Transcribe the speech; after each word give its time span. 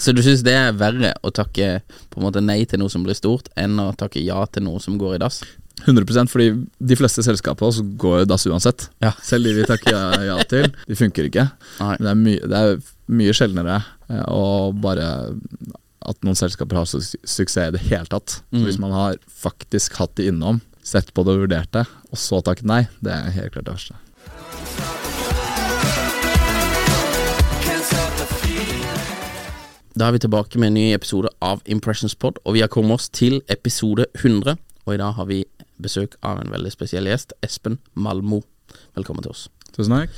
Så 0.00 0.14
du 0.16 0.22
syns 0.24 0.40
det 0.46 0.54
er 0.56 0.76
verre 0.76 1.12
å 1.20 1.30
takke 1.34 1.82
på 2.10 2.20
en 2.20 2.24
måte 2.24 2.40
nei 2.40 2.62
til 2.68 2.80
noe 2.80 2.92
som 2.92 3.02
blir 3.04 3.16
stort, 3.16 3.50
enn 3.60 3.76
å 3.82 3.90
takke 3.98 4.22
ja 4.24 4.40
til 4.48 4.64
noe 4.64 4.80
som 4.80 4.96
går 5.00 5.18
i 5.18 5.20
dass? 5.20 5.42
100% 5.82 6.30
fordi 6.30 6.48
de 6.78 6.96
fleste 6.96 7.24
selskaper 7.26 7.66
også 7.68 7.84
går 8.00 8.22
i 8.22 8.28
dass 8.30 8.46
uansett. 8.48 8.86
Ja. 9.02 9.12
Selv 9.24 9.48
de 9.48 9.54
vi 9.58 9.66
takker 9.68 9.92
ja, 9.92 10.02
ja 10.30 10.38
til, 10.48 10.70
de 10.88 10.96
funker 10.96 11.28
ikke. 11.28 11.46
Men 11.80 12.00
det 12.00 12.10
er, 12.12 12.20
mye, 12.22 12.50
det 12.52 12.60
er 12.60 12.82
mye 13.20 13.36
sjeldnere 13.36 13.78
eh, 14.08 14.24
å 14.30 14.72
bare 14.72 15.08
at 16.02 16.24
noen 16.26 16.38
selskaper 16.38 16.80
har 16.80 16.88
su 16.88 16.98
suksess 16.98 17.68
i 17.68 17.74
det 17.76 17.84
hele 17.90 18.08
tatt. 18.10 18.40
Så 18.50 18.62
hvis 18.64 18.80
man 18.82 18.94
har 18.96 19.18
faktisk 19.42 20.00
hatt 20.00 20.16
det 20.18 20.30
innom, 20.32 20.62
sett 20.82 21.12
på 21.14 21.22
det 21.26 21.36
og 21.36 21.44
vurdert 21.44 21.70
det, 21.76 21.84
og 22.10 22.18
så 22.18 22.40
takket 22.42 22.66
nei, 22.66 22.80
det 23.04 23.12
er 23.14 23.36
helt 23.36 23.54
klart 23.54 23.68
det 23.68 23.76
verste. 23.76 23.98
Da 29.98 30.08
er 30.08 30.14
vi 30.16 30.22
tilbake 30.24 30.58
med 30.60 30.70
en 30.70 30.76
ny 30.78 30.86
episode 30.94 31.28
av 31.44 31.60
Impressions 31.68 32.14
Pod, 32.16 32.38
og 32.48 32.54
vi 32.56 32.62
har 32.64 32.70
kommet 32.72 32.96
oss 32.96 33.10
til 33.12 33.42
episode 33.52 34.06
100. 34.16 34.56
Og 34.86 34.94
i 34.94 35.00
dag 35.00 35.12
har 35.18 35.28
vi 35.28 35.42
besøk 35.82 36.16
av 36.24 36.40
en 36.40 36.52
veldig 36.52 36.72
spesiell 36.72 37.08
gjest, 37.10 37.34
Espen 37.44 37.76
Malmo. 37.94 38.40
Velkommen 38.96 39.24
til 39.26 39.34
oss. 39.34 39.46
Tusen 39.76 39.92
takk. 39.92 40.14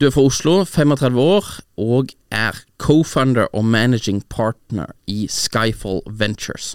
Du 0.00 0.08
er 0.08 0.10
fra 0.10 0.24
Oslo, 0.26 0.56
35 0.66 1.20
år, 1.22 1.46
og 1.78 2.10
er 2.34 2.58
co-founder 2.82 3.46
og 3.54 3.64
managing 3.70 4.24
partner 4.32 4.90
i 5.06 5.28
Skyfall 5.30 6.02
Ventures. 6.10 6.72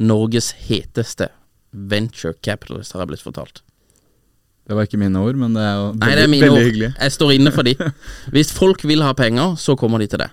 Norges 0.00 0.54
heteste 0.64 1.28
venture 1.76 2.32
capitalist, 2.42 2.94
har 2.96 3.04
jeg 3.04 3.12
blitt 3.12 3.26
fortalt. 3.26 3.60
Det 4.64 4.78
var 4.78 4.86
ikke 4.88 5.00
mine 5.02 5.20
ord, 5.20 5.36
men 5.36 5.52
det 5.58 5.60
er 5.66 5.74
jo 5.76 5.86
veldig, 5.90 6.00
Nei, 6.06 6.14
det 6.16 6.24
er 6.24 6.30
mine 6.32 6.46
veldig 6.46 6.56
ord. 6.56 6.68
hyggelig. 6.70 6.90
Jeg 6.96 7.12
står 7.18 7.32
inne 7.36 7.52
for 7.52 7.68
de. 7.68 7.76
Hvis 8.32 8.52
folk 8.56 8.84
vil 8.88 9.04
ha 9.04 9.12
penger, 9.18 9.58
så 9.60 9.76
kommer 9.76 10.00
de 10.00 10.08
til 10.08 10.22
det. 10.24 10.30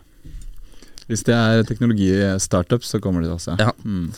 Hvis 1.07 1.23
det 1.27 1.35
er 1.35 1.63
teknologi-startups, 1.67 2.89
så 2.93 2.99
kommer 3.03 3.23
de 3.23 3.31
også. 3.31 3.55
Ja. 3.59 3.71
Mm. 3.83 4.09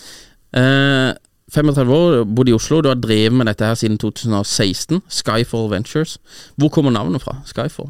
Eh, 0.57 1.13
35 1.53 1.89
år, 1.93 2.23
bodde 2.25 2.51
i 2.51 2.53
Oslo. 2.57 2.81
Du 2.81 2.89
har 2.91 2.99
drevet 3.01 3.33
med 3.33 3.47
dette 3.49 3.65
her 3.65 3.77
siden 3.77 3.97
2016. 4.01 5.01
Skyfall 5.09 5.69
Ventures. 5.71 6.17
Hvor 6.57 6.69
kommer 6.73 6.93
navnet 6.93 7.21
fra? 7.23 7.39
Skyfall? 7.49 7.89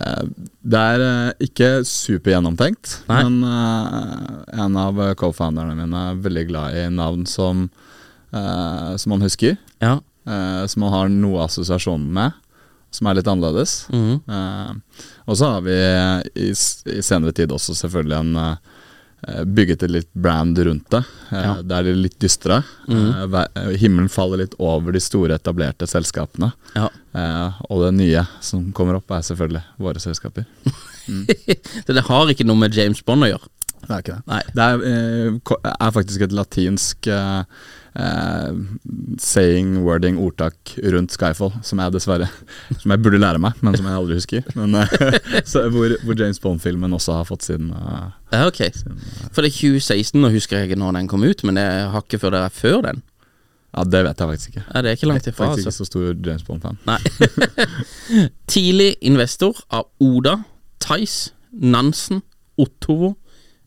Eh, 0.00 0.24
Det 0.64 0.78
er 0.80 1.02
eh, 1.04 1.32
ikke 1.48 1.70
supergjennomtenkt, 1.84 3.02
men 3.10 3.42
eh, 3.44 4.62
en 4.64 4.76
av 4.80 5.00
co-founderne 5.20 5.74
mine 5.76 6.04
er 6.12 6.22
veldig 6.24 6.46
glad 6.48 6.76
i 6.80 6.86
navn 6.92 7.26
som, 7.28 7.66
eh, 8.32 8.96
som 8.96 9.10
man 9.16 9.24
husker. 9.28 9.58
Ja. 9.82 9.98
som 10.70 10.84
man 10.84 10.92
har 10.94 11.08
noe 11.10 11.40
assosiasjon 11.48 12.04
med, 12.14 12.30
som 12.92 13.08
er 13.08 13.18
litt 13.18 13.30
annerledes. 13.30 13.86
Mm. 13.92 14.20
Uh, 14.28 15.08
og 15.26 15.38
så 15.38 15.50
har 15.54 15.64
vi 15.66 15.76
i, 16.44 16.50
i 16.52 17.02
senere 17.04 17.34
tid 17.36 17.52
også 17.54 17.74
selvfølgelig 17.78 18.18
en 18.18 18.40
uh, 18.42 19.42
bygget 19.46 19.86
et 19.86 19.94
litt 19.96 20.10
brand 20.12 20.58
rundt 20.68 20.88
det. 20.92 21.02
Uh, 21.30 21.38
Ja. 21.38 21.54
Det 21.62 21.78
er 21.78 21.90
litt 21.96 22.18
dystre. 22.20 22.60
Mm. 22.88 23.36
himmelen 23.80 24.10
faller 24.12 24.42
litt 24.44 24.58
over 24.60 24.92
de 24.92 25.00
store, 25.00 25.38
etablerte 25.40 25.88
selskapene. 25.88 26.52
Ja. 26.76 26.90
Og 27.68 27.86
det 27.86 27.94
nye 27.96 28.26
som 28.44 28.70
kommer 28.76 29.00
opp, 29.00 29.10
er 29.12 29.24
selvfølgelig 29.24 29.64
våre 29.80 30.02
selskaper. 30.02 30.46
Så 31.86 31.96
det 31.96 32.04
har 32.06 32.30
ikke 32.30 32.46
noe 32.46 32.60
med 32.60 32.76
James 32.76 33.00
Bond 33.04 33.26
å 33.26 33.32
gjøre? 33.32 33.48
Det 33.82 33.90
er 33.90 34.02
ikke 34.02 34.16
det. 34.16 34.24
Nei. 34.30 34.42
Det 34.54 34.66
er, 34.66 35.62
er 35.72 35.94
faktisk 35.94 36.26
et 36.26 36.34
latinsk 36.36 37.08
eh, 37.10 37.62
eh, 37.94 38.52
saying, 39.18 39.82
wording, 39.84 40.18
ordtak 40.18 40.74
rundt 40.94 41.14
Skyfall, 41.14 41.52
som 41.66 41.80
jeg 41.82 41.94
dessverre 41.94 42.28
Som 42.80 42.94
jeg 42.94 43.02
burde 43.04 43.20
lære 43.20 43.40
meg, 43.42 43.58
men 43.60 43.76
som 43.76 43.88
jeg 43.88 43.98
aldri 43.98 44.18
husker. 44.18 44.48
Men, 44.58 44.74
eh, 44.82 45.18
så, 45.52 45.66
hvor, 45.72 45.96
hvor 46.04 46.18
James 46.18 46.40
Bond-filmen 46.42 46.96
også 46.96 47.18
har 47.20 47.28
fått 47.28 47.48
sin 47.48 47.70
uh, 47.72 48.12
Ja, 48.32 48.46
ok. 48.48 48.64
For 49.32 49.44
det 49.44 49.52
er 49.52 49.58
2016, 49.58 50.20
nå 50.20 50.32
husker 50.32 50.58
jeg 50.58 50.70
ikke 50.70 50.80
når 50.80 50.98
den 50.98 51.10
kom 51.10 51.24
ut, 51.26 51.44
men 51.46 51.60
det 51.60 51.66
er 51.68 51.90
hakket 51.94 52.22
før 52.22 52.36
det 52.36 52.44
er 52.46 52.56
før 52.62 52.80
den. 52.88 53.02
Ja, 53.72 53.84
det 53.88 54.02
vet 54.04 54.20
jeg 54.20 54.28
faktisk 54.28 54.48
ikke. 54.52 54.64
Ja, 54.66 54.82
det 54.84 54.90
er 54.90 54.98
ikke 54.98 55.08
langt 55.08 55.26
Jeg 55.26 55.32
er 55.32 55.36
faktisk 55.36 55.68
altså. 55.68 55.70
ikke 55.70 55.76
så 55.78 55.84
stor 55.88 56.26
James 56.26 56.42
Bond-fan. 56.44 56.80
Nei. 56.84 56.98
Tidlig 58.52 58.90
investor 59.00 59.62
av 59.72 59.88
Oda, 60.00 60.42
Theis, 60.82 61.32
Nansen, 61.52 62.20
Ottovo, 62.60 63.14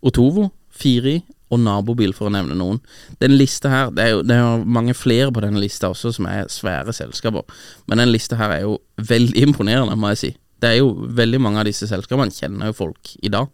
Ottovo, 0.05 0.51
Firi 0.69 1.23
og 1.53 1.61
Nabobil, 1.61 2.13
for 2.17 2.29
å 2.29 2.33
nevne 2.33 2.57
noen. 2.57 2.79
Den 3.21 3.35
lista 3.39 3.71
her, 3.71 3.91
det 3.93 4.05
er 4.05 4.15
jo 4.15 4.23
det 4.25 4.37
er 4.39 4.63
mange 4.77 4.95
flere 4.97 5.33
på 5.33 5.43
denne 5.43 5.61
lista 5.61 5.91
også 5.93 6.13
som 6.15 6.29
er 6.29 6.49
svære 6.51 6.95
selskaper, 6.95 7.45
men 7.89 8.01
den 8.01 8.13
lista 8.13 8.39
her 8.39 8.55
er 8.55 8.65
jo 8.65 8.79
veldig 8.97 9.45
imponerende, 9.49 9.97
må 9.99 10.13
jeg 10.13 10.21
si. 10.23 10.31
Det 10.63 10.71
er 10.71 10.79
jo 10.79 10.95
veldig 11.17 11.41
mange 11.43 11.61
av 11.61 11.69
disse 11.69 11.87
selskapene 11.89 12.33
kjenner 12.33 12.71
jo 12.71 12.79
folk 12.79 13.13
i 13.21 13.31
dag. 13.33 13.51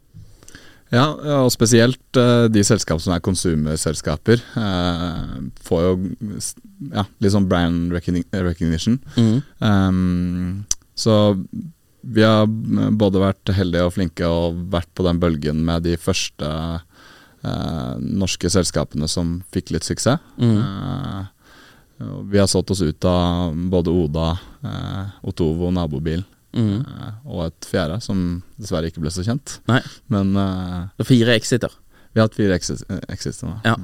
Ja, 0.91 1.05
og 1.39 1.53
spesielt 1.53 2.19
eh, 2.19 2.49
de 2.51 2.63
selskap 2.67 2.99
som 2.99 3.13
er 3.15 3.23
konsumerselskaper, 3.23 4.41
eh, 4.59 5.35
får 5.63 5.85
jo 5.85 5.93
ja, 6.91 7.05
litt 7.23 7.31
sånn 7.31 7.47
brand 7.47 7.93
recognition. 7.95 8.43
recognition. 8.43 8.97
Um, 9.63 10.65
så 10.99 11.15
vi 12.01 12.25
har 12.25 12.43
mm, 12.49 12.97
både 12.99 13.21
vært 13.21 13.53
heldige 13.55 13.85
og 13.87 13.95
flinke 13.95 14.27
og 14.27 14.59
vært 14.73 14.89
på 14.97 15.05
den 15.07 15.21
bølgen 15.21 15.63
med 15.65 15.85
de 15.87 15.95
første 16.01 16.49
eh, 17.43 17.93
norske 18.01 18.49
selskapene 18.51 19.07
som 19.11 19.39
fikk 19.53 19.73
litt 19.75 19.87
suksess. 19.87 20.21
Eh, 20.41 21.21
og 22.01 22.25
vi 22.33 22.41
har 22.41 22.49
solgt 22.49 22.73
oss 22.73 22.81
ut 22.81 23.05
av 23.05 23.55
både 23.71 23.93
Oda, 23.93 24.31
eh, 24.65 25.15
Otovo, 25.29 25.69
Nabobil 25.73 26.23
mm. 26.57 26.75
eh, 26.81 27.15
og 27.29 27.47
et 27.47 27.69
fjerde 27.69 27.99
som 28.01 28.41
dessverre 28.57 28.89
ikke 28.89 29.03
ble 29.03 29.13
så 29.13 29.25
kjent. 29.25 29.59
Nei, 29.69 29.81
Men 30.13 30.33
det 30.35 31.05
er 31.05 31.09
fire 31.13 31.37
exiter. 31.37 31.73
vi 32.11 32.21
har 32.21 32.29
hatt 32.29 32.39
fire 32.39 32.57
exiter 32.57 33.47
nå. 33.47 33.57
Ja. 33.65 33.77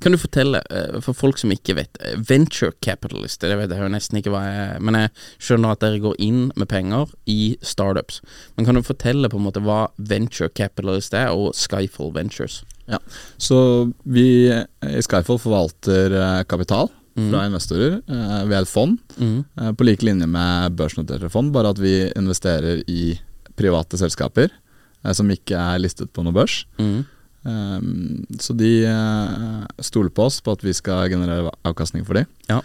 Kan 0.00 0.14
du 0.14 0.18
fortelle, 0.18 0.62
for 1.04 1.12
folk 1.12 1.36
som 1.36 1.50
ikke 1.52 1.74
vet, 1.76 1.98
venture 2.16 2.72
capitalist, 2.80 3.42
det 3.44 3.58
vet 3.60 3.72
jeg 3.72 3.84
jo 3.84 3.90
nesten 3.92 4.16
ikke 4.18 4.32
hva 4.32 4.40
jeg 4.46 4.62
er, 4.62 4.78
men 4.80 4.96
jeg 4.96 5.10
skjønner 5.36 5.74
at 5.74 5.82
dere 5.84 6.00
går 6.00 6.16
inn 6.24 6.46
med 6.56 6.70
penger 6.70 7.12
i 7.28 7.56
startups. 7.60 8.22
Men 8.56 8.68
kan 8.68 8.78
du 8.78 8.84
fortelle 8.86 9.28
på 9.28 9.36
en 9.36 9.44
måte 9.44 9.60
hva 9.64 9.82
venture 9.96 10.48
capitalist 10.48 11.12
er, 11.12 11.28
og 11.28 11.52
Skyfall 11.60 12.14
Ventures? 12.16 12.62
Ja. 12.86 13.00
Så 13.36 13.58
vi 14.04 14.26
i 14.50 15.02
Skyfall 15.02 15.40
forvalter 15.42 16.14
kapital 16.46 16.86
kapital 16.86 16.94
fra 17.16 17.46
investorer 17.48 17.98
eh, 18.04 18.40
ved 18.44 18.58
et 18.60 18.68
fond, 18.68 18.98
mm. 19.16 19.36
eh, 19.56 19.72
på 19.72 19.86
lik 19.88 20.04
linje 20.04 20.28
med 20.28 20.76
børsnoterte 20.76 21.30
fond, 21.32 21.52
bare 21.54 21.72
at 21.72 21.80
vi 21.80 22.10
investerer 22.12 22.82
i 22.86 23.16
private 23.56 23.96
selskaper 24.00 24.50
eh, 24.50 25.12
som 25.16 25.30
ikke 25.32 25.56
er 25.56 25.80
listet 25.80 26.12
på 26.12 26.24
noe 26.26 26.36
børs. 26.36 26.64
Mm. 26.76 27.04
Um, 27.46 28.26
så 28.42 28.56
de 28.58 28.70
eh, 28.90 29.64
stoler 29.86 30.10
på 30.10 30.26
oss 30.26 30.40
på 30.42 30.56
at 30.56 30.64
vi 30.66 30.74
skal 30.76 31.08
generere 31.12 31.54
avkastning 31.64 32.04
for 32.04 32.18
dem. 32.18 32.28
Ja. 32.50 32.60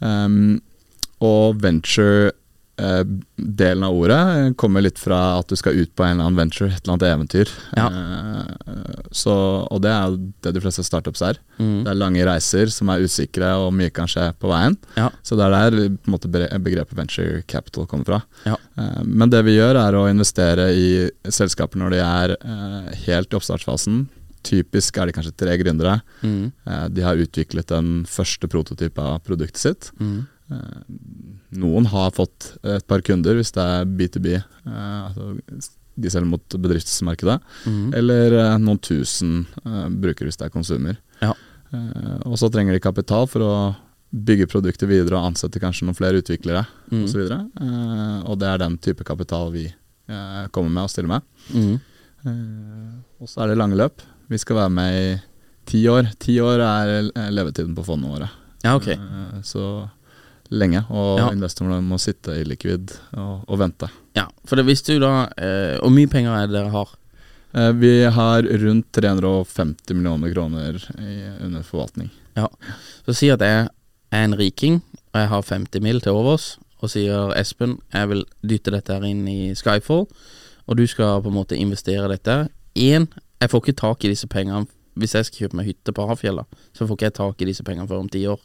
Um, 0.00 0.58
og 1.22 1.60
venture-delen 2.78 3.84
av 3.84 3.94
ordet 3.94 4.56
kommer 4.56 4.80
litt 4.82 4.98
fra 4.98 5.38
at 5.38 5.48
du 5.48 5.56
skal 5.56 5.74
ut 5.76 5.94
på 5.96 6.04
en 6.04 6.14
eller 6.16 6.24
annen 6.28 6.38
venture, 6.38 6.70
et 6.72 6.82
eller 6.84 6.94
annet 6.94 7.08
eventyr. 7.10 7.48
Ja. 7.76 7.86
Eh, 7.88 9.06
så, 9.12 9.34
og 9.70 9.82
det 9.84 9.90
er 9.92 10.16
det 10.42 10.54
de 10.56 10.62
fleste 10.64 10.84
startups 10.86 11.22
er. 11.22 11.38
Mm. 11.58 11.82
Det 11.84 11.90
er 11.92 11.98
lange 12.00 12.24
reiser 12.26 12.70
som 12.72 12.88
er 12.92 13.04
usikre, 13.04 13.52
og 13.60 13.72
mye 13.76 13.90
kan 13.94 14.08
skje 14.10 14.30
på 14.40 14.50
veien. 14.50 14.76
Ja. 14.96 15.10
Så 15.22 15.36
det 15.38 15.46
er 15.46 15.56
der 15.76 15.98
måte 16.10 16.30
begrepet 16.32 16.96
venture 16.98 17.42
capital 17.46 17.86
kommer 17.90 18.04
fra. 18.08 18.22
Ja. 18.48 18.56
Eh, 18.78 19.02
Men 19.04 19.30
det 19.30 19.44
vi 19.46 19.56
gjør, 19.58 19.76
er 19.82 19.98
å 19.98 20.08
investere 20.10 20.70
i 20.74 20.88
selskaper 21.28 21.78
når 21.80 21.96
de 21.96 22.02
er 22.06 22.36
eh, 22.40 22.92
helt 23.06 23.32
i 23.32 23.38
oppstartsfasen. 23.38 24.06
Typisk 24.42 24.96
er 24.98 25.06
de 25.06 25.12
kanskje 25.14 25.36
tre 25.38 25.54
gründere. 25.60 26.00
Mm. 26.22 26.52
Eh, 26.66 26.86
De 26.90 27.02
har 27.06 27.16
utviklet 27.20 27.68
den 27.70 28.04
første 28.10 28.48
prototypen 28.50 29.04
av 29.16 29.20
produktet 29.26 29.60
sitt. 29.62 29.92
Mm. 30.00 30.22
Eh, 30.50 30.82
Noen 31.60 31.86
har 31.92 32.10
fått 32.16 32.54
et 32.64 32.86
par 32.88 33.02
kunder 33.04 33.36
hvis 33.38 33.52
det 33.52 33.62
er 33.62 33.84
B2B, 33.86 34.34
eh, 34.38 34.98
altså 35.06 35.34
de 35.92 36.08
selger 36.08 36.28
mot 36.30 36.54
bedriftsmarkedet. 36.56 37.38
Mm. 37.68 37.92
Eller 38.00 38.32
eh, 38.40 38.56
noen 38.62 38.80
tusen 38.80 39.42
bruker 39.62 40.00
brukere 40.02 40.30
hvis 40.30 40.40
det 40.40 40.46
er 40.48 40.54
konsumer. 40.54 40.96
Ja. 41.22 41.34
Og 42.28 42.36
så 42.40 42.50
trenger 42.52 42.74
de 42.76 42.80
kapital 42.84 43.24
for 43.28 43.44
å 43.46 43.52
bygge 44.12 44.44
produktet 44.52 44.88
videre 44.90 45.16
og 45.16 45.30
ansette 45.30 45.60
kanskje 45.60 45.86
noen 45.88 45.96
flere 45.96 46.20
utviklere 46.20 46.66
Mm. 46.92 47.04
osv. 47.06 47.22
Og 48.28 48.34
det 48.40 48.48
er 48.50 48.58
den 48.60 48.74
type 48.84 49.04
kapital 49.08 49.48
vi 49.54 49.62
kommer 50.52 50.68
med 50.68 50.82
og 50.84 50.90
stiller 50.92 51.08
med. 51.08 51.22
Mm. 51.56 51.78
Og 53.22 53.28
så 53.30 53.40
er 53.44 53.48
det 53.52 53.56
lange 53.60 53.78
løp. 53.80 54.02
Vi 54.28 54.38
skal 54.40 54.56
være 54.60 54.72
med 54.76 54.98
i 54.98 55.06
ti 55.68 55.80
år. 55.88 56.10
Ti 56.20 56.36
år 56.44 56.60
er 56.60 57.08
levetiden 57.32 57.72
på 57.76 57.84
fondene 57.86 58.12
våre. 58.12 58.28
Ja, 58.62 58.76
ok. 58.78 58.88
Eh, 58.94 59.40
så 59.42 59.64
lenge. 60.52 60.84
Og 60.92 61.18
Ja. 61.18 61.28
investorene 61.32 61.80
må 61.82 61.98
sitte 62.00 62.34
illikvid 62.42 62.92
og, 63.16 63.44
og 63.48 63.58
vente. 63.62 63.88
Ja, 64.16 64.26
for 64.44 64.60
det 64.60 64.66
visste 64.68 64.92
jo 64.98 65.00
da 65.00 65.12
eh, 65.40 65.78
Hvor 65.80 65.90
mye 65.94 66.10
penger 66.12 66.34
er 66.36 66.46
det 66.50 66.56
dere 66.58 66.72
har? 66.74 66.90
Eh, 67.54 67.70
vi 67.80 67.92
har 68.12 68.42
rundt 68.62 68.90
350 68.92 69.94
millioner 69.96 70.32
kroner 70.34 70.76
i, 70.98 71.14
under 71.44 71.62
forvaltning. 71.64 72.10
Ja, 72.36 72.46
Så 73.06 73.14
si 73.16 73.28
at 73.32 73.40
jeg 73.44 73.68
er 74.12 74.24
en 74.24 74.36
riking, 74.36 74.80
og 75.12 75.20
jeg 75.20 75.28
har 75.28 75.42
50 75.42 75.80
mil 75.84 76.00
til 76.00 76.12
overs, 76.12 76.56
og 76.82 76.90
sier 76.90 77.32
Espen, 77.38 77.78
jeg 77.92 78.08
vil 78.10 78.24
dytte 78.42 78.72
dette 78.74 78.92
her 78.92 79.04
inn 79.08 79.26
i 79.28 79.52
Skyfall, 79.54 80.06
og 80.68 80.76
du 80.76 80.86
skal 80.86 81.20
på 81.22 81.28
en 81.30 81.36
måte 81.36 81.56
investere 81.56 82.08
dette. 82.10 82.48
Én, 82.76 83.06
jeg 83.40 83.50
får 83.52 83.62
ikke 83.62 83.76
tak 83.80 84.04
i 84.04 84.12
disse 84.12 84.28
pengene 84.28 84.66
hvis 84.96 85.14
jeg 85.16 85.24
skal 85.24 85.46
kjøpe 85.46 85.56
meg 85.56 85.66
hytte 85.70 85.92
på 85.96 86.04
Hafjella, 86.08 86.42
så 86.76 86.84
får 86.84 86.96
ikke 86.98 87.06
jeg 87.08 87.14
tak 87.16 87.40
i 87.40 87.46
disse 87.48 87.64
pengene 87.64 87.88
før 87.88 88.02
om 88.04 88.08
ti 88.12 88.26
år. 88.28 88.40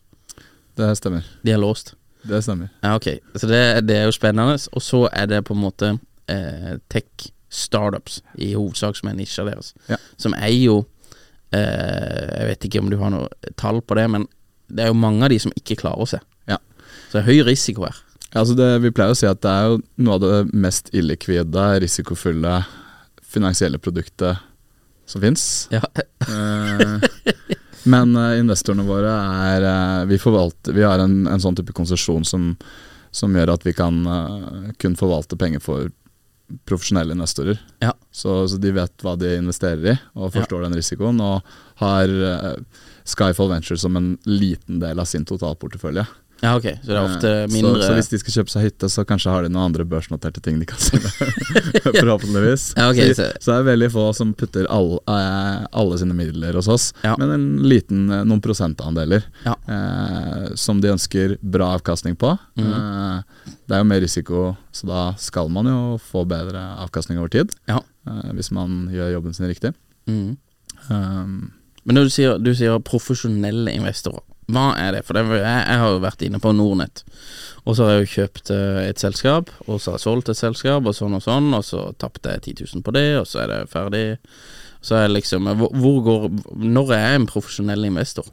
Det 0.79 0.93
stemmer. 0.95 1.25
De 1.43 1.51
er 1.51 1.59
låst. 1.59 1.95
Det 2.27 2.41
stemmer. 2.43 2.69
Ja, 2.83 2.95
ok. 2.95 3.07
Så 3.35 3.49
det, 3.49 3.63
det 3.87 3.97
er 3.97 4.07
jo 4.07 4.15
spennende. 4.15 4.57
Og 4.73 4.83
så 4.83 5.05
er 5.11 5.27
det 5.29 5.43
på 5.47 5.55
en 5.55 5.61
måte 5.61 5.93
eh, 6.31 6.77
tech 6.91 7.29
startups, 7.49 8.21
i 8.35 8.53
hovedsak 8.53 8.97
som 8.99 9.09
er 9.11 9.17
nisja 9.17 9.45
deres. 9.47 9.73
Ja. 9.87 9.99
Som 10.19 10.35
er 10.35 10.51
jo 10.51 10.81
eh, 11.55 11.61
Jeg 11.61 12.49
vet 12.49 12.67
ikke 12.67 12.81
om 12.83 12.89
du 12.91 12.97
har 12.99 13.13
noe 13.13 13.53
tall 13.59 13.79
på 13.81 13.95
det, 13.99 14.07
men 14.11 14.27
det 14.67 14.83
er 14.83 14.91
jo 14.91 14.99
mange 14.99 15.23
av 15.23 15.31
de 15.31 15.39
som 15.39 15.53
ikke 15.55 15.79
klarer 15.79 16.09
seg. 16.17 16.25
Ja. 16.51 16.59
Så 17.07 17.17
det 17.17 17.23
er 17.23 17.29
høy 17.29 17.45
risiko 17.47 17.87
her. 17.87 18.01
Ja, 18.33 18.41
altså 18.41 18.57
det, 18.59 18.67
vi 18.83 18.91
pleier 18.91 19.15
å 19.15 19.17
si 19.17 19.29
at 19.29 19.39
det 19.45 19.53
er 19.53 19.69
jo 19.71 19.79
noe 20.03 20.17
av 20.17 20.25
det 20.25 20.59
mest 20.65 20.91
illikvide, 20.91 21.69
risikofulle 21.83 22.59
finansielle 23.27 23.79
produktet 23.79 24.43
som 25.07 25.23
fins. 25.23 25.67
Ja. 25.71 25.83
Men 27.87 28.15
eh, 28.15 28.39
investorene 28.39 28.85
våre 28.87 29.13
er 29.51 29.65
eh, 29.67 30.05
Vi 30.11 30.19
forvalter 30.21 30.75
Vi 30.75 30.85
har 30.85 30.99
en, 31.03 31.21
en 31.27 31.41
sånn 31.41 31.55
type 31.57 31.75
konsesjon 31.75 32.25
som, 32.27 32.51
som 33.11 33.35
gjør 33.35 33.55
at 33.55 33.65
vi 33.67 33.73
kan 33.77 34.01
eh, 34.05 34.73
kun 34.81 34.97
forvalte 34.99 35.39
penger 35.39 35.63
for 35.63 35.89
profesjonelle 36.63 37.11
investorer. 37.11 37.57
Ja. 37.83 37.91
Så, 38.11 38.45
så 38.47 38.59
de 38.63 38.71
vet 38.71 39.03
hva 39.03 39.17
de 39.19 39.33
investerer 39.35 39.89
i, 39.91 39.95
og 40.15 40.31
forstår 40.31 40.63
den 40.63 40.77
risikoen. 40.79 41.19
Og 41.19 41.43
har 41.81 42.13
Skyfall 43.03 43.51
Venture 43.51 43.75
som 43.81 43.99
en 43.99 44.13
liten 44.23 44.79
del 44.79 45.01
av 45.03 45.09
sin 45.11 45.27
totalportefølje. 45.27 46.05
Ja, 46.41 46.51
ok. 46.57 46.65
Så 46.83 46.87
det 46.87 46.95
er 46.95 47.01
ofte 47.01 47.29
Eh, 47.43 47.47
mindre 47.49 47.81
Så, 47.81 47.87
så 47.87 47.93
hvis 47.97 48.09
de 48.11 48.17
skal 48.21 48.33
kjøpe 48.37 48.51
seg 48.53 48.65
hytte, 48.67 48.89
så 48.93 49.03
kanskje 49.09 49.31
har 49.33 49.43
de 49.43 49.49
noen 49.49 49.65
andre 49.71 49.85
børsnoterte 49.89 50.41
ting 50.45 50.59
de 50.61 50.67
kan 50.69 50.77
selge. 50.77 51.09
Forhåpentligvis. 51.99 52.73
Ja, 52.77 52.89
okay, 52.91 53.13
så, 53.17 53.29
så- 53.39 53.51
det 53.51 53.57
er 53.61 53.67
veldig 53.71 53.89
få 53.93 54.03
som 54.15 54.33
putter 54.37 54.67
alle, 54.69 54.99
eh, 55.07 55.65
alle 55.81 55.97
sine 55.97 56.13
midler 56.17 56.53
hos 56.59 56.67
oss, 56.67 56.93
Ja. 57.03 57.15
men 57.17 57.31
en 57.33 57.47
liten, 57.67 58.05
eh, 58.11 58.23
noen 58.23 58.41
prosentandeler 58.41 59.23
Ja. 59.45 59.55
eh, 59.67 60.53
som 60.55 60.81
de 60.81 60.91
ønsker 60.93 61.37
bra 61.41 61.73
avkastning 61.77 62.15
på. 62.17 62.37
Mhm. 62.57 62.71
Eh, 62.73 63.21
det 63.67 63.75
er 63.75 63.83
jo 63.83 63.89
mer 63.89 64.01
risiko, 64.01 64.57
så 64.71 64.87
da 64.87 65.01
skal 65.17 65.49
man 65.49 65.65
jo 65.65 65.97
få 65.99 66.25
bedre 66.27 66.61
avkastning 66.85 67.17
over 67.19 67.29
tid. 67.29 67.51
Ja. 67.67 67.79
eh, 68.07 68.31
hvis 68.33 68.51
man 68.51 68.87
gjør 68.93 69.11
jobben 69.17 69.33
sin 69.35 69.47
riktig. 69.49 69.73
Mm. 70.07 70.37
Um, 70.89 71.51
Men 71.83 71.95
når 71.95 72.03
du 72.05 72.09
sier, 72.09 72.37
du 72.39 72.53
sier 72.55 72.79
profesjonelle 72.79 73.73
investorer, 73.75 74.21
hva 74.47 74.69
er 74.79 74.93
det? 74.95 75.01
For 75.07 75.13
det, 75.17 75.25
jeg, 75.33 75.63
jeg 75.67 75.79
har 75.81 75.89
jo 75.91 75.99
vært 76.03 76.21
inne 76.27 76.39
på 76.43 76.53
Nordnett, 76.55 77.03
og 77.67 77.75
så 77.75 77.83
har 77.87 77.97
jeg 77.97 78.05
jo 78.05 78.11
kjøpt 78.15 78.51
eh, 78.55 78.79
et 78.87 79.01
selskap, 79.03 79.49
og 79.67 79.81
så 79.81 79.91
har 79.91 79.97
jeg 79.99 80.05
solgt 80.05 80.29
et 80.31 80.39
selskap, 80.39 80.85
og 80.87 80.95
sånn 80.95 81.17
og 81.19 81.23
sånn, 81.25 81.49
og 81.57 81.65
så 81.67 81.89
tapte 81.99 82.31
jeg 82.37 82.45
10 82.55 82.65
000 82.77 82.85
på 82.87 82.93
det, 82.95 83.05
og 83.19 83.27
så 83.27 83.43
er 83.43 83.51
det 83.51 83.61
ferdig. 83.73 84.05
Så 84.81 84.95
er 84.95 85.09
liksom 85.09 85.47
hvor, 85.57 85.71
hvor 85.73 85.97
går 86.05 86.27
Når 86.63 86.91
er 86.93 86.99
jeg 87.01 87.15
en 87.19 87.25
profesjonell 87.27 87.87
investor? 87.89 88.27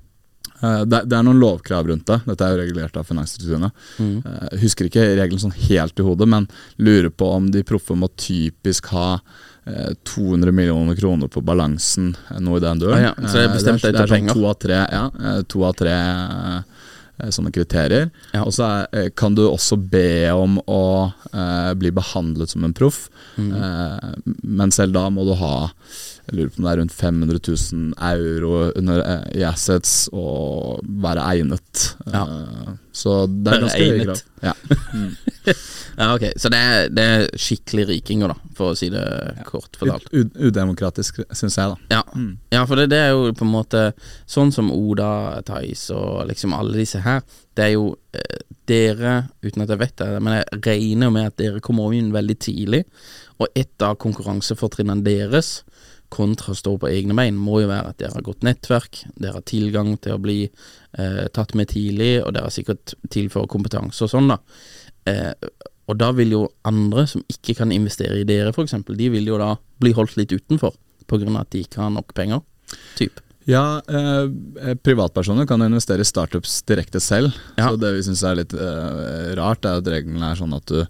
Eh, 0.63 0.85
Det, 0.87 1.01
det 1.09 1.17
er 1.19 1.25
noen 1.27 1.41
lovkrav 1.41 1.89
rundt 1.89 2.07
det. 2.07 2.21
Dette 2.29 2.45
er 2.47 2.53
jo 2.55 2.61
regulert 2.63 2.97
av 3.01 3.09
Finanstilsynet. 3.09 3.73
Eh, 3.99 4.45
Jeg 4.53 4.61
husker 4.69 4.87
ikke 4.91 5.07
regelen 5.19 5.41
sånn 5.43 5.57
helt 5.67 5.99
i 5.99 6.07
hodet, 6.07 6.29
men 6.31 6.47
lurer 6.79 7.11
på 7.11 7.33
om 7.41 7.51
de 7.51 7.65
proffe 7.67 7.97
må 7.99 8.07
typisk 8.21 8.93
ha 8.95 9.09
eh, 9.17 9.23
200 9.65 10.53
millioner 10.53 10.97
kroner 10.97 11.29
på 11.33 11.41
balansen, 11.41 12.13
nå 12.41 12.57
i 12.59 12.61
den 12.61 12.83
døren. 12.83 12.99
Ah, 12.99 13.07
ja, 13.09 13.29
så 13.29 13.39
det 13.39 13.45
er 13.47 13.55
bestemt 13.55 13.85
Eh, 13.85 13.89
ut 13.89 13.97
det 13.97 14.03
er 14.03 14.09
sånn 14.09 14.17
penger. 14.17 14.37
To 14.37 14.49
av 14.51 14.59
tre, 14.61 14.81
ja, 14.93 15.05
eh, 15.21 15.41
to 15.49 15.65
av 15.65 15.77
tre 15.79 15.95
eh, 15.95 16.59
eh, 17.19 17.31
sånne 17.33 17.53
kriterier. 17.55 18.11
Ja. 18.33 18.45
Og 18.45 18.53
så 18.57 18.71
eh, 18.93 19.11
kan 19.17 19.37
du 19.37 19.47
også 19.47 19.79
be 19.81 20.33
om 20.37 20.59
å 20.67 20.85
eh, 21.33 21.73
bli 21.81 21.93
behandlet 21.95 22.53
som 22.53 22.67
en 22.67 22.77
proff, 22.77 23.07
mm. 23.37 23.53
eh, 23.57 24.35
men 24.43 24.75
selv 24.75 24.97
da 24.97 25.09
må 25.11 25.27
du 25.29 25.35
ha 25.41 25.55
jeg 26.25 26.39
lurer 26.39 26.53
på 26.53 26.61
om 26.61 26.65
det 26.67 26.73
er 26.73 26.81
rundt 26.81 26.95
500 26.97 27.41
000 27.49 27.95
euro 28.11 28.53
under, 28.79 29.03
eh, 29.05 29.27
i 29.41 29.43
assets 29.45 30.09
og 30.13 30.81
være 31.05 31.25
egnet. 31.35 31.83
Ja. 32.07 32.23
Eh, 32.25 32.71
så 32.95 33.27
det 33.27 33.53
er 33.53 33.65
ganske 33.67 33.89
høye 33.91 34.07
krav. 34.09 34.23
Ja. 34.45 34.55
Ja, 35.95 36.09
ok, 36.15 36.33
Så 36.37 36.49
det 36.51 36.59
er, 36.59 36.89
det 36.91 37.03
er 37.05 37.25
skikkelig 37.39 37.85
rikinger, 37.87 38.33
da, 38.33 38.53
for 38.57 38.73
å 38.73 38.79
si 38.79 38.89
det 38.91 39.05
kort 39.47 39.77
fortalt. 39.79 40.09
Udemokratisk, 40.11 41.21
syns 41.31 41.59
jeg, 41.61 41.71
da. 41.71 42.01
Ja, 42.01 42.25
ja 42.57 42.65
for 42.67 42.81
det, 42.81 42.89
det 42.91 42.99
er 42.99 43.13
jo 43.13 43.29
på 43.37 43.47
en 43.47 43.53
måte 43.53 43.85
Sånn 44.27 44.51
som 44.55 44.73
Oda, 44.75 45.43
Theis 45.47 45.85
og 45.95 46.25
liksom 46.31 46.57
alle 46.57 46.81
disse 46.81 47.03
her 47.05 47.23
Det 47.55 47.67
er 47.69 47.73
jo 47.77 47.93
eh, 48.17 48.43
dere, 48.67 49.15
uten 49.45 49.63
at 49.63 49.71
jeg 49.71 49.83
vet 49.85 49.97
det, 50.01 50.09
men 50.25 50.39
jeg 50.39 50.61
regner 50.65 51.15
med 51.15 51.29
at 51.29 51.39
dere 51.39 51.63
kommer 51.63 51.93
inn 51.95 52.15
veldig 52.15 52.37
tidlig. 52.41 52.81
Og 53.37 53.51
et 53.53 53.85
av 53.85 53.99
konkurransefortrinnene 54.01 55.05
deres 55.05 55.59
kontra 56.13 56.53
å 56.53 56.59
stå 56.59 56.77
på 56.81 56.91
egne 56.91 57.17
bein, 57.17 57.37
må 57.39 57.61
jo 57.63 57.71
være 57.71 57.93
at 57.93 58.01
dere 58.01 58.17
har 58.17 58.27
godt 58.27 58.45
nettverk, 58.47 59.05
dere 59.17 59.39
har 59.39 59.47
tilgang 59.49 59.95
til 60.03 60.17
å 60.17 60.23
bli 60.23 60.39
eh, 60.47 61.25
tatt 61.35 61.55
med 61.59 61.71
tidlig, 61.73 62.19
og 62.23 62.35
dere 62.35 62.49
har 62.49 62.55
sikkert 62.55 62.97
tilfører 63.15 63.51
kompetanse 63.51 64.07
og 64.07 64.13
sånn, 64.13 64.31
da. 64.33 64.39
Eh, 65.11 65.33
og 65.91 65.99
da 66.01 66.11
vil 66.17 66.33
jo 66.33 66.47
andre 66.69 67.05
som 67.11 67.25
ikke 67.29 67.59
kan 67.59 67.75
investere 67.75 68.23
i 68.23 68.29
dere, 68.29 68.55
f.eks., 68.55 68.77
de 68.89 69.11
vil 69.13 69.29
jo 69.29 69.41
da 69.41 69.55
bli 69.83 69.93
holdt 69.97 70.17
litt 70.21 70.33
utenfor, 70.33 70.77
av 71.05 71.37
at 71.37 71.53
de 71.53 71.61
ikke 71.67 71.83
har 71.83 71.93
nok 71.93 72.15
penger. 72.17 72.41
Typ. 72.99 73.21
Ja, 73.45 73.83
eh, 73.89 74.75
privatpersoner 74.81 75.47
kan 75.47 75.63
investere 75.63 76.01
i 76.01 76.09
startups 76.09 76.63
direkte 76.65 77.01
selv. 77.01 77.35
Ja. 77.59 77.69
Så 77.69 77.77
det 77.77 77.93
vi 77.99 78.05
syns 78.07 78.23
er 78.25 78.39
litt 78.39 78.55
eh, 78.57 79.35
rart, 79.37 79.69
er 79.69 79.83
at 79.83 79.91
reglene 79.93 80.31
er 80.31 80.41
sånn 80.41 80.57
at 80.57 80.65
du 80.71 80.81
eh, 80.81 80.89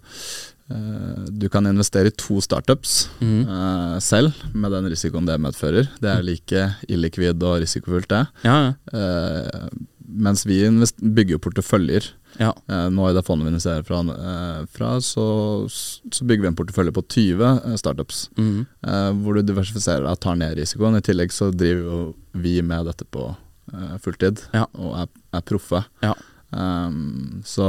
du 0.65 1.45
kan 1.53 1.67
investere 1.69 2.09
i 2.09 2.15
to 2.17 2.39
startups 2.41 3.03
mm. 3.19 3.41
uh, 3.45 3.97
selv, 4.01 4.33
med 4.57 4.73
den 4.73 4.87
risikoen 4.89 5.27
det 5.27 5.35
medfører. 5.37 5.91
Det 6.01 6.09
er 6.09 6.25
like 6.25 6.63
illikvid 6.89 7.43
og 7.45 7.59
risikofullt, 7.61 8.09
det. 8.09 8.23
Ja, 8.47 8.55
ja. 8.63 8.71
Uh, 8.89 9.85
mens 10.05 10.45
vi 10.45 10.59
bygger 11.01 11.41
porteføljer. 11.41 12.07
ja. 12.39 12.51
Uh, 12.69 12.87
nå 12.93 13.09
i 13.09 13.15
det 13.15 13.23
fondet 13.25 13.47
vi 13.47 13.53
investerer 13.53 13.85
fra, 13.87 14.01
eh, 14.11 14.65
fra 14.71 14.91
så, 15.01 15.25
så 15.69 16.27
bygger 16.27 16.45
vi 16.45 16.51
en 16.51 16.57
portefølje 16.57 16.93
på 16.95 17.03
20 17.15 17.45
eh, 17.45 17.77
startups. 17.79 18.29
Mm. 18.37 18.65
eh, 18.87 19.09
hvor 19.23 19.37
du 19.37 19.41
diversifiserer 19.45 20.05
deg 20.05 20.11
og 20.13 20.21
tar 20.23 20.37
ned 20.39 20.55
risikoen. 20.59 20.99
I 20.99 21.05
tillegg 21.05 21.33
så 21.33 21.49
driver 21.51 22.13
vi 22.35 22.59
med 22.61 22.89
dette 22.89 23.07
på 23.07 23.29
eh, 23.73 23.97
fulltid 24.03 24.45
og 24.53 24.93
er, 25.01 25.11
er 25.35 25.45
proffe. 25.47 25.83
Ja. 26.05 26.15
Um, 26.55 27.41
så 27.43 27.67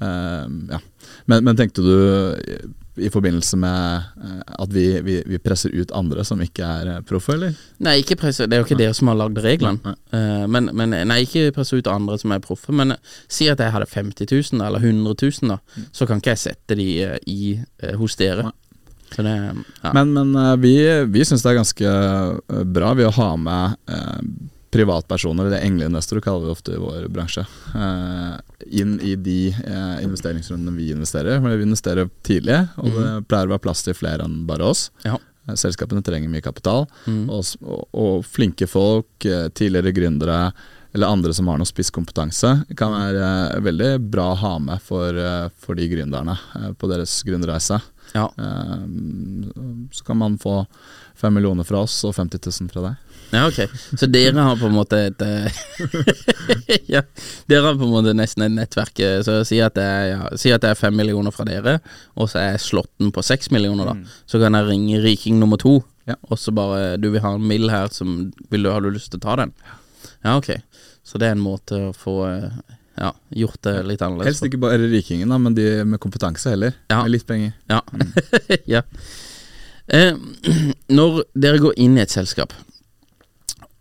ja. 0.00 0.80
Men, 1.26 1.44
men 1.46 1.56
tenkte 1.58 1.84
du 1.84 1.94
i 2.96 3.10
forbindelse 3.10 3.56
med 3.60 4.02
eh, 4.24 4.40
at 4.62 4.72
vi, 4.72 5.00
vi, 5.04 5.18
vi 5.26 5.38
presser 5.42 5.74
ut 5.74 5.92
andre 5.96 6.24
som 6.24 6.40
ikke 6.42 6.64
er 6.64 6.90
eh, 6.94 7.02
proffe, 7.06 7.34
eller? 7.36 7.56
Nei, 7.84 7.98
ikke 8.00 8.18
presse, 8.20 8.46
det 8.48 8.56
er 8.56 8.62
jo 8.62 8.68
ikke 8.68 8.78
dere 8.80 8.96
som 8.96 9.10
har 9.12 9.18
lagd 9.20 9.40
reglene. 9.44 9.94
Eh, 10.16 10.44
men, 10.50 10.70
men 10.76 10.96
nei, 11.08 11.20
ikke 11.26 11.52
presse 11.56 11.76
ut 11.76 11.90
andre 11.92 12.18
som 12.20 12.32
er 12.32 12.44
proffe. 12.44 12.74
Men 12.76 12.96
si 13.28 13.50
at 13.52 13.60
jeg 13.60 13.74
hadde 13.74 13.90
50 13.90 14.30
000 14.32 14.64
eller 14.64 14.80
100 14.80 15.16
000, 15.42 15.52
da. 15.52 15.86
Så 15.92 16.08
kan 16.08 16.22
ikke 16.22 16.36
jeg 16.36 16.44
sette 16.46 16.78
de 16.78 16.88
i, 17.28 17.56
hos 18.00 18.16
dere. 18.20 18.50
Så 19.12 19.22
det 19.22 19.36
ja. 19.36 19.92
Men, 19.94 20.16
men 20.16 20.34
vi, 20.60 20.74
vi 21.12 21.24
syns 21.24 21.44
det 21.44 21.52
er 21.52 21.60
ganske 21.60 21.90
bra 22.74 22.90
ved 22.98 23.06
å 23.06 23.16
ha 23.20 23.28
med 23.38 23.76
privatpersoner, 24.76 25.48
eller 25.48 25.64
engleinvestorer 25.64 26.20
kaller 26.24 26.44
vi 26.44 26.46
det 26.50 26.52
ofte 26.56 26.74
i 26.74 26.80
vår 26.80 27.08
bransje, 27.12 27.46
eh, 27.74 28.34
inn 28.80 28.98
i 29.00 29.14
de 29.16 29.40
eh, 29.48 30.02
investeringsrundene 30.04 30.76
vi 30.76 30.90
investerer. 30.92 31.40
For 31.40 31.56
Vi 31.56 31.68
investerer 31.68 32.10
tidlig, 32.26 32.60
og 32.76 32.92
det 32.92 33.08
pleier 33.30 33.48
å 33.48 33.54
være 33.54 33.64
plass 33.64 33.86
til 33.86 33.96
flere 33.96 34.26
enn 34.26 34.42
bare 34.48 34.68
oss. 34.68 34.90
Ja. 35.06 35.16
Eh, 35.48 35.56
Selskapene 35.56 36.04
trenger 36.04 36.32
mye 36.32 36.44
kapital, 36.44 36.88
og, 37.08 37.52
og, 37.62 37.86
og 37.96 38.26
flinke 38.28 38.68
folk, 38.68 39.08
tidligere 39.56 39.94
gründere 39.96 40.40
eller 40.96 41.12
andre 41.12 41.34
som 41.36 41.48
har 41.50 41.58
noe 41.60 41.68
spisskompetanse, 41.68 42.50
kan 42.78 42.94
være 42.94 43.60
veldig 43.64 43.90
bra 44.08 44.30
å 44.32 44.38
ha 44.40 44.52
med 44.64 44.80
for, 44.80 45.18
for 45.60 45.76
de 45.76 45.90
gründerne 45.92 46.38
på 46.80 46.88
deres 46.88 47.18
gründerreise. 47.26 47.82
Ja. 48.14 48.28
Eh, 48.38 48.84
Så 49.92 50.04
kan 50.04 50.16
man 50.18 50.38
få 50.38 50.66
fem 51.16 51.34
millioner 51.34 51.64
fra 51.64 51.80
oss 51.86 52.04
og 52.04 52.14
50 52.14 52.38
000 52.62 52.70
fra 52.72 52.82
deg. 52.82 52.96
Ja, 53.32 53.46
ok. 53.48 53.58
Så 53.98 54.06
dere 54.12 54.38
har 54.44 54.56
på 54.60 54.66
en 54.68 54.76
måte 54.76 54.98
et 55.08 55.22
eh, 55.22 55.50
Ja, 56.94 57.02
dere 57.50 57.64
har 57.70 57.78
på 57.78 57.86
en 57.88 57.92
måte 57.94 58.14
nesten 58.16 58.44
et 58.46 58.54
nettverk. 58.54 59.00
eh, 59.00 59.20
Så 59.26 59.40
si 59.48 59.58
at, 59.64 59.74
det 59.78 59.82
er, 59.84 60.04
ja, 60.12 60.28
si 60.38 60.52
at 60.54 60.62
det 60.62 60.70
er 60.74 60.78
fem 60.78 60.94
millioner 60.96 61.34
fra 61.34 61.44
dere, 61.48 61.78
og 62.16 62.28
så 62.30 62.38
er 62.44 62.60
slåtten 62.62 63.10
på 63.14 63.24
seks 63.26 63.50
millioner, 63.54 63.90
da. 63.92 64.14
Så 64.30 64.40
kan 64.42 64.54
jeg 64.58 64.68
ringe 64.70 65.02
riking 65.04 65.40
nummer 65.42 65.56
to, 65.62 65.82
Ja. 66.06 66.14
og 66.30 66.38
så 66.38 66.52
bare 66.54 66.96
Du 67.02 67.08
vil 67.10 67.20
ha 67.20 67.32
en 67.34 67.42
mill 67.48 67.68
her, 67.70 67.88
som 67.90 68.32
vil 68.50 68.62
du, 68.62 68.70
har 68.70 68.80
du 68.80 68.90
lyst 68.94 69.10
til 69.10 69.18
å 69.18 69.24
ta 69.26 69.36
den? 69.42 69.52
Ja, 70.24 70.36
ok. 70.38 70.52
Så 71.06 71.18
det 71.18 71.26
er 71.28 71.34
en 71.34 71.42
måte 71.42 71.88
å 71.88 71.94
få 71.94 72.14
eh, 72.30 72.50
ja, 72.96 73.12
gjort 73.42 73.60
det 73.66 73.74
litt 73.84 74.02
annerledes 74.02 74.32
Helst 74.32 74.46
ikke 74.48 74.60
bare 74.62 74.88
rikingen, 74.88 75.32
da, 75.32 75.38
men 75.40 75.56
de 75.56 75.66
med 75.84 76.00
kompetanse 76.02 76.52
heller. 76.52 76.76
Ja. 76.90 77.02
Med 77.02 77.12
litt 77.12 77.26
penger. 77.28 77.52
Ja. 77.70 77.82
ja. 78.76 78.82
Eh, 79.86 80.16
når 80.98 81.22
dere 81.36 81.60
går 81.62 81.76
inn 81.82 81.98
i 81.98 82.04
et 82.04 82.14
selskap, 82.14 82.54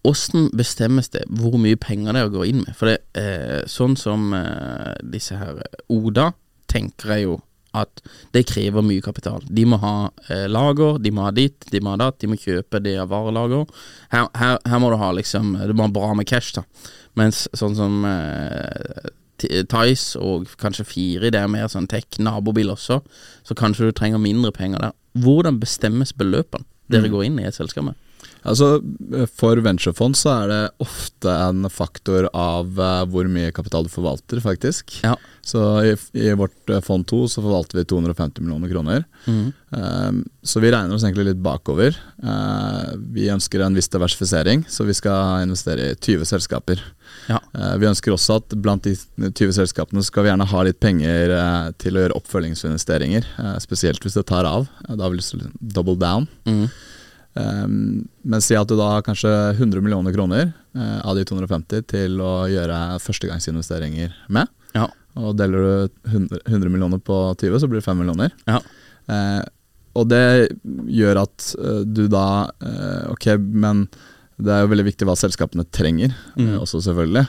hvordan 0.05 0.51
bestemmes 0.53 1.10
det 1.15 1.24
hvor 1.34 1.57
mye 1.57 1.79
penger 1.81 2.13
dere 2.13 2.34
går 2.34 2.50
inn 2.51 2.62
med? 2.62 2.75
For 2.77 2.91
det, 2.91 3.00
eh, 3.17 3.63
sånn 3.72 3.95
som 3.98 4.34
eh, 4.38 4.93
disse 5.01 5.39
her 5.39 5.63
Oda, 5.89 6.31
tenker 6.69 7.15
jeg 7.15 7.27
jo 7.29 7.39
at 7.82 8.01
det 8.36 8.46
krever 8.50 8.86
mye 8.86 9.03
kapital. 9.03 9.44
De 9.48 9.65
må 9.67 9.79
ha 9.84 9.96
eh, 10.29 10.46
lager, 10.51 11.00
de 11.03 11.12
må 11.15 11.25
ha 11.27 11.34
ditt, 11.36 11.67
de 11.72 11.82
må 11.84 11.94
ha 11.94 12.00
datt, 12.05 12.20
de 12.22 12.29
må 12.32 12.39
kjøpe 12.39 12.82
det 12.84 12.96
av 13.01 13.12
varelager. 13.13 13.65
Her, 14.13 14.29
her, 14.39 14.58
her 14.65 14.82
må 14.82 14.91
du 14.91 14.98
ha 15.01 15.12
liksom 15.15 15.55
Du 15.67 15.75
må 15.75 15.88
ha 15.88 15.94
bra 15.94 16.13
med 16.17 16.29
cash, 16.29 16.55
da. 16.58 16.65
Mens 17.20 17.46
sånn 17.55 17.77
som 17.77 18.01
eh, 18.10 19.12
Tice 19.39 20.20
og 20.20 20.48
kanskje 20.62 20.88
Firi, 20.88 21.32
det 21.34 21.41
er 21.41 21.51
mer 21.51 21.67
sånn 21.72 21.89
tech, 21.91 22.08
nabobil 22.24 22.72
også, 22.72 23.01
så 23.44 23.58
kanskje 23.58 23.89
du 23.89 23.96
trenger 23.96 24.22
mindre 24.22 24.53
penger 24.55 24.88
der. 24.88 24.96
Hvordan 25.25 25.60
bestemmes 25.60 26.13
beløpene 26.15 26.67
dere 26.91 27.10
går 27.10 27.27
inn 27.27 27.39
i 27.41 27.48
et 27.48 27.58
selskap 27.58 27.88
med? 27.88 28.00
Altså, 28.45 28.79
For 29.35 29.59
venturefond 29.65 30.17
så 30.19 30.31
er 30.35 30.51
det 30.51 30.61
ofte 30.83 31.31
en 31.31 31.65
faktor 31.71 32.29
av 32.31 32.79
eh, 32.81 33.03
hvor 33.09 33.29
mye 33.31 33.53
kapital 33.55 33.87
du 33.87 33.91
forvalter, 33.93 34.41
faktisk. 34.43 34.99
Ja. 35.05 35.15
Så 35.45 35.61
i, 35.85 35.93
i 36.17 36.31
vårt 36.37 36.69
eh, 36.69 36.81
fond 36.81 37.05
2 37.09 37.19
så 37.29 37.41
forvalter 37.43 37.77
vi 37.77 37.85
250 37.89 38.41
millioner 38.41 38.71
kroner. 38.71 39.05
Mhm. 39.25 39.53
Um, 39.75 40.21
så 40.45 40.61
vi 40.63 40.69
regner 40.71 40.95
oss 40.95 41.03
egentlig 41.03 41.25
litt 41.27 41.41
bakover. 41.43 41.97
Uh, 42.23 42.93
vi 43.11 43.25
ønsker 43.33 43.59
en 43.59 43.75
viss 43.75 43.89
diversifisering, 43.91 44.63
så 44.71 44.85
vi 44.87 44.95
skal 44.95 45.43
investere 45.43 45.89
i 45.91 45.97
20 45.97 46.29
selskaper. 46.29 46.79
Ja. 47.27 47.41
Uh, 47.51 47.73
vi 47.81 47.89
ønsker 47.89 48.15
også 48.15 48.39
at 48.39 48.55
blant 48.55 48.87
de 48.87 48.95
20 48.95 49.51
selskapene 49.57 50.05
skal 50.05 50.23
vi 50.23 50.31
gjerne 50.31 50.47
ha 50.47 50.63
litt 50.63 50.79
penger 50.79 51.33
uh, 51.35 51.73
til 51.81 51.97
å 51.97 52.05
gjøre 52.05 52.17
oppfølgingsinvesteringer. 52.21 53.27
spesielt 53.61 54.05
hvis 54.05 54.15
det 54.15 54.27
tar 54.31 54.47
av. 54.47 54.69
Da 54.87 55.01
har 55.03 55.11
vi 55.11 55.19
lyst 55.19 55.35
til 55.35 55.43
å 55.43 55.51
double 55.75 55.99
down. 55.99 56.29
Mhm. 56.47 56.69
Um, 57.36 58.06
men 58.24 58.39
si 58.44 58.56
at 58.56 58.70
du 58.70 58.77
da 58.80 58.94
har 58.94 59.01
kanskje 59.04 59.30
100 59.58 59.82
millioner 59.84 60.13
kroner 60.15 60.54
eh, 60.75 61.00
av 61.04 61.18
de 61.18 61.25
250 61.27 61.82
til 61.92 62.22
å 62.24 62.46
gjøre 62.48 62.77
førstegangsinvesteringer 63.04 64.13
med. 64.32 64.48
Ja. 64.75 64.86
Og 65.20 65.36
deler 65.39 65.60
du 65.65 66.00
100, 66.13 66.39
100 66.48 66.72
millioner 66.72 67.00
på 67.04 67.18
20, 67.39 67.60
så 67.60 67.68
blir 67.72 67.82
det 67.82 67.88
5 67.89 68.00
millioner. 68.00 68.32
Ja. 68.48 68.62
Eh, 69.12 69.44
og 69.96 70.10
det 70.12 70.24
gjør 70.92 71.22
at 71.25 71.50
eh, 71.60 71.82
du 71.88 72.06
da 72.12 72.25
eh, 72.60 73.04
Ok, 73.13 73.30
men 73.39 73.86
det 74.36 74.51
er 74.51 74.65
jo 74.65 74.72
veldig 74.74 74.88
viktig 74.89 75.08
hva 75.08 75.15
selskapene 75.20 75.63
trenger, 75.72 76.12
Mm. 76.36 76.58
også 76.60 76.82
selvfølgelig. 76.84 77.27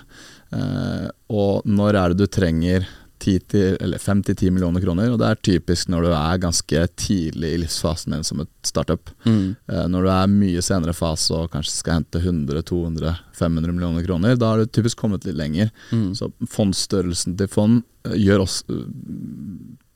Og 1.30 1.66
når 1.66 1.98
er 2.00 2.14
det 2.14 2.18
du 2.24 2.26
trenger 2.30 2.86
10 3.18 3.38
til, 3.50 3.76
eller 3.80 3.98
5-10 3.98 4.50
millioner 4.52 4.82
kroner? 4.82 5.12
Og 5.12 5.18
det 5.20 5.28
er 5.28 5.40
typisk 5.48 5.88
når 5.92 6.06
du 6.06 6.10
er 6.12 6.40
ganske 6.42 6.82
tidlig 6.98 7.52
i 7.54 7.60
livsfasen 7.62 8.14
din 8.14 8.24
som 8.26 8.42
et 8.42 8.50
startup. 8.66 9.10
Mhm. 9.24 9.56
Eh, 9.68 9.86
Når 9.88 10.02
du 10.02 10.10
er 10.12 10.32
mye 10.32 10.62
senere 10.62 10.94
fase 10.96 11.34
og 11.34 11.50
kanskje 11.52 11.74
skal 11.74 12.00
hente 12.00 12.20
100-200-500 12.20 13.72
millioner 13.72 14.06
kroner, 14.06 14.36
da 14.36 14.52
har 14.52 14.58
du 14.58 14.66
typisk 14.66 14.98
kommet 14.98 15.24
litt 15.24 15.36
lenger. 15.36 15.70
Mm. 15.92 16.14
Så 16.14 16.30
fondsstørrelsen 16.52 17.36
til 17.38 17.48
fond 17.48 17.82
eh, 18.04 18.40
oss, 18.40 18.62
eh, 18.68 18.84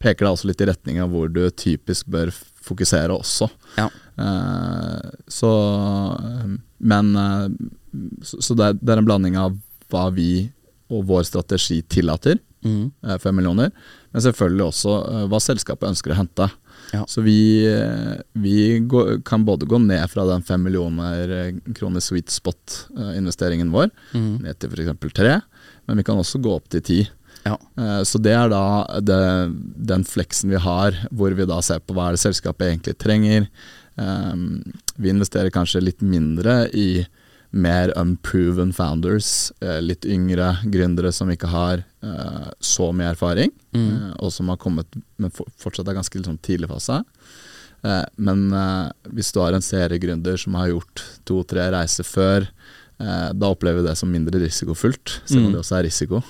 peker 0.01 0.25
deg 0.27 0.33
også 0.33 0.49
litt 0.49 0.61
i 0.61 0.71
retning 0.71 1.01
av 1.03 1.11
hvor 1.13 1.29
du 1.29 1.43
typisk 1.51 2.07
bør 2.07 2.33
fokusere 2.65 3.13
også. 3.13 3.51
Ja. 3.77 3.89
Så 5.29 5.51
Men 6.79 7.15
Så, 8.23 8.55
det 8.55 8.89
er 8.89 8.99
en 8.99 9.05
blanding 9.05 9.37
av 9.37 9.57
hva 9.91 10.11
vi 10.13 10.51
og 10.91 11.07
vår 11.09 11.25
strategi 11.29 11.81
tillater, 11.83 12.39
Mhm. 12.65 12.91
eh, 13.07 13.19
fem 13.19 13.37
millioner, 13.37 13.71
men 14.13 14.23
selvfølgelig 14.23 14.67
også 14.67 14.97
eh, 15.11 15.27
hva 15.33 15.41
selskapet 15.41 15.89
ønsker 15.89 16.13
å 16.13 16.19
hente. 16.19 16.51
Ja. 16.93 17.05
Så 17.07 17.23
vi, 17.23 17.65
eh, 17.71 18.19
vi 18.33 18.81
går, 18.81 19.23
kan 19.25 19.45
både 19.47 19.67
gå 19.67 19.79
ned 19.79 20.03
fra 20.11 20.25
den 20.27 20.43
5 20.43 20.63
millioner 20.67 21.31
eh, 21.37 21.53
kroner 21.77 22.01
sweet 22.03 22.31
spot-investeringen 22.35 23.71
vår, 23.73 23.91
mm. 24.13 24.43
ned 24.43 24.59
til 24.59 24.71
f.eks. 24.73 25.13
3, 25.15 25.37
men 25.87 26.01
vi 26.01 26.07
kan 26.07 26.19
også 26.21 26.41
gå 26.43 26.55
opp 26.57 26.69
til 26.73 26.83
ti. 26.83 26.99
Ja. 27.47 27.57
Eh, 27.79 28.03
Så 28.05 28.19
det 28.21 28.35
er 28.37 28.51
da 28.53 28.65
det, 29.01 29.21
den 29.77 30.05
fleksen 30.05 30.51
vi 30.51 30.61
har, 30.61 30.99
hvor 31.11 31.31
vi 31.37 31.47
da 31.49 31.61
ser 31.63 31.81
på 31.81 31.95
hva 31.95 32.09
er 32.11 32.19
det 32.19 32.25
selskapet 32.25 32.69
egentlig 32.73 32.99
trenger. 32.99 33.49
Vi 34.01 35.11
investerer 35.11 35.51
kanskje 35.53 35.83
litt 35.83 36.01
mindre 36.01 36.71
i 36.73 37.05
mer 37.53 37.91
unproven 37.99 38.73
founders, 38.73 39.51
eh, 39.61 39.81
litt 39.83 40.05
yngre 40.07 40.53
gründere 40.71 41.11
som 41.13 41.31
ikke 41.33 41.49
har 41.51 41.83
eh, 42.03 42.51
så 42.63 42.93
mye 42.95 43.11
erfaring, 43.11 43.51
eh, 43.75 44.13
og 44.23 44.31
som 44.33 44.49
har 44.53 44.57
kommet, 44.63 44.87
men 45.19 45.31
fortsatt 45.35 45.89
er 45.91 45.99
ganske 45.99 46.19
liksom, 46.21 46.39
tidlig 46.47 46.69
fase. 46.71 47.01
Men 48.21 48.43
hvis 49.09 49.31
du 49.33 49.39
har 49.41 49.55
en 49.57 49.65
seriegründer 49.65 50.37
som 50.37 50.53
har 50.59 50.69
gjort 50.69 51.01
to-tre 51.25 51.71
reiser 51.73 52.05
før, 52.05 52.45
da 53.01 53.49
opplever 53.49 53.81
vi 53.81 53.87
det 53.89 53.95
som 53.97 54.11
mindre 54.13 54.37
risikofullt, 54.43 55.15
selv 55.25 55.47
om 55.47 55.49
Mm. 55.49 55.53
det 55.55 55.61
også 55.63 55.79
er 55.79 55.87
risiko. 55.89 56.21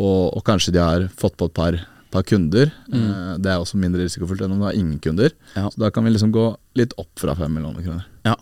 Og, 0.00 0.22
og 0.36 0.40
kanskje 0.46 0.72
de 0.74 0.80
har 0.82 1.04
fått 1.14 1.36
på 1.36 1.46
et 1.50 1.54
par, 1.54 1.76
par 2.14 2.24
kunder. 2.26 2.72
Eh, 2.92 3.34
det 3.38 3.50
er 3.52 3.60
også 3.62 3.78
mindre 3.78 4.06
risikofullt 4.06 4.42
enn 4.46 4.56
om 4.56 4.62
du 4.62 4.66
har 4.70 4.78
ingen 4.78 4.98
kunder. 5.04 5.30
Ja. 5.54 5.68
Så 5.70 5.78
da 5.84 5.90
kan 5.94 6.04
vi 6.08 6.14
liksom 6.14 6.32
gå 6.34 6.46
litt 6.80 6.96
opp 6.98 7.12
fra 7.20 7.36
fem 7.38 7.52
millioner 7.54 7.84
kroner. 7.84 8.08
Ja. 8.26 8.34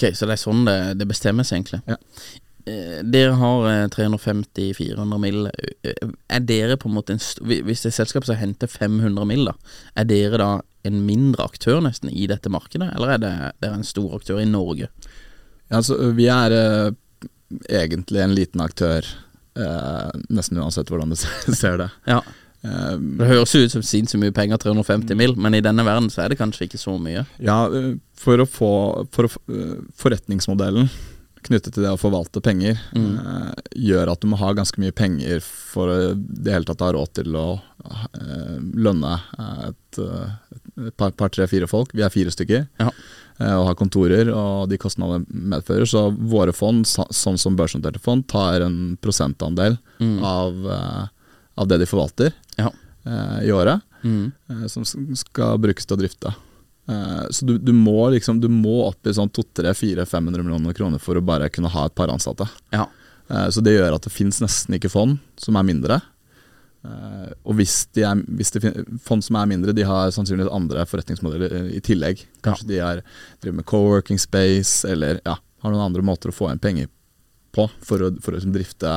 Ok, 0.00 0.14
så 0.16 0.24
det 0.24 0.38
er 0.38 0.40
sånn 0.40 0.62
det, 0.64 0.78
det 0.96 1.06
bestemmes, 1.10 1.50
egentlig. 1.52 1.82
Ja. 1.90 1.96
Eh, 2.68 3.00
Dere 3.04 3.34
har 3.36 3.66
eh, 3.68 3.84
350-400 3.92 5.18
mill. 5.20 5.46
Eh, 5.84 6.08
Er 6.32 6.40
dere 6.48 6.76
på 6.80 6.88
en 6.88 6.96
måte 6.96 7.12
en 7.16 7.20
Hvis 7.20 7.82
det 7.84 7.90
er 7.92 7.96
selskap 8.00 8.24
som 8.28 8.36
henter 8.40 8.68
500 8.70 9.24
mill., 9.28 9.44
da, 9.50 9.54
er 10.00 10.08
dere 10.08 10.40
da 10.40 10.50
en 10.88 11.02
mindre 11.04 11.44
aktør 11.44 11.82
nesten 11.84 12.08
i 12.08 12.24
dette 12.30 12.48
markedet, 12.48 12.88
eller 12.96 13.14
er 13.14 13.20
det 13.20 13.32
dere 13.60 13.76
en 13.76 13.84
stor 13.84 14.14
aktør 14.16 14.40
i 14.40 14.46
Norge? 14.48 14.88
Ja, 15.68 15.76
altså, 15.82 15.98
vi 16.16 16.24
er 16.32 16.54
eh, 16.56 16.92
egentlig 17.82 18.22
en 18.24 18.32
liten 18.36 18.62
aktør, 18.64 19.04
eh, 19.60 20.08
nesten 20.32 20.56
uansett 20.62 20.88
hvordan 20.88 21.12
du 21.12 21.18
ser 21.60 21.76
det. 21.82 21.90
Ja. 22.08 22.22
Eh, 22.62 22.96
Det 23.18 23.26
høres 23.30 23.54
jo 23.54 23.62
ut 23.64 23.72
som 23.72 23.82
sinnssykt 23.82 24.20
mye 24.20 24.34
penger, 24.36 24.58
350 24.60 25.16
mil, 25.16 25.34
men 25.36 25.54
i 25.54 25.62
denne 25.64 25.84
verden 25.86 26.10
så 26.12 26.24
er 26.24 26.28
det 26.34 26.38
kanskje 26.38 26.66
ikke 26.68 26.80
så 26.82 26.98
mye. 27.00 27.26
Ja, 27.40 27.66
eh, 27.72 27.94
for 28.20 28.36
å 28.42 28.46
få 28.48 28.72
for 29.14 29.24
eh, 29.48 29.78
Forretningsmodellen 29.96 30.90
knyttet 31.42 31.72
til 31.72 31.86
det 31.86 31.88
å 31.94 31.96
forvalte 31.96 32.42
penger 32.44 32.76
Mm. 32.92 33.14
eh, 33.16 33.54
gjør 33.80 34.10
at 34.12 34.20
du 34.20 34.26
må 34.28 34.36
ha 34.36 34.52
ganske 34.52 34.76
mye 34.78 34.92
penger 34.92 35.40
for 35.40 35.88
å 35.88 35.96
i 36.12 36.14
det 36.44 36.52
hele 36.52 36.64
tatt 36.68 36.80
ha 36.84 36.90
råd 36.92 37.14
til 37.14 37.32
å 37.34 37.46
lønne 38.76 39.14
et, 39.70 39.98
et 39.98 40.96
par, 40.98 41.12
par, 41.16 41.30
tre, 41.32 41.46
fire 41.48 41.66
folk. 41.70 41.94
Vi 41.96 42.02
er 42.04 42.12
fire 42.12 42.30
stykker. 42.30 42.66
Ja. 42.80 42.90
Og 43.40 43.64
har 43.70 43.74
kontorer, 43.78 44.28
og 44.36 44.68
de 44.68 44.76
kostnadene 44.76 45.24
medfører. 45.32 45.88
Så 45.88 46.10
våre 46.12 46.52
fond, 46.52 46.84
sånn 46.84 47.38
som 47.40 47.56
børsnoterte 47.56 48.02
fond, 48.04 48.26
tar 48.28 48.60
en 48.66 48.98
prosentandel 49.00 49.78
Mm. 50.00 50.22
av, 50.24 51.08
av 51.60 51.66
det 51.68 51.78
de 51.82 51.86
forvalter 51.88 52.32
i 53.46 53.52
året. 53.52 53.80
Mm. 54.04 54.32
eh, 54.50 54.66
som 54.72 54.84
skal 55.16 55.58
brukes 55.60 55.84
til 55.86 55.96
å 55.96 56.00
drifte. 56.00 56.34
Eh, 56.88 57.26
så 57.30 57.44
du, 57.46 57.58
du 57.60 57.72
må 57.76 58.08
liksom 58.14 58.40
Du 58.40 58.48
må 58.48 58.86
opp 58.88 59.06
i 59.06 59.12
sånn 59.14 59.28
200-400-500 59.30 60.42
millioner 60.42 60.72
kroner 60.74 60.98
for 61.02 61.16
å 61.20 61.24
bare 61.24 61.50
kunne 61.52 61.68
ha 61.70 61.86
et 61.86 61.94
par 61.94 62.08
ansatte. 62.12 62.48
Ja. 62.72 62.86
Eh, 63.28 63.48
Så 63.52 63.60
det 63.62 63.76
gjør 63.76 63.94
at 63.98 64.02
det 64.08 64.12
fins 64.14 64.40
nesten 64.42 64.74
ikke 64.78 64.90
fond 64.90 65.18
som 65.38 65.56
er 65.60 65.62
mindre. 65.68 66.00
Eh, 66.84 67.32
Og 67.44 67.54
hvis, 67.60 67.86
de 67.94 68.02
er, 68.08 68.22
hvis 68.38 68.50
det 68.56 68.62
fin- 68.64 68.98
fond 69.04 69.22
som 69.24 69.36
er 69.36 69.46
mindre, 69.50 69.74
de 69.76 69.84
har 69.84 70.10
sannsynligvis 70.16 70.52
andre 70.52 70.86
forretningsmodeller 70.88 71.52
eh, 71.58 71.68
i 71.76 71.80
tillegg. 71.84 72.24
Kanskje 72.42 72.66
de 72.72 72.78
er, 72.80 73.02
driver 73.42 73.56
med 73.60 73.66
co-working 73.68 74.18
space, 74.18 74.88
eller 74.88 75.20
ja, 75.26 75.36
har 75.62 75.70
noen 75.74 75.84
andre 75.90 76.02
måter 76.02 76.32
å 76.32 76.36
få 76.36 76.48
inn 76.52 76.58
penger 76.62 76.88
på 77.52 77.66
for 77.84 77.98
å, 78.06 78.12
for 78.22 78.32
å 78.32 78.38
liksom 78.38 78.52
drifte 78.54 78.88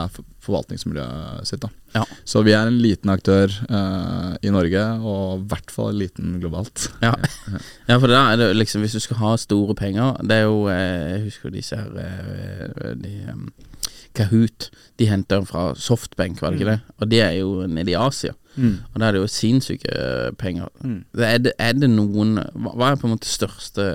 forvaltningsmiljøet 0.43 1.47
sitt. 1.47 1.65
Ja. 1.93 2.03
Så 2.27 2.43
vi 2.45 2.53
er 2.55 2.67
en 2.67 2.79
liten 2.83 3.11
aktør 3.13 3.51
uh, 3.69 4.33
i 4.43 4.51
Norge, 4.53 4.83
og 4.99 5.43
i 5.43 5.47
hvert 5.51 5.73
fall 5.73 5.95
liten 5.99 6.37
globalt. 6.43 6.89
Ja. 7.03 7.13
ja, 7.89 7.97
for 7.97 8.09
det 8.11 8.19
er 8.19 8.55
liksom 8.57 8.83
Hvis 8.83 8.97
du 8.97 9.03
skal 9.03 9.19
ha 9.21 9.33
store 9.39 9.75
penger 9.77 10.17
Det 10.25 10.35
er 10.39 10.45
jo 10.47 10.67
eh, 10.71 11.13
Jeg 11.13 11.21
husker 11.27 11.53
disse 11.53 11.77
her 11.77 11.91
eh, 11.99 12.93
de, 12.99 13.11
um, 13.31 13.49
Kahoot. 14.13 14.69
De 14.99 15.07
henter 15.09 15.45
fra 15.49 15.71
Softbank, 15.79 16.41
var 16.41 16.53
det 16.53 16.61
ikke 16.61 16.71
det? 16.71 16.95
Og 17.01 17.11
de 17.11 17.21
er 17.23 17.31
jo 17.39 17.67
nede 17.67 17.93
i 17.93 17.97
Asia. 17.97 18.35
Og 18.57 18.99
da 18.99 19.07
er 19.07 19.15
det 19.15 19.23
jo 19.23 19.31
sinnssyke 19.31 19.93
penger. 20.37 20.69
penger. 20.81 20.99
Er, 21.17 21.39
det, 21.41 21.53
er 21.57 21.73
det 21.73 21.89
noen 21.89 22.37
Hva 22.53 22.91
er 22.91 22.99
på 23.01 23.09
en 23.09 23.15
måte 23.15 23.29
største 23.29 23.87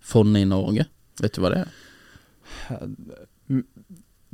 fondet 0.00 0.46
i 0.46 0.48
Norge? 0.48 0.86
Vet 1.20 1.36
du 1.36 1.44
hva 1.44 1.52
det 1.52 1.64
er? 1.64 1.74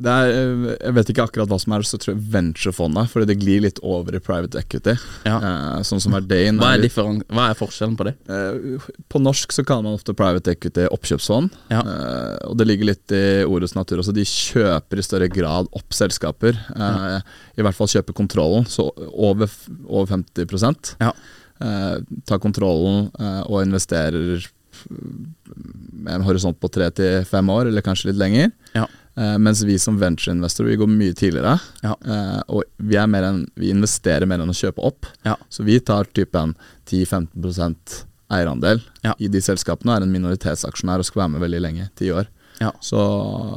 Er, 0.00 0.30
eh, 0.32 0.76
jeg 0.80 0.94
vet 0.96 1.10
ikke 1.12 1.24
akkurat 1.26 1.50
hva 1.50 1.58
som 1.60 1.72
er 1.76 1.82
så 1.84 1.98
tror 2.00 2.14
jeg 2.14 2.22
venturefondet, 2.32 3.10
fordi 3.12 3.26
det 3.28 3.34
glir 3.42 3.60
litt 3.66 3.80
over 3.84 4.14
i 4.16 4.20
private 4.24 4.56
equity. 4.62 4.94
Ja. 5.26 5.34
Eh, 5.36 5.82
sånn 5.84 6.00
som 6.00 6.14
Verdane. 6.16 6.56
Hva 6.56 6.70
er, 6.78 7.24
hva 7.28 7.48
er 7.50 7.58
forskjellen 7.58 7.96
på 7.98 8.06
det? 8.08 8.14
Eh, 8.32 8.86
På 9.12 9.20
norsk 9.20 9.52
så 9.52 9.64
kaller 9.68 9.84
man 9.90 9.98
ofte 9.98 10.14
private 10.16 10.54
equity 10.54 10.86
oppkjøpsfond. 10.88 11.50
Ja. 11.70 11.82
Eh, 11.84 12.38
og 12.48 12.56
det 12.56 12.66
ligger 12.70 12.88
litt 12.92 13.12
i 13.12 13.44
ordets 13.44 13.74
natur 13.76 14.00
også. 14.00 14.14
De 14.16 14.24
kjøper 14.24 15.02
i 15.02 15.04
større 15.04 15.28
grad 15.28 15.68
opp 15.76 15.92
selskaper. 15.92 16.56
eh, 16.76 17.20
I 17.58 17.62
hvert 17.66 17.76
fall 17.76 17.92
kjøper 17.92 18.16
kontrollen, 18.16 18.64
så 18.66 18.88
over, 19.12 19.50
over 19.86 20.06
50 20.16 20.96
Ja. 21.00 21.12
eh, 21.60 21.98
Tar 22.24 22.38
kontrollen 22.40 23.10
og 23.50 23.60
investerer 23.66 24.46
med 24.88 26.14
en 26.14 26.22
horisont 26.24 26.56
på 26.60 26.70
tre 26.72 26.88
til 26.94 27.24
fem 27.28 27.48
år, 27.52 27.68
eller 27.68 27.84
kanskje 27.84 28.10
litt 28.10 28.20
lenger. 28.20 28.50
Ja. 28.74 28.86
Eh, 29.14 29.38
mens 29.38 29.62
vi 29.62 29.78
som 29.78 29.98
ventureinvestorer 29.98 30.68
vi 30.68 30.76
går 30.76 30.86
mye 30.86 31.14
tidligere. 31.14 31.58
Ja. 31.82 31.96
Uh, 32.06 32.40
og 32.48 32.62
vi, 32.76 32.96
er 32.96 33.08
mer 33.10 33.26
enn, 33.26 33.42
vi 33.58 33.72
investerer 33.74 34.28
mer 34.28 34.42
enn 34.42 34.52
å 34.52 34.56
kjøpe 34.56 34.82
opp. 34.86 35.08
Ja. 35.26 35.34
Så 35.50 35.66
vi 35.66 35.80
tar 35.82 36.08
typen 36.14 36.54
10-15 36.88 38.06
eierandel 38.30 38.82
Ja. 39.02 39.16
i 39.18 39.28
de 39.28 39.42
selskapene, 39.42 39.90
og 39.90 39.98
er 39.98 40.06
en 40.06 40.14
minoritetsaksjonær 40.14 41.02
og 41.02 41.08
skal 41.08 41.24
være 41.24 41.34
med 41.34 41.42
veldig 41.42 41.62
lenge, 41.64 41.88
ti 41.98 42.12
år. 42.14 42.28
Ja. 42.60 42.70
Så, 42.84 43.00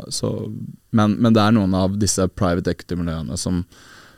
så, 0.10 0.32
men, 0.96 1.18
men 1.22 1.36
det 1.36 1.44
er 1.44 1.54
noen 1.54 1.76
av 1.78 2.00
disse 2.02 2.26
private 2.34 2.74
equity-miljøene 2.74 3.38
som, 3.38 3.62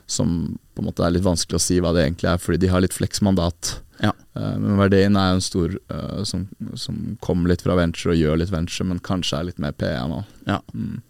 som 0.08 0.38
på 0.75 0.84
en 0.84 0.88
måte 0.88 1.04
er 1.04 1.18
litt 1.18 1.25
vanskelig 1.25 1.60
å 1.60 1.65
si 1.65 1.82
hva 1.84 1.92
det 1.96 2.06
egentlig 2.06 2.30
er, 2.32 2.39
fordi 2.39 2.62
de 2.63 2.70
har 2.72 2.86
litt 2.86 2.96
fleksmandat. 2.96 3.80
Ja. 4.00 4.13
Uh, 4.38 4.56
men 4.62 4.80
Verdien 4.80 5.20
er 5.20 5.34
jo 5.34 5.42
en 5.42 5.44
stor 5.44 5.75
som, 6.24 6.48
som 6.80 7.01
kommer 7.20 7.51
litt 7.51 7.65
fra 7.65 7.75
venture 7.75 8.15
og 8.15 8.24
gjør 8.24 8.39
litt 8.39 8.56
venture, 8.56 8.88
men 8.88 9.04
kanskje 9.04 9.42
er 9.42 9.50
litt 9.51 9.60
mer 9.60 9.75
PE 9.75 10.00
nå. 10.13 10.24
Ja. 10.48 10.62
Mm. 10.72 11.04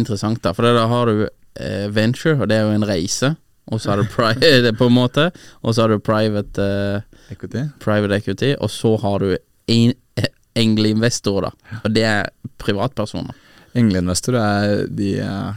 Interessant, 0.00 0.42
da. 0.44 0.52
For 0.54 0.66
da 0.66 0.86
har 0.90 1.06
du 1.10 1.22
eh, 1.26 1.86
venture, 1.92 2.36
og 2.40 2.48
det 2.50 2.58
er 2.60 2.66
jo 2.68 2.74
en 2.78 2.86
reise. 2.88 3.34
Og 3.70 3.80
så 3.80 3.92
har 3.92 4.00
du 4.02 4.08
private, 4.10 4.72
på 4.80 4.86
en 4.88 4.94
måte 4.96 5.28
Og 5.62 5.74
så 5.76 5.84
har 5.84 5.92
du 5.92 6.00
private, 6.02 6.64
eh, 6.64 7.34
Equity? 7.34 7.66
private 7.78 8.16
equity, 8.18 8.54
og 8.58 8.70
så 8.72 8.96
har 9.02 9.18
du 9.22 9.36
en, 9.70 9.92
eh, 10.18 10.30
engleinvestorer, 10.58 11.50
da. 11.50 11.80
Og 11.84 11.94
det 11.94 12.02
er 12.08 12.30
privatpersoner. 12.58 13.36
Engleinvestorer 13.78 14.40
er 14.42 14.86
de, 14.90 15.12
eh, 15.22 15.52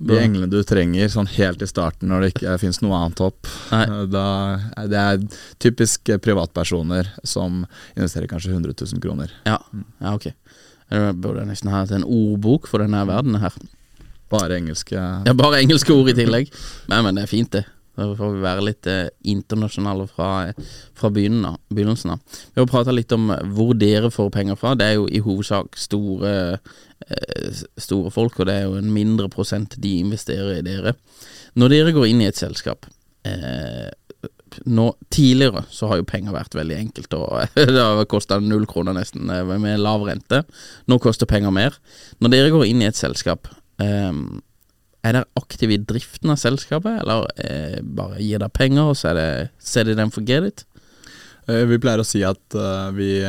de 0.00 0.16
englene 0.22 0.48
du 0.48 0.62
trenger 0.64 1.10
sånn 1.12 1.28
helt 1.34 1.60
i 1.60 1.68
starten 1.68 2.08
når 2.08 2.22
det 2.24 2.30
ikke 2.32 2.54
fins 2.62 2.80
noe 2.80 2.96
annet 2.96 3.20
håp. 3.20 3.50
Eh, 3.76 3.92
Da, 4.08 4.24
det 4.88 5.02
er 5.02 5.20
typisk 5.60 6.08
eh, 6.08 6.16
privatpersoner 6.24 7.10
som 7.28 7.66
investerer 7.96 8.30
kanskje 8.32 8.54
100 8.54 8.72
000 8.94 9.02
kroner. 9.04 9.34
Ja, 9.44 9.58
ja 10.00 10.14
ok. 10.16 10.30
Jeg 10.92 11.20
burde 11.24 11.46
nesten 11.48 11.70
ha 11.72 11.84
en 11.88 12.04
ordbok 12.04 12.68
for 12.68 12.84
denne 12.84 13.02
verdenen 13.08 13.40
her. 13.42 13.54
Bare 14.32 14.58
engelske 14.60 14.96
Ja, 14.96 15.34
bare 15.36 15.62
engelske 15.62 15.94
ord 15.94 16.10
i 16.12 16.16
tillegg. 16.16 16.52
Men, 16.90 17.06
men 17.06 17.16
det 17.16 17.26
er 17.26 17.32
fint, 17.32 17.52
det. 17.52 17.64
Da 17.92 18.06
får 18.16 18.30
vi 18.32 18.40
være 18.40 18.64
litt 18.64 18.88
eh, 18.88 19.10
internasjonale 19.28 20.06
fra, 20.08 20.28
fra 20.96 21.10
begynnelsen 21.12 21.50
av. 21.50 21.58
begynnelsen 21.68 22.14
av. 22.14 22.38
Vi 22.54 22.62
har 22.62 22.70
prata 22.70 22.94
litt 22.94 23.12
om 23.12 23.28
hvor 23.52 23.74
dere 23.76 24.08
får 24.12 24.30
penger 24.32 24.56
fra. 24.56 24.72
Det 24.78 24.86
er 24.86 24.96
jo 24.96 25.04
i 25.12 25.20
hovedsak 25.20 25.76
store, 25.76 26.32
eh, 27.04 27.60
store 27.76 28.12
folk, 28.14 28.40
og 28.40 28.48
det 28.48 28.56
er 28.56 28.64
jo 28.64 28.78
en 28.80 28.88
mindre 28.94 29.28
prosent 29.32 29.76
de 29.76 29.98
investerer 30.00 30.62
i 30.62 30.64
dere. 30.64 30.96
Når 31.60 31.74
dere 31.74 31.92
går 31.92 32.08
inn 32.08 32.24
i 32.24 32.30
et 32.30 32.40
selskap 32.40 32.88
eh, 33.28 33.90
nå, 34.66 34.86
Tidligere 35.12 35.64
så 35.70 35.88
har 35.90 35.96
jo 36.00 36.04
penger 36.08 36.32
vært 36.34 36.54
veldig 36.56 36.76
enkelt, 36.78 37.14
og 37.14 37.48
det 37.54 37.76
har 37.82 38.04
kosta 38.10 38.38
null 38.40 38.64
kroner 38.70 38.94
nesten 38.96 39.28
eh, 39.30 39.44
med 39.58 39.80
lav 39.80 40.04
rente. 40.08 40.42
Nå 40.88 40.98
koster 41.02 41.26
penger 41.30 41.52
mer. 41.54 41.76
Når 42.20 42.30
dere 42.34 42.50
går 42.54 42.66
inn 42.70 42.82
i 42.82 42.88
et 42.88 42.96
selskap, 42.98 43.48
eh, 43.82 44.12
er 45.02 45.12
dere 45.16 45.24
aktive 45.40 45.74
i 45.74 45.80
driften 45.82 46.30
av 46.30 46.38
selskapet, 46.38 47.00
eller 47.02 47.26
eh, 47.42 47.80
bare 47.82 48.20
gir 48.22 48.38
dere 48.42 48.52
penger, 48.54 48.92
og 48.92 48.96
så 49.00 49.10
er 49.12 49.18
det 49.18 49.30
set 49.58 49.88
it 49.90 49.98
and 49.98 50.12
forget 50.14 50.44
it? 50.52 50.64
Eh, 51.48 51.64
Vi 51.66 51.78
pleier 51.82 52.00
å 52.02 52.06
si 52.06 52.22
at 52.22 52.54
vi 52.94 53.26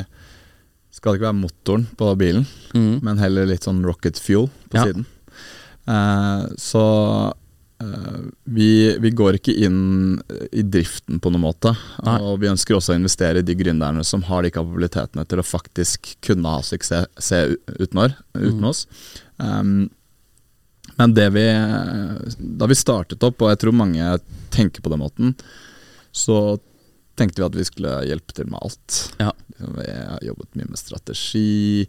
skal 0.93 1.15
ikke 1.17 1.25
være 1.31 1.39
motoren 1.41 1.87
på 1.97 2.11
bilen, 2.19 2.45
Mm. 2.73 2.99
men 3.05 3.17
heller 3.17 3.45
litt 3.49 3.65
sånn 3.65 3.83
rocket 3.85 4.17
fuel 4.21 4.47
på 4.69 4.77
Ja. 4.77 4.83
siden. 4.85 5.05
Eh, 5.87 6.43
så 6.57 7.33
vi, 8.43 8.67
vi 8.99 9.11
går 9.15 9.37
ikke 9.39 9.53
inn 9.65 10.21
i 10.51 10.61
driften 10.61 11.19
på 11.23 11.31
noen 11.33 11.45
måte. 11.45 11.73
Nei. 12.05 12.17
Og 12.21 12.39
vi 12.43 12.49
ønsker 12.51 12.77
også 12.77 12.93
å 12.93 12.99
investere 12.99 13.41
i 13.41 13.45
de 13.47 13.55
gründerne 13.59 14.03
som 14.07 14.23
har 14.27 14.43
de 14.45 14.51
kapabilitetene 14.53 15.25
til 15.29 15.41
å 15.41 15.45
faktisk 15.47 16.15
kunne 16.25 16.55
ha 16.55 16.61
suksess 16.65 17.07
se 17.17 17.43
uten, 17.79 17.99
år, 18.05 18.15
uten 18.37 18.61
Mm. 18.63 18.69
oss. 18.69 18.85
Um, 19.37 19.89
men 20.97 21.13
det 21.13 21.29
vi 21.33 21.45
Da 22.59 22.67
vi 22.69 22.75
startet 22.75 23.23
opp, 23.23 23.41
og 23.41 23.49
jeg 23.49 23.59
tror 23.63 23.73
mange 23.73 24.19
tenker 24.53 24.81
på 24.81 24.89
den 24.91 24.99
måten, 25.01 25.35
så 26.11 26.59
tenkte 27.17 27.41
vi 27.41 27.45
at 27.45 27.55
vi 27.55 27.65
skulle 27.65 28.05
hjelpe 28.05 28.33
til 28.33 28.45
med 28.49 28.59
alt. 28.61 29.13
Ja. 29.19 29.31
Vi 29.57 29.85
har 29.89 30.19
jobbet 30.21 30.55
mye 30.57 30.69
med 30.69 30.77
strategi, 30.77 31.81
eh, 31.81 31.87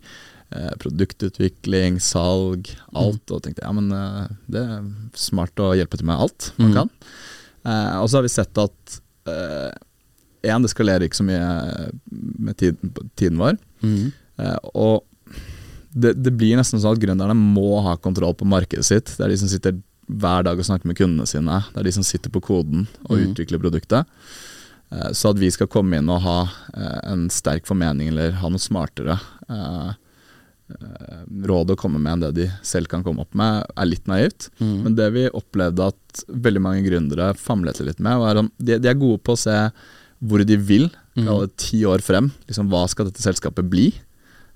produktutvikling, 0.83 2.01
salg, 2.03 2.71
alt. 2.95 3.25
Og 3.35 3.43
tenkte 3.45 3.65
ja, 3.65 3.73
men 3.75 3.91
eh, 3.95 4.27
det 4.51 4.63
er 4.65 4.85
smart 5.19 5.59
å 5.63 5.73
hjelpe 5.79 5.99
til 6.01 6.07
med 6.11 6.21
alt 6.27 6.53
man 6.59 6.71
Mm. 6.71 6.75
kan. 6.79 6.91
Eh, 7.65 7.97
og 8.03 8.09
så 8.09 8.19
har 8.19 8.27
vi 8.27 8.35
sett 8.35 8.59
at 8.63 9.01
én, 10.45 10.63
det 10.63 10.71
skalerer 10.73 11.07
ikke 11.07 11.21
så 11.23 11.27
mye 11.27 11.91
med 12.39 12.57
tiden, 12.61 12.93
tiden 13.17 13.41
vår. 13.41 13.59
Mm. 13.85 14.13
Eh, 14.39 14.59
og 14.75 15.05
det, 15.95 16.15
det 16.21 16.33
blir 16.37 16.59
nesten 16.59 16.83
sånn 16.83 16.97
at 16.97 17.03
gründerne 17.03 17.37
må 17.39 17.81
ha 17.87 17.97
kontroll 18.03 18.35
på 18.37 18.49
markedet 18.49 18.87
sitt. 18.87 19.15
Det 19.17 19.25
er 19.25 19.33
de 19.33 19.41
som 19.41 19.51
sitter 19.51 19.77
hver 20.11 20.45
dag 20.45 20.59
og 20.61 20.67
snakker 20.67 20.91
med 20.91 20.99
kundene 20.99 21.27
sine. 21.31 21.63
Det 21.73 21.81
er 21.81 21.89
de 21.89 21.95
som 21.97 22.05
sitter 22.07 22.33
på 22.35 22.43
koden 22.45 22.87
og 23.07 23.15
mm. 23.17 23.23
utvikler 23.31 23.63
produktet. 23.63 24.11
Eh, 24.93 25.11
Så 25.17 25.33
at 25.33 25.41
vi 25.41 25.51
skal 25.55 25.71
komme 25.71 26.01
inn 26.01 26.11
og 26.13 26.25
ha 26.27 26.39
eh, 26.75 26.99
en 27.13 27.29
sterk 27.33 27.69
formening 27.71 28.13
eller 28.13 28.37
ha 28.43 28.51
noe 28.53 28.63
smartere 28.63 29.17
eh, 29.49 29.55
eh, 29.55 29.93
råd 31.45 31.73
å 31.75 31.77
komme 31.79 32.01
med 32.01 32.13
enn 32.15 32.23
det 32.25 32.31
de 32.39 32.47
selv 32.65 32.89
kan 32.89 33.03
komme 33.05 33.21
opp 33.25 33.35
med, 33.37 33.65
er 33.77 33.89
litt 33.91 34.07
naivt. 34.11 34.49
Mm. 34.61 34.77
Men 34.87 34.95
det 34.99 35.09
vi 35.15 35.27
opplevde 35.37 35.91
at 35.93 36.25
veldig 36.29 36.63
mange 36.65 36.85
gründere 36.87 37.33
famlet 37.37 37.81
litt 37.85 38.01
med, 38.01 38.19
var 38.23 38.41
at 38.41 38.51
de, 38.59 38.79
de 38.81 38.89
er 38.91 38.99
gode 39.01 39.21
på 39.27 39.35
å 39.37 39.43
se 39.45 39.59
hvor 40.25 40.45
de 40.49 40.57
vil, 40.57 40.91
Mm. 41.15 41.29
kalle 41.29 41.47
det 41.47 41.57
ti 41.63 41.79
år 41.87 42.03
frem. 42.03 42.33
Liksom, 42.49 42.67
hva 42.73 42.89
skal 42.91 43.07
dette 43.07 43.23
selskapet 43.23 43.69
bli? 43.71 43.93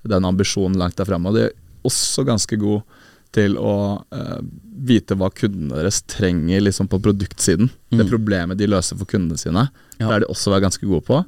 Den 0.03 0.25
ambisjonen 0.27 0.75
langt 0.75 0.97
der 0.99 1.07
fremme. 1.07 1.31
Og 1.31 1.37
de 1.37 1.43
er 1.45 1.53
også 1.87 2.25
ganske 2.27 2.57
gode 2.59 2.83
til 3.31 3.55
å 3.63 4.03
uh, 4.11 4.41
vite 4.89 5.15
hva 5.15 5.29
kundene 5.31 5.77
deres 5.79 6.01
trenger 6.11 6.65
liksom, 6.67 6.89
på 6.91 6.99
produktsiden. 6.99 7.71
Det 7.95 8.03
Mm. 8.03 8.11
problemet 8.11 8.59
de 8.59 8.67
løser 8.67 8.99
for 8.99 9.07
kundene 9.07 9.39
sine. 9.39 9.69
Ja. 10.01 10.09
Det 10.09 10.15
er 10.17 10.21
de 10.27 10.33
også 10.35 10.51
ganske 10.61 10.83
gode 10.83 11.05
på. 11.07 11.21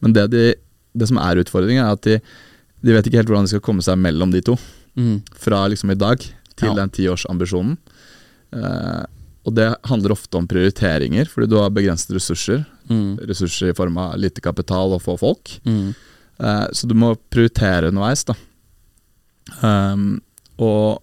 Men 0.00 0.12
det, 0.14 0.28
de, 0.30 0.54
det 0.94 1.08
som 1.10 1.18
er 1.18 1.42
utfordringen, 1.42 1.82
er 1.82 1.90
at 1.98 2.02
de, 2.06 2.20
de 2.80 2.94
vet 2.96 3.06
ikke 3.06 3.20
helt 3.20 3.30
hvordan 3.30 3.48
de 3.48 3.52
skal 3.54 3.64
komme 3.64 3.84
seg 3.84 3.98
mellom 4.00 4.32
de 4.32 4.42
to. 4.44 4.56
Mm. 4.96 5.20
Fra 5.36 5.64
liksom 5.68 5.92
i 5.92 5.98
dag 5.98 6.18
til 6.56 6.68
Ja. 6.68 6.74
den 6.74 6.90
tiårsambisjonen. 6.90 7.78
Uh, 8.52 9.04
og 9.46 9.54
det 9.56 9.68
handler 9.88 10.12
ofte 10.12 10.36
om 10.36 10.46
prioriteringer, 10.48 11.28
fordi 11.30 11.48
du 11.48 11.56
har 11.56 11.70
begrensede 11.70 12.18
ressurser. 12.18 12.64
Mm. 12.90 13.18
Ressurser 13.28 13.70
i 13.70 13.76
form 13.76 13.96
av 13.98 14.18
lite 14.18 14.40
kapital 14.44 14.92
og 14.92 15.02
få 15.02 15.16
folk. 15.18 15.60
Mm. 15.64 15.94
Uh, 16.40 16.66
så 16.72 16.88
du 16.88 16.94
må 16.94 17.14
prioritere 17.30 17.88
underveis, 17.88 18.24
da. 18.24 18.34
Um, 19.62 20.20
og 20.60 21.00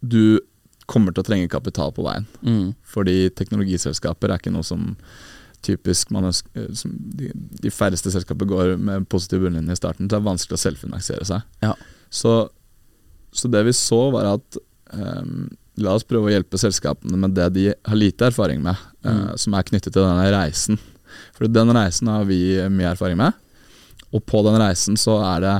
du 0.00 0.40
kommer 0.88 1.12
til 1.12 1.22
å 1.22 1.28
trenge 1.28 1.50
kapital 1.52 1.92
på 1.92 2.04
veien. 2.06 2.24
Mm. 2.40 2.74
Fordi 2.88 3.28
teknologiselskaper 3.36 4.30
er 4.32 4.40
ikke 4.40 4.54
noe 4.54 4.64
som 4.64 4.94
typisk 5.64 6.12
man 6.14 6.28
ønsker, 6.30 6.50
eh, 6.56 6.72
som 6.76 6.92
de, 7.18 7.30
de 7.34 7.72
færreste 7.74 8.12
selskaper 8.14 8.48
går 8.48 8.74
med 8.76 9.08
positiv 9.10 9.44
bunnlinje 9.44 9.74
i 9.76 9.80
starten, 9.80 10.06
så 10.06 10.14
det 10.14 10.20
er 10.20 10.28
vanskelig 10.28 10.58
å 10.58 10.62
selvfinansiere 10.64 11.28
seg. 11.28 11.46
Ja. 11.64 11.74
Så, 12.10 12.34
så 13.32 13.50
det 13.52 13.64
vi 13.68 13.74
så, 13.76 14.00
var 14.14 14.30
at 14.36 14.60
um, 14.92 15.48
la 15.82 15.96
oss 15.96 16.06
prøve 16.08 16.30
å 16.30 16.32
hjelpe 16.32 16.60
selskapene 16.60 17.18
med 17.20 17.36
det 17.36 17.50
de 17.56 17.66
har 17.72 17.98
lite 17.98 18.30
erfaring 18.30 18.62
med, 18.64 18.78
eh, 19.04 19.34
som 19.40 19.54
er 19.54 19.66
knyttet 19.68 19.92
til 19.92 20.02
denne 20.04 20.30
reisen. 20.34 20.80
For 21.36 21.50
den 21.50 21.72
reisen 21.74 22.10
har 22.10 22.26
vi 22.28 22.40
mye 22.72 22.92
erfaring 22.92 23.18
med, 23.20 23.36
og 24.12 24.24
på 24.28 24.42
den 24.46 24.56
reisen 24.60 24.96
så 25.00 25.18
er 25.24 25.44
det 25.44 25.54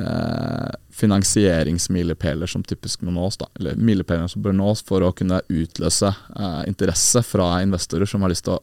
uh, 0.00 0.70
finansieringsmilepæler 0.96 2.50
som 2.50 2.64
typisk 2.66 3.04
må 3.06 3.12
nås, 3.14 3.38
da, 3.40 3.48
eller 3.58 3.78
milepæler 3.78 4.30
som 4.30 4.42
bør 4.42 4.56
nås 4.56 4.82
for 4.86 5.04
å 5.04 5.12
kunne 5.16 5.42
utløse 5.52 6.10
uh, 6.10 6.62
interesse 6.66 7.22
fra 7.26 7.60
investorer 7.62 8.08
som 8.10 8.24
har 8.24 8.32
lyst 8.32 8.46
til 8.48 8.56
å 8.56 8.62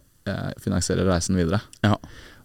finansiere 0.64 1.06
reisen 1.08 1.36
videre. 1.40 1.62
Ja. 1.84 1.98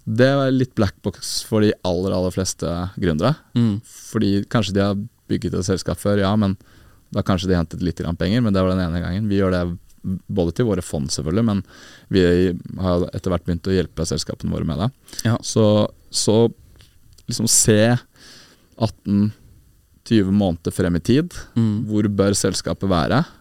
Det 0.09 0.27
er 0.27 0.51
litt 0.55 0.75
black 0.79 0.97
box 1.05 1.43
for 1.45 1.61
de 1.65 1.73
aller 1.85 2.15
aller 2.17 2.33
fleste 2.33 2.67
gründere. 2.97 3.35
Mm. 3.55 3.81
Fordi 3.85 4.31
kanskje 4.51 4.75
de 4.79 4.81
har 4.87 4.97
bygget 5.29 5.55
et 5.59 5.67
selskap 5.69 6.01
før, 6.01 6.19
ja, 6.23 6.31
men 6.41 6.57
da 7.13 7.21
kanskje 7.25 7.49
de 7.51 7.57
hentet 7.59 7.83
litt 7.85 8.01
grann 8.01 8.17
penger, 8.17 8.41
men 8.45 8.53
det 8.57 8.63
var 8.65 8.73
den 8.75 8.85
ene 8.87 9.03
gangen. 9.05 9.29
Vi 9.29 9.37
gjør 9.41 9.53
det 9.53 9.63
både 10.33 10.53
til 10.57 10.65
våre 10.69 10.81
fond, 10.85 11.11
selvfølgelig, 11.13 11.45
men 11.45 11.63
vi 12.15 12.23
har 12.81 13.05
etter 13.13 13.33
hvert 13.33 13.45
begynt 13.45 13.69
å 13.69 13.75
hjelpe 13.75 14.07
selskapene 14.09 14.53
våre 14.55 14.65
med 14.69 14.81
det. 14.81 14.89
Ja. 15.29 15.37
Så, 15.45 15.65
så 16.09 16.39
liksom 17.29 17.49
se 17.53 17.97
18-20 18.79 20.31
måneder 20.33 20.73
frem 20.73 20.97
i 20.97 21.01
tid, 21.05 21.35
Mm. 21.57 21.85
hvor 21.89 22.09
bør 22.09 22.33
selskapet 22.37 22.89
være 22.89 23.19
eh, 23.25 23.35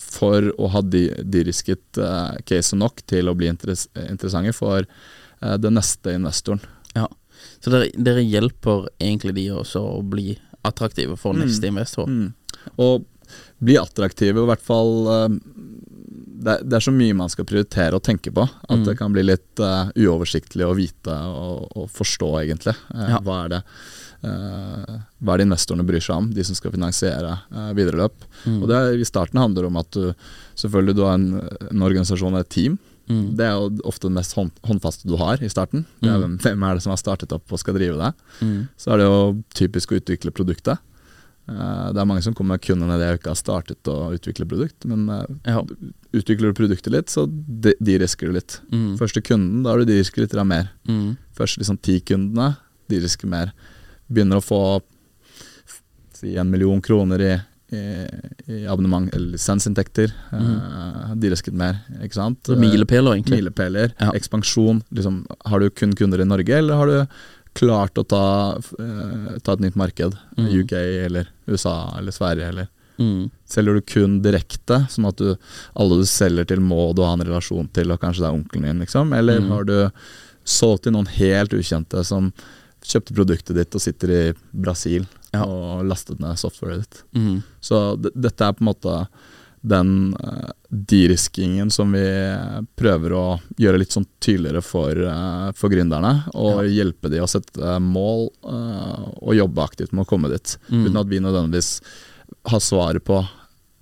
for 0.00 0.48
å 0.56 0.70
ha 0.72 0.82
de, 0.82 1.08
de-risket 1.24 2.00
eh, 2.00 2.38
caset 2.48 2.78
nok 2.80 3.02
til 3.08 3.28
å 3.28 3.36
bli 3.36 3.50
interess 3.52 3.86
interessante 4.06 4.54
for 4.56 4.84
eh, 4.86 5.56
den 5.60 5.76
neste 5.76 6.16
investoren. 6.16 6.62
Ja. 6.96 7.08
Så 7.60 7.72
dere, 7.72 7.90
dere 7.94 8.24
hjelper 8.24 8.88
egentlig 8.96 9.36
de 9.36 9.50
også 9.58 9.82
å 9.98 10.00
bli 10.06 10.38
attraktive 10.66 11.18
for 11.20 11.36
neste 11.36 11.68
investor? 11.68 12.08
Mm. 12.08 12.32
Og 12.82 13.04
bli 13.62 13.76
attraktive, 13.80 14.42
i 14.42 14.48
hvert 14.50 14.64
fall 14.64 15.10
eh, 15.12 15.28
det, 16.36 16.58
det 16.68 16.76
er 16.78 16.84
så 16.84 16.92
mye 16.94 17.14
man 17.16 17.30
skal 17.32 17.46
prioritere 17.48 17.96
og 17.96 18.02
tenke 18.06 18.32
på, 18.34 18.44
at 18.44 18.76
Mm. 18.76 18.84
det 18.84 18.94
kan 18.98 19.12
bli 19.14 19.22
litt 19.24 19.60
uh, 19.62 19.88
uoversiktlig 19.96 20.66
å 20.66 20.74
vite 20.76 21.12
og, 21.12 21.68
og 21.76 21.86
forstå, 21.94 22.28
egentlig. 22.42 22.74
Uh, 22.92 23.06
Ja. 23.14 23.20
Hva 23.24 23.36
er 23.44 23.48
det 23.54 23.60
uh, 24.24 24.98
Hva 25.22 25.34
er 25.34 25.38
det 25.40 25.46
investorene 25.48 25.86
bryr 25.86 26.02
seg 26.04 26.16
om, 26.16 26.28
de 26.34 26.44
som 26.44 26.56
skal 26.58 26.74
finansiere 26.74 27.38
uh, 27.52 27.70
videre 27.76 28.00
løp. 28.02 28.26
Mm. 28.44 28.58
Og 28.62 28.68
det 28.70 28.82
I 29.00 29.08
starten 29.08 29.40
handler 29.40 29.66
det 29.66 29.70
om 29.72 29.80
at 29.80 29.90
du 29.96 30.12
selvfølgelig 30.56 30.96
du 30.98 31.02
har 31.06 31.14
en, 31.18 31.28
en 31.70 31.86
organisasjon 31.86 32.34
og 32.34 32.40
et 32.44 32.52
team. 32.52 32.78
Mm. 33.06 33.36
Det 33.38 33.44
er 33.46 33.54
jo 33.54 33.68
ofte 33.86 34.08
det 34.08 34.16
mest 34.16 34.34
hånd, 34.34 34.50
håndfaste 34.66 35.06
du 35.06 35.14
har 35.20 35.38
i 35.38 35.48
starten. 35.52 35.84
Det 36.02 36.10
er 36.10 36.18
hvem, 36.18 36.38
hvem 36.42 36.64
er 36.66 36.74
det 36.74 36.82
som 36.82 36.90
har 36.90 36.98
startet 36.98 37.32
opp 37.36 37.52
og 37.54 37.60
skal 37.62 37.76
drive 37.78 37.94
det? 38.00 38.12
Mm. 38.42 38.56
Så 38.76 38.90
er 38.92 38.98
det 39.02 39.06
jo 39.06 39.20
typisk 39.54 39.92
å 39.94 40.00
utvikle 40.00 40.34
produktet. 40.34 40.82
Eh, 41.48 41.92
det 41.94 42.00
er 42.02 42.08
mange 42.10 42.22
som 42.26 42.34
kommer 42.34 42.58
kun 42.58 42.80
ned 42.82 43.00
jeg 43.04 43.20
ikke 43.20 43.30
har 43.30 43.38
startet 43.38 43.90
å 43.92 44.10
utvikle 44.16 44.48
produkt, 44.50 44.84
men 44.84 45.08
eh, 45.08 45.52
Ja. 45.52 45.62
utvikler 46.12 46.50
du 46.50 46.58
produktet 46.58 46.90
litt, 46.92 47.08
så 47.12 47.26
de, 47.30 47.74
de 47.80 47.98
risker 48.02 48.26
du 48.28 48.32
litt. 48.34 48.60
Mm. 48.72 48.96
Første 48.98 49.22
kunden, 49.22 49.62
da 49.62 49.70
har 49.70 49.78
du 49.78 49.84
de 49.86 50.00
risker 50.00 50.24
litt 50.24 50.34
mer. 50.44 50.70
Mm. 50.88 51.16
Første 51.36 51.60
liksom 51.62 51.78
ti 51.80 52.00
kundene, 52.00 52.56
de 52.90 52.98
risker 53.02 53.28
mer. 53.30 53.52
Begynner 54.10 54.38
å 54.40 54.44
få 54.44 54.60
si 56.16 56.36
en 56.40 56.50
million 56.50 56.80
kroner 56.82 57.20
i, 57.20 57.32
i, 57.76 57.80
i 58.48 58.60
abonnement 58.70 59.10
eller 59.14 59.34
lisensinntekter. 59.36 60.12
eh, 60.32 61.14
de 61.14 61.30
risker 61.32 61.52
mer, 61.52 61.82
ikke 62.02 62.16
sant. 62.18 62.48
Mm. 62.50 62.62
Milepæler, 62.64 63.16
egentlig. 63.18 63.40
Milepæler, 63.42 63.92
Ja. 64.00 64.10
ekspansjon. 64.16 64.82
Liksom, 64.94 65.24
har 65.46 65.60
du 65.60 65.70
kun 65.70 65.94
kunder 65.94 66.20
i 66.20 66.28
Norge, 66.28 66.58
eller 66.58 66.74
har 66.74 66.86
du 66.86 66.98
klart 67.56 67.98
å 67.98 68.04
ta, 68.06 68.22
eh, 68.78 69.38
ta 69.42 69.52
et 69.56 69.60
nytt 69.64 69.76
marked? 69.80 70.16
Mm. 70.36 70.48
UK 70.62 70.72
eller 71.06 71.28
USA 71.48 71.76
eller 71.98 72.12
Sverige 72.12 72.48
eller 72.52 72.68
Mm. 72.98 73.26
Selger 73.44 73.74
du 73.76 73.80
kun 73.84 74.22
direkte, 74.24 74.78
sånn 74.88 75.04
at 75.10 75.18
du, 75.20 75.34
alle 75.76 75.98
du 76.00 76.06
selger 76.08 76.46
til 76.48 76.62
må 76.64 76.94
du 76.96 77.02
ha 77.04 77.10
en 77.12 77.20
relasjon 77.26 77.66
til, 77.76 77.90
og 77.92 78.00
kanskje 78.00 78.22
det 78.22 78.28
er 78.30 78.36
onkelen 78.38 78.62
din, 78.70 78.78
liksom? 78.80 79.12
Eller 79.12 79.38
Mm. 79.38 79.50
har 79.50 79.64
du 79.68 79.90
solgt 80.46 80.84
til 80.84 80.92
noen 80.92 81.06
helt 81.06 81.50
ukjente 81.52 82.02
som 82.06 82.32
kjøpte 82.82 83.12
produktet 83.12 83.54
ditt 83.54 83.74
og 83.74 83.82
sitter 83.82 84.08
i 84.30 84.32
Brasil 84.54 85.04
Ja. 85.34 85.42
og 85.44 85.84
lastet 85.84 86.18
ned 86.20 86.38
softwaret 86.40 86.78
ditt? 86.86 87.02
Mm. 87.14 87.42
Så 87.60 88.00
dette 88.00 88.40
er 88.48 88.52
på 88.54 88.62
en 88.64 88.72
måte 88.72 89.08
den 89.66 90.14
uh, 90.14 90.50
de-riskingen 90.68 91.70
som 91.70 91.92
vi 91.92 92.04
prøver 92.78 93.14
å 93.14 93.24
gjøre 93.58 93.80
litt 93.80 93.94
sånn 93.94 94.06
tydeligere 94.22 94.62
for, 94.64 94.98
eh, 94.98 95.48
for 95.56 95.72
gründerne. 95.72 96.12
Og 96.34 96.66
hjelpe 96.68 97.10
de 97.12 97.22
å 97.22 97.28
sette 97.30 97.76
mål 97.82 98.26
eh, 98.50 99.04
og 99.22 99.36
jobbe 99.36 99.64
aktivt 99.64 99.94
med 99.94 100.04
å 100.04 100.10
komme 100.10 100.30
dit. 100.32 100.56
Mm. 100.68 100.86
Uten 100.86 101.00
at 101.00 101.10
vi 101.12 101.22
nødvendigvis 101.22 101.70
har 102.50 102.62
svaret 102.62 103.04
på 103.06 103.20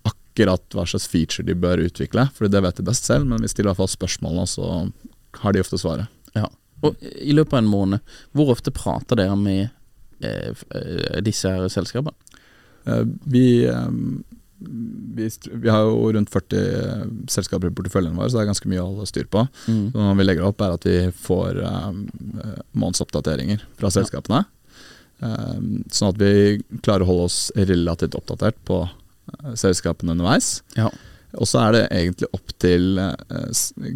akkurat 0.05 0.77
hva 0.77 0.85
slags 0.89 1.09
feature 1.09 1.47
de 1.47 1.57
bør 1.57 1.83
utvikle, 1.87 2.29
for 2.37 2.53
det 2.53 2.63
vet 2.65 2.81
de 2.81 2.87
best 2.87 3.09
selv, 3.09 3.27
men 3.31 3.43
vi 3.43 3.51
stiller 3.51 3.71
i 3.71 3.73
hvert 3.73 3.83
fall 3.85 3.95
spørsmålene, 3.95 4.47
så 4.51 4.71
har 5.41 5.55
de 5.55 5.65
ofte 5.65 5.81
svaret. 5.81 6.13
Ja. 6.37 6.51
Og 6.85 7.01
i 7.01 7.33
løpet 7.33 7.57
av 7.57 7.63
en 7.63 7.73
måned, 7.73 8.15
hvor 8.37 8.53
ofte 8.53 8.75
prater 8.75 9.19
dere 9.19 9.37
med 9.41 9.71
eh, 10.21 11.21
disse 11.25 11.49
her 11.49 11.71
selskapene? 11.73 12.13
Vi, 13.25 13.65
vi, 15.15 15.29
vi 15.53 15.71
har 15.71 15.85
jo 15.87 16.11
rundt 16.13 16.33
40 16.33 16.59
eh, 16.59 17.05
selskaper 17.31 17.71
i 17.71 17.75
porteføljen 17.77 18.17
vår, 18.19 18.29
så 18.29 18.39
det 18.39 18.45
er 18.45 18.51
ganske 18.51 18.71
mye 18.71 18.83
å 18.83 18.91
holde 18.91 19.09
styr 19.11 19.29
på. 19.31 19.45
Mm. 19.69 19.87
Så 19.93 20.01
når 20.01 20.19
vi 20.19 20.27
legger 20.27 20.49
opp, 20.49 20.65
er 20.65 20.77
at 20.77 20.87
vi 20.89 20.99
får 21.25 21.61
um, 21.63 22.05
månedsoppdateringer 22.73 23.65
fra 23.79 23.93
selskapene. 23.95 24.45
Eh, 25.25 25.59
sånn 25.95 26.13
at 26.13 26.21
vi 26.21 26.35
klarer 26.81 27.07
å 27.07 27.11
holde 27.13 27.27
oss 27.31 27.41
relativt 27.57 28.17
oppdatert 28.19 28.59
på 28.69 28.85
selskapene 29.59 30.15
underveis. 30.15 30.59
Ja. 30.77 30.91
Og 31.41 31.49
så 31.51 31.63
er 31.65 31.75
det 31.75 31.85
egentlig 31.89 32.29
opp 32.37 32.53
til 32.63 32.99
uh, 33.01 33.15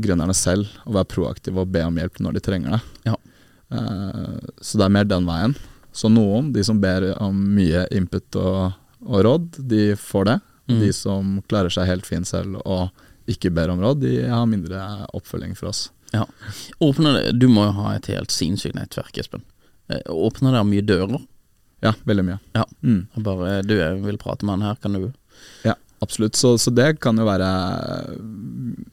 gründerne 0.02 0.34
selv 0.34 0.70
å 0.88 0.96
være 0.96 1.10
proaktive 1.12 1.62
og 1.62 1.74
be 1.74 1.84
om 1.86 1.98
hjelp 2.00 2.22
når 2.24 2.38
de 2.38 2.42
trenger 2.42 2.74
det. 2.74 2.80
Ja. 3.12 3.18
Uh, 3.70 4.38
så 4.64 4.80
det 4.80 4.88
er 4.88 4.94
mer 4.96 5.06
den 5.06 5.28
veien. 5.28 5.54
Så 5.94 6.10
noen, 6.12 6.52
de 6.54 6.62
som 6.66 6.80
ber 6.82 7.10
om 7.22 7.38
mye 7.56 7.86
input 7.94 8.38
og, 8.38 8.76
og 9.06 9.24
råd, 9.26 9.60
de 9.70 9.82
får 9.98 10.28
det. 10.30 10.36
Mm. 10.68 10.80
De 10.80 10.92
som 10.92 11.38
klarer 11.48 11.72
seg 11.72 11.88
helt 11.88 12.06
fint 12.06 12.28
selv 12.28 12.60
og 12.64 12.88
ikke 13.28 13.50
ber 13.52 13.72
om 13.72 13.80
råd, 13.80 14.00
de 14.00 14.12
har 14.28 14.46
mindre 14.48 14.80
oppfølging 15.16 15.54
fra 15.56 15.68
oss. 15.72 15.88
Ja. 16.12 16.24
Åpner 16.78 17.18
det, 17.18 17.32
du 17.40 17.48
må 17.52 17.66
jo 17.66 17.74
ha 17.82 17.94
et 17.96 18.08
helt 18.08 18.32
sinnssykt 18.32 18.76
nettverk, 18.78 19.18
Espen. 19.20 19.44
Eh, 19.92 20.00
Åpner 20.08 20.56
det 20.56 20.64
mye 20.68 20.84
dører? 20.84 21.20
Ja, 21.84 21.92
veldig 22.08 22.24
mye. 22.24 22.38
Ja. 22.56 22.64
Mm. 22.82 23.02
Bare 23.24 23.60
du 23.62 23.76
vil 24.04 24.18
prate 24.20 24.46
med 24.46 24.58
han 24.58 24.70
her, 24.70 24.80
kan 24.82 24.96
du 24.96 25.12
Ja, 25.62 25.74
absolutt. 26.00 26.36
Så, 26.36 26.56
så 26.58 26.72
det 26.74 26.98
kan 27.04 27.20
jo 27.20 27.28
være 27.28 27.50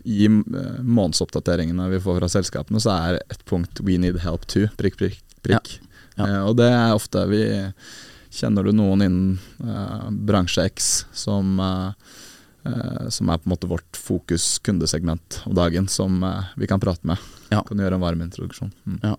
I 0.04 0.28
eh, 0.28 0.82
månedsoppdateringene 0.84 1.90
vi 1.96 2.04
får 2.04 2.20
fra 2.20 2.32
selskapene, 2.36 2.84
så 2.84 2.94
er 2.96 3.22
et 3.24 3.46
punkt 3.50 3.82
'we 3.82 3.98
need 3.98 4.20
help 4.28 4.46
to'. 4.52 4.70
Prikk, 4.78 5.00
prikk, 5.00 5.24
prikk. 5.42 5.80
Ja. 6.18 6.28
Eh, 6.28 6.42
og 6.44 6.58
det 6.60 6.70
er 6.72 6.96
ofte 6.96 7.26
vi 7.32 7.42
Kjenner 8.36 8.68
du 8.68 8.74
noen 8.76 9.06
innen 9.06 9.36
eh, 9.64 10.08
bransje 10.28 10.66
X 10.68 10.94
som 11.16 11.60
eh, 11.64 12.16
eh, 12.66 13.10
som 13.10 13.30
er 13.30 13.38
på 13.38 13.48
en 13.48 13.54
måte 13.54 13.70
vårt 13.70 13.98
fokus 13.98 14.60
kundesegment 14.60 15.42
om 15.46 15.56
dagen, 15.56 15.88
som 15.88 16.24
eh, 16.24 16.52
vi 16.56 16.68
kan 16.68 16.80
prate 16.80 17.08
med. 17.08 17.18
Ja. 17.50 17.62
Kan 17.68 17.80
gjøre 17.80 18.00
en 18.00 18.04
varm 18.04 18.22
introduksjon. 18.26 18.74
Mm. 18.86 19.00
Ja. 19.04 19.16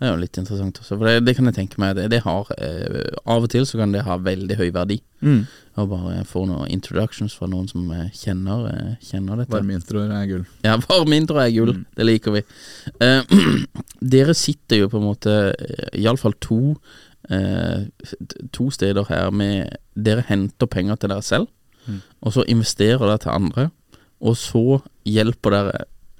Det 0.00 0.08
er 0.08 0.14
jo 0.14 0.22
litt 0.22 0.38
interessant 0.40 0.80
også, 0.80 0.96
for 0.96 1.06
det, 1.06 1.20
det 1.28 1.36
kan 1.38 1.46
jeg 1.46 1.56
tenke 1.60 1.78
meg. 1.80 1.94
Det, 1.98 2.08
det 2.10 2.22
har 2.24 2.48
eh, 2.58 3.12
Av 3.22 3.44
og 3.44 3.50
til 3.52 3.66
så 3.68 3.78
kan 3.78 3.92
det 3.94 4.06
ha 4.06 4.16
veldig 4.18 4.56
høy 4.58 4.70
verdi. 4.74 4.98
Mm. 5.22 5.44
Å 5.78 5.84
bare 5.88 6.24
få 6.28 6.42
noen 6.48 6.72
introductions 6.72 7.36
fra 7.36 7.46
noen 7.50 7.68
som 7.70 7.84
eh, 7.94 8.08
kjenner, 8.16 8.96
kjenner 9.04 9.42
dette. 9.42 9.54
Varme 9.54 9.76
introer 9.78 10.14
er 10.16 10.26
gull. 10.30 10.46
Ja, 10.66 10.78
varm 10.88 11.14
intro 11.16 11.38
er 11.42 11.52
gull. 11.54 11.76
Mm. 11.78 11.84
Det 11.96 12.08
liker 12.08 12.34
vi. 12.38 12.42
Dere 14.16 14.34
sitter 14.34 14.82
jo 14.82 14.90
på 14.90 14.98
en 14.98 15.06
måte 15.06 15.36
Iallfall 15.92 16.34
to 16.42 16.74
To 17.28 18.70
steder 18.70 19.04
her 19.08 19.30
med 19.30 19.76
Dere 19.94 20.24
henter 20.28 20.66
penger 20.66 20.96
til 20.96 21.08
dere 21.12 21.22
selv, 21.22 21.48
Mm. 21.88 22.02
og 22.20 22.32
så 22.32 22.42
investerer 22.48 22.98
dere 22.98 23.18
til 23.18 23.30
andre. 23.32 23.70
Og 24.20 24.36
så 24.36 24.82
hjelper 25.08 25.50
dere 25.50 25.78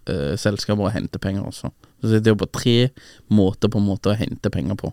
eh, 0.08 0.36
selskaper 0.40 0.86
å 0.88 0.92
hente 0.92 1.18
penger 1.20 1.44
også. 1.44 1.68
Så 2.00 2.08
det 2.08 2.26
er 2.26 2.32
jo 2.32 2.38
på 2.40 2.48
tre 2.50 2.88
måter 3.28 3.68
på 3.68 3.78
en 3.78 3.84
måte 3.84 4.08
å 4.08 4.16
hente 4.16 4.50
penger 4.50 4.74
på. 4.80 4.88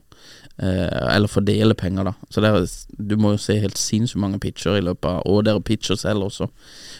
Eh, 0.60 1.15
eller 1.15 1.28
fordele 1.32 1.74
penger, 1.74 2.04
da. 2.04 2.13
Så 2.30 2.41
det 2.43 2.52
er, 2.52 2.67
du 3.00 3.15
må 3.15 3.32
jo 3.32 3.38
se 3.38 3.56
helt 3.63 3.78
sinnssykt 3.80 4.20
mange 4.20 4.39
pitcher 4.43 4.76
i 4.76 4.82
løpet 4.84 5.06
av 5.08 5.22
Og 5.26 5.46
dere 5.48 5.62
pitcher 5.63 5.96
selv 5.96 6.28
også. 6.28 6.50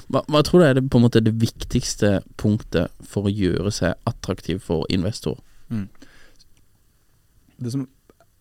Hva, 0.08 0.24
hva 0.32 0.42
tror 0.48 0.64
du 0.64 0.66
er 0.70 0.74
det, 0.80 0.90
på 0.90 0.98
en 0.98 1.04
måte 1.10 1.20
det 1.22 1.36
viktigste 1.42 2.22
punktet 2.38 2.88
for 3.04 3.28
å 3.28 3.34
gjøre 3.36 3.72
seg 3.76 3.96
attraktiv 4.08 4.60
for 4.64 4.88
investor? 4.90 5.36
Det 7.60 7.72
som 7.74 7.88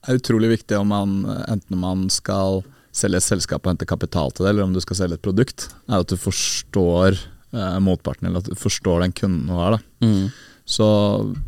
er 0.06 0.18
utrolig 0.20 0.52
viktig 0.54 0.78
om 0.78 0.90
man, 0.92 1.14
enten 1.50 1.78
man 1.82 2.06
skal 2.12 2.62
selge 2.96 3.20
et 3.20 3.26
selskap 3.26 3.64
og 3.64 3.74
hente 3.74 3.88
kapital 3.88 4.32
til 4.32 4.46
det, 4.46 4.52
eller 4.54 4.66
om 4.66 4.74
du 4.74 4.80
skal 4.82 5.00
selge 5.02 5.18
et 5.18 5.24
produkt, 5.24 5.68
er 5.88 6.00
at 6.00 6.10
du 6.10 6.16
forstår 6.20 7.16
eh, 7.16 7.78
motparten, 7.84 8.28
eller 8.28 8.44
at 8.44 8.50
du 8.50 8.58
forstår 8.58 9.04
den 9.04 9.16
kunden 9.16 9.50
du 9.50 9.56
har. 9.56 9.78
Mm. 10.04 10.28
Så 10.66 10.88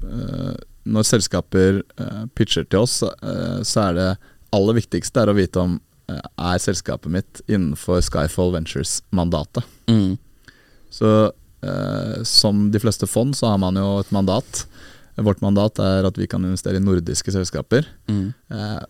eh, 0.04 0.54
når 0.88 1.08
selskaper 1.08 1.82
eh, 2.00 2.24
pitcher 2.38 2.68
til 2.68 2.84
oss, 2.84 3.00
eh, 3.02 3.60
så 3.66 3.88
er 3.88 3.98
det 3.98 4.08
aller 4.56 4.78
viktigste 4.78 5.24
er 5.24 5.32
å 5.32 5.36
vite 5.36 5.64
om 5.64 5.78
eh, 6.10 6.20
er 6.20 6.62
selskapet 6.62 7.12
mitt 7.12 7.42
innenfor 7.48 8.02
Skyfall 8.04 8.54
Ventures-mandatet. 8.56 9.66
Mm. 9.90 10.16
Så 10.92 11.12
eh, 11.28 12.20
som 12.28 12.68
de 12.72 12.82
fleste 12.82 13.08
fond, 13.10 13.36
så 13.36 13.52
har 13.52 13.60
man 13.62 13.80
jo 13.80 13.98
et 14.02 14.14
mandat. 14.14 14.64
Vårt 15.24 15.40
mandat 15.42 15.78
er 15.82 16.06
at 16.06 16.18
vi 16.20 16.26
kan 16.30 16.44
investere 16.46 16.78
i 16.78 16.82
nordiske 16.84 17.32
selskaper. 17.34 17.86
Mm. 18.08 18.32
Eh, 18.54 18.80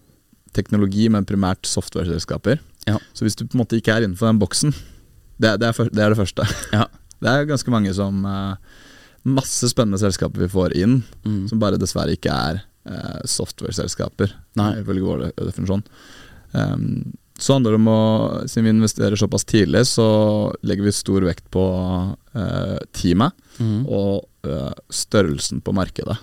teknologi, 0.57 1.09
men 1.13 1.25
primært 1.29 1.67
software-selskaper. 1.69 2.59
Ja. 2.89 2.97
Så 3.15 3.25
hvis 3.27 3.37
du 3.37 3.45
på 3.47 3.57
en 3.57 3.63
måte 3.63 3.77
ikke 3.79 3.95
er 3.95 4.05
innenfor 4.07 4.29
den 4.31 4.41
boksen, 4.41 4.73
det, 5.39 5.55
det, 5.61 5.69
er, 5.71 5.91
det 5.95 6.03
er 6.05 6.15
det 6.15 6.21
første. 6.21 6.47
Ja. 6.75 6.87
Det 7.19 7.27
er 7.27 7.49
ganske 7.49 7.73
mange 7.75 7.91
som 7.97 8.21
eh, 8.31 8.53
Masse 9.27 9.67
spennende 9.73 9.99
selskaper 9.99 10.39
vi 10.45 10.47
får 10.53 10.77
inn, 10.79 11.01
Mm. 11.27 11.49
som 11.51 11.59
bare 11.59 11.77
dessverre 11.83 12.15
ikke 12.15 12.31
er 12.31 12.61
eh, 12.87 13.17
software-selskaper, 13.27 14.31
Nei. 14.57 14.69
ifølge 14.85 15.03
vår 15.03 15.25
de- 15.25 15.33
definisjon. 15.49 15.83
Um, 16.55 17.13
så 17.39 17.55
handler 17.57 17.71
det 17.77 17.81
om 17.81 17.89
å 17.93 18.01
Siden 18.49 18.65
vi 18.65 18.71
investerer 18.77 19.17
såpass 19.17 19.45
tidlig, 19.45 19.85
så 19.87 20.09
legger 20.63 20.85
vi 20.89 20.93
stor 20.93 21.27
vekt 21.27 21.51
på 21.55 21.65
eh, 22.35 22.79
teamet 22.93 23.33
Mm. 23.59 23.87
og 23.91 24.29
eh, 24.47 24.71
størrelsen 24.91 25.61
på 25.61 25.73
markedet. 25.75 26.15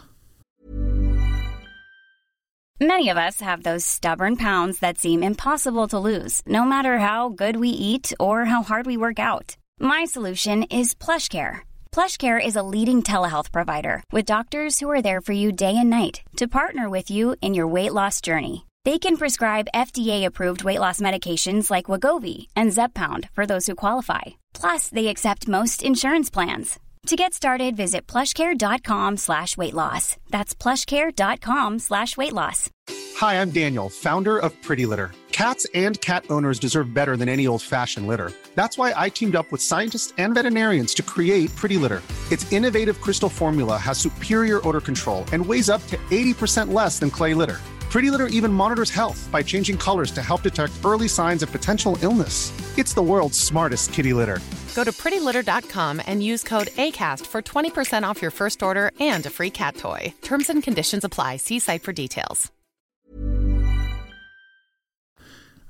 Many 2.79 3.07
of 3.09 3.17
us 3.17 3.39
have 3.41 3.63
those 3.63 3.85
stubborn 3.85 4.35
pounds 4.35 4.79
that 4.79 4.97
seem 4.97 5.23
impossible 5.23 5.87
to 5.87 5.99
lose, 5.99 6.41
no 6.45 6.65
matter 6.65 6.97
how 6.99 7.29
good 7.29 7.55
we 7.55 7.69
eat 7.69 8.11
or 8.19 8.45
how 8.45 8.63
hard 8.63 8.85
we 8.85 8.97
work 8.97 9.17
out. 9.19 9.55
My 9.79 10.03
solution 10.05 10.63
is 10.63 10.93
PlushCare. 10.93 11.59
PlushCare 11.91 12.39
is 12.45 12.55
a 12.57 12.63
leading 12.63 13.01
telehealth 13.01 13.51
provider 13.53 14.03
with 14.11 14.25
doctors 14.25 14.79
who 14.81 14.89
are 14.91 15.01
there 15.01 15.21
for 15.21 15.33
you 15.33 15.51
day 15.53 15.75
and 15.77 15.89
night 15.89 16.21
to 16.35 16.47
partner 16.47 16.89
with 16.89 17.09
you 17.09 17.35
in 17.41 17.53
your 17.53 17.67
weight 17.67 17.93
loss 17.93 18.19
journey. 18.19 18.65
They 18.85 18.99
can 18.99 19.17
prescribe 19.17 19.67
FDA-approved 19.73 20.63
weight 20.63 20.79
loss 20.79 20.99
medications 20.99 21.71
like 21.71 21.87
Wagovi 21.87 22.49
and 22.55 22.69
Zepbound 22.69 23.29
for 23.33 23.47
those 23.47 23.65
who 23.65 23.73
qualify. 23.73 24.21
Plus, 24.53 24.89
they 24.89 25.07
accept 25.07 25.47
most 25.47 25.81
insurance 25.81 26.29
plans. 26.29 26.79
To 27.07 27.15
get 27.15 27.33
started, 27.33 27.75
visit 27.75 28.05
plushcare.com 28.05 29.17
slash 29.17 29.57
weight 29.57 29.73
loss. 29.73 30.17
That's 30.29 30.53
plushcare.com 30.53 31.79
slash 31.79 32.15
weight 32.15 32.33
loss. 32.33 32.69
Hi, 33.17 33.41
I'm 33.41 33.49
Daniel, 33.49 33.89
founder 33.89 34.37
of 34.37 34.51
Pretty 34.61 34.85
Litter. 34.85 35.11
Cats 35.31 35.65
and 35.73 35.99
cat 36.01 36.25
owners 36.29 36.59
deserve 36.59 36.93
better 36.93 37.17
than 37.17 37.27
any 37.27 37.47
old 37.47 37.63
fashioned 37.63 38.05
litter. 38.05 38.31
That's 38.53 38.77
why 38.77 38.93
I 38.95 39.09
teamed 39.09 39.35
up 39.35 39.51
with 39.51 39.63
scientists 39.63 40.13
and 40.19 40.35
veterinarians 40.35 40.93
to 40.95 41.03
create 41.03 41.55
Pretty 41.55 41.77
Litter. 41.77 42.03
Its 42.31 42.51
innovative 42.51 43.01
crystal 43.01 43.29
formula 43.29 43.77
has 43.77 43.97
superior 43.97 44.61
odor 44.67 44.81
control 44.81 45.25
and 45.33 45.43
weighs 45.43 45.71
up 45.71 45.85
to 45.87 45.97
80% 46.11 46.71
less 46.71 46.99
than 46.99 47.09
clay 47.09 47.33
litter. 47.33 47.59
Pretty 47.95 48.11
Litter 48.11 48.27
even 48.27 48.51
monitors 48.51 48.91
health 48.91 49.29
by 49.31 49.41
changing 49.41 49.77
colors 49.77 50.11
to 50.11 50.21
help 50.21 50.41
detect 50.41 50.73
early 50.83 51.07
signs 51.07 51.43
of 51.43 51.49
potential 51.49 51.97
illness. 52.01 52.51
It's 52.77 52.93
the 52.93 53.01
world's 53.01 53.39
smartest 53.39 53.93
kitty 53.93 54.11
litter. 54.11 54.39
Go 54.75 54.83
to 54.83 54.91
prettylitter.com 54.91 56.01
and 56.05 56.21
use 56.21 56.43
code 56.43 56.67
ACAST 56.75 57.25
for 57.25 57.41
20% 57.41 58.03
off 58.03 58.21
your 58.21 58.31
first 58.31 58.61
order 58.61 58.91
and 58.99 59.25
a 59.25 59.29
free 59.29 59.49
cat 59.49 59.77
toy. 59.77 60.13
Terms 60.21 60.49
and 60.49 60.61
conditions 60.61 61.05
apply. 61.05 61.37
See 61.37 61.59
site 61.59 61.83
for 61.83 61.93
details. 61.93 62.51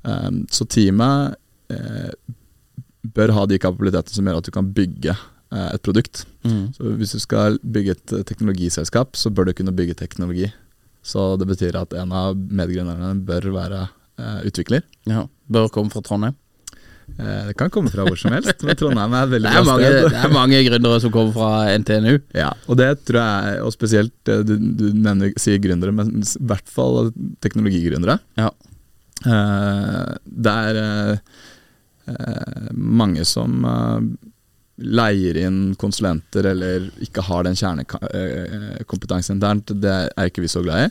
Um, 0.03 0.47
så 0.49 0.65
teamet 0.65 1.35
eh, 1.69 2.09
bør 3.01 3.37
ha 3.37 3.45
de 3.45 3.61
kapabilitetene 3.61 4.17
som 4.17 4.25
gjør 4.25 4.41
at 4.41 4.49
du 4.49 4.53
kan 4.57 4.73
bygge 4.73 5.13
eh, 5.13 5.69
et 5.75 5.81
produkt. 5.85 6.25
Mm. 6.41 6.73
Så 6.73 6.97
Hvis 6.97 7.13
du 7.13 7.19
skal 7.19 7.61
bygge 7.61 7.99
et 7.99 8.17
eh, 8.17 8.25
teknologiselskap, 8.25 9.13
så 9.13 9.29
bør 9.29 9.43
du 9.43 9.59
kunne 9.61 9.77
bygge 9.77 10.01
teknologi. 10.01 10.49
Så 11.05 11.35
det 11.37 11.45
betyr 11.49 11.77
at 11.77 11.93
en 11.93 12.13
av 12.15 12.33
medgrunnerne 12.35 13.13
bør 13.27 13.51
være 13.53 13.83
eh, 14.17 14.41
utvikler. 14.49 14.85
Ja. 15.09 15.27
Bør 15.51 15.69
komme 15.73 15.93
fra 15.93 16.01
Trondheim. 16.05 16.35
Eh, 17.19 17.41
det 17.51 17.53
kan 17.59 17.69
komme 17.69 17.91
fra 17.93 18.03
hvor 18.07 18.17
som 18.17 18.33
helst, 18.33 18.63
men 18.65 18.77
Trondheim 18.79 19.13
er 19.13 19.29
veldig 19.35 19.51
Det 19.53 19.61
bra 19.61 19.67
mange, 19.69 19.89
sted. 19.91 20.07
det 20.09 20.21
er 20.25 20.33
mange 20.33 20.61
gründere 20.65 21.01
som 21.03 21.13
kommer 21.13 21.35
fra 21.35 21.51
NTNU. 21.77 22.15
Ja, 22.33 22.51
og 22.65 22.79
det 22.81 22.89
tror 23.05 23.21
jeg, 23.21 23.59
og 23.67 23.75
spesielt 23.75 24.31
eh, 24.33 24.41
du, 24.47 24.55
du 24.57 24.87
nevner, 24.93 25.33
sier 25.41 25.61
gründere, 25.61 25.93
men 25.95 26.15
i 26.25 26.47
hvert 26.49 26.71
fall 26.73 27.11
teknologigründere. 27.45 28.17
Ja. 28.41 28.49
Eh, 29.25 30.15
det 30.25 30.55
er 30.69 30.81
eh, 30.81 31.35
eh, 32.11 32.71
mange 32.73 33.25
som 33.29 33.61
leier 34.77 35.37
inn 35.39 35.75
konsulenter 35.79 36.49
eller 36.51 36.89
ikke 37.03 37.23
har 37.23 37.45
den 37.47 37.55
kjernekompetansen 37.55 39.37
internt. 39.37 39.71
Det 39.81 39.93
er 40.11 40.29
ikke 40.29 40.43
vi 40.43 40.51
så 40.51 40.63
glad 40.65 40.87
i. 40.87 40.89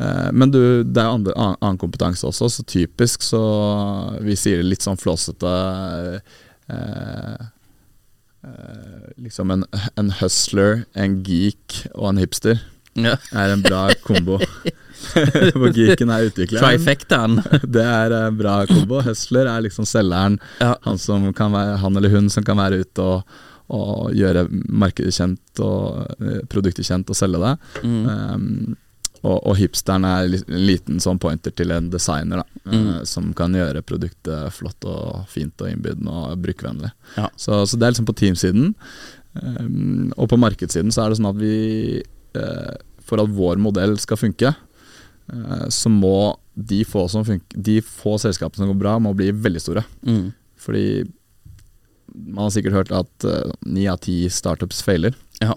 Eh, 0.00 0.28
Men 0.32 0.52
du, 0.52 0.60
det 0.84 1.00
er 1.00 1.14
andre, 1.14 1.32
annen, 1.36 1.78
kompetanse 1.80 2.26
også, 2.28 2.48
så 2.48 2.62
typisk 2.64 3.22
så 3.24 3.40
Vi 4.24 4.36
sier 4.36 4.60
det 4.60 4.68
litt 4.70 4.84
sånn 4.84 5.00
flåsete 5.00 5.54
eh, 6.72 7.48
eh, 8.44 9.08
Liksom 9.20 9.50
en, 9.52 9.64
en 10.00 10.12
hustler, 10.20 10.84
en 10.96 11.18
geek 11.26 11.82
og 11.94 12.12
en 12.12 12.20
hipster 12.22 12.60
Ja. 12.96 13.16
er 13.36 13.52
en 13.52 13.62
bra 13.62 13.90
kombo. 14.04 14.40
Geeken 15.76 16.10
er 16.14 16.26
utvikleren. 16.30 16.64
Trifectaen. 16.64 17.38
Det 17.76 17.84
er 17.84 18.14
en 18.22 18.36
bra 18.38 18.58
kombo. 18.70 19.00
Hustler 19.06 19.48
er 19.50 19.64
liksom 19.66 19.86
selgeren. 19.88 20.38
Ja. 20.60 20.74
Han, 20.86 20.98
som 21.00 21.28
kan 21.36 21.52
være, 21.54 21.78
han 21.82 21.96
eller 22.00 22.12
hun 22.14 22.28
som 22.32 22.44
kan 22.46 22.58
være 22.60 22.82
ute 22.84 23.06
og, 23.06 23.40
og 23.70 24.12
gjøre 24.16 24.46
markedet 24.50 25.14
kjent 25.14 25.60
og 25.64 26.06
eh, 26.20 26.40
produktet 26.50 26.86
kjent 26.88 27.10
og 27.12 27.18
selge 27.18 27.40
det. 27.44 27.52
Mm. 27.84 27.98
Um, 28.08 28.78
og, 29.20 29.36
og 29.50 29.56
hipsteren 29.60 30.06
er 30.08 30.30
en 30.30 30.60
liten 30.64 31.00
sånn 31.04 31.18
pointer 31.20 31.52
til 31.52 31.74
en 31.76 31.90
designer, 31.92 32.40
da, 32.40 32.46
Mm. 32.70 32.72
eh, 32.76 32.96
som 33.08 33.30
kan 33.36 33.54
gjøre 33.56 33.80
produktet 33.84 34.52
flott 34.52 34.84
og 34.88 35.22
fint 35.32 35.60
og 35.64 35.70
innbydende 35.70 36.12
og 36.12 36.40
brukervennlig. 36.44 36.90
Ja. 37.16 37.28
Så, 37.40 37.62
så 37.68 37.76
det 37.80 37.86
er 37.88 37.94
liksom 37.94 38.08
på 38.08 38.14
teamsiden. 38.20 38.74
Um, 39.34 40.10
og 40.18 40.28
på 40.32 40.38
markedssiden 40.40 40.90
så 40.92 41.04
er 41.04 41.12
det 41.12 41.20
sånn 41.20 41.30
at 41.30 41.38
vi, 41.40 42.00
uh, 42.36 42.74
for 43.06 43.22
at 43.22 43.30
vår 43.36 43.60
modell 43.62 43.94
skal 44.02 44.18
funke, 44.20 44.50
eh, 44.50 44.58
så 45.70 45.90
må 45.92 46.36
de 46.60 46.82
få, 46.84 47.06
som 47.08 47.24
funk- 47.24 47.54
de 47.56 47.78
få 47.84 48.16
selskapene 48.20 48.62
som 48.64 48.70
går 48.72 48.80
bra, 48.82 48.98
må 49.00 49.12
bli 49.16 49.30
veldig 49.32 49.60
store. 49.62 49.84
Mm. 50.06 50.32
Fordi 50.60 50.84
man 52.14 52.44
har 52.44 52.50
sikkert 52.54 52.74
hørt 52.74 52.90
at 52.92 53.24
eh, 53.30 53.52
ni 53.70 53.86
av 53.88 54.00
ti 54.02 54.24
startups 54.32 54.82
feiler. 54.84 55.14
Ja. 55.40 55.54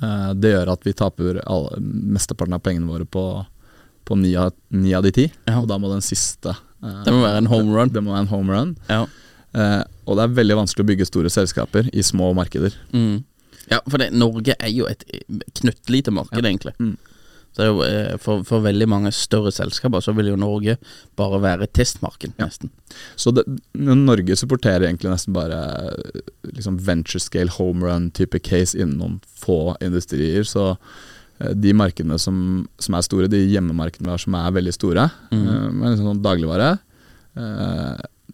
Eh, 0.00 0.30
det 0.40 0.54
gjør 0.54 0.72
at 0.72 0.86
vi 0.86 0.94
taper 0.96 1.40
alle, 1.44 1.80
mesteparten 2.16 2.56
av 2.56 2.62
pengene 2.64 2.88
våre 2.90 3.06
på, 3.06 3.24
ni, 4.18 4.32
av, 4.40 4.52
av 4.96 5.04
de 5.06 5.12
ti, 5.14 5.26
Ja. 5.46 5.60
og 5.60 5.68
da 5.70 5.76
må 5.78 5.90
den 5.92 6.02
siste 6.02 6.50
eh, 6.82 7.02
Det 7.06 7.12
må 7.14 7.20
være 7.22 7.42
en 7.44 7.50
home 7.52 7.76
run. 7.76 7.92
Det 7.94 8.02
må 8.02 8.14
være 8.16 8.24
en 8.24 8.32
home 8.32 8.56
run. 8.56 8.72
Ja. 8.88 9.04
Eh, 9.52 9.82
og 10.06 10.16
det 10.18 10.24
er 10.24 10.34
veldig 10.40 10.56
vanskelig 10.62 10.86
å 10.86 10.90
bygge 10.94 11.06
store 11.10 11.30
selskaper 11.30 11.90
i 11.92 12.02
små 12.06 12.32
markeder. 12.34 12.74
Mm. 12.94 13.20
Ja, 13.70 13.78
for 13.86 14.02
det, 14.02 14.08
Norge 14.16 14.56
er 14.58 14.72
jo 14.72 14.88
et 14.90 15.04
knøttlite 15.60 16.10
marked, 16.14 16.42
egentlig. 16.42 16.72
Mm. 16.82 16.96
Jo, 17.58 17.80
eh, 17.82 18.14
for, 18.22 18.44
for 18.46 18.62
veldig 18.62 18.86
mange 18.88 19.10
større 19.12 19.50
selskaper 19.52 20.00
så 20.04 20.12
vil 20.16 20.28
jo 20.30 20.36
Norge 20.38 20.76
bare 21.18 21.40
være 21.42 21.66
testmarken, 21.66 22.32
testmarked, 22.36 22.70
nesten. 22.70 22.70
Så 23.18 23.32
det, 23.34 23.42
Norge 23.74 24.36
supporterer 24.38 24.86
egentlig 24.86 25.10
nesten 25.10 25.34
bare 25.34 25.58
eh, 25.90 26.20
liksom 26.54 26.78
venture 26.86 27.20
scale 27.20 27.50
home 27.56 27.84
run-type 27.84 28.38
case 28.46 28.78
innom 28.78 29.18
få 29.42 29.74
industrier. 29.82 30.46
Så 30.46 30.70
eh, 31.40 31.52
de 31.58 31.74
markedene 31.76 32.18
som, 32.22 32.68
som 32.78 32.94
er 32.96 33.02
store, 33.08 33.28
de 33.32 33.42
hjemmemarkedene 33.50 34.16
som 34.22 34.38
er 34.38 34.54
veldig 34.60 34.76
store, 34.78 35.08
eh, 35.32 35.36
med 35.42 35.90
liksom 35.90 36.12
sånn 36.14 36.22
dagligvare, 36.24 36.76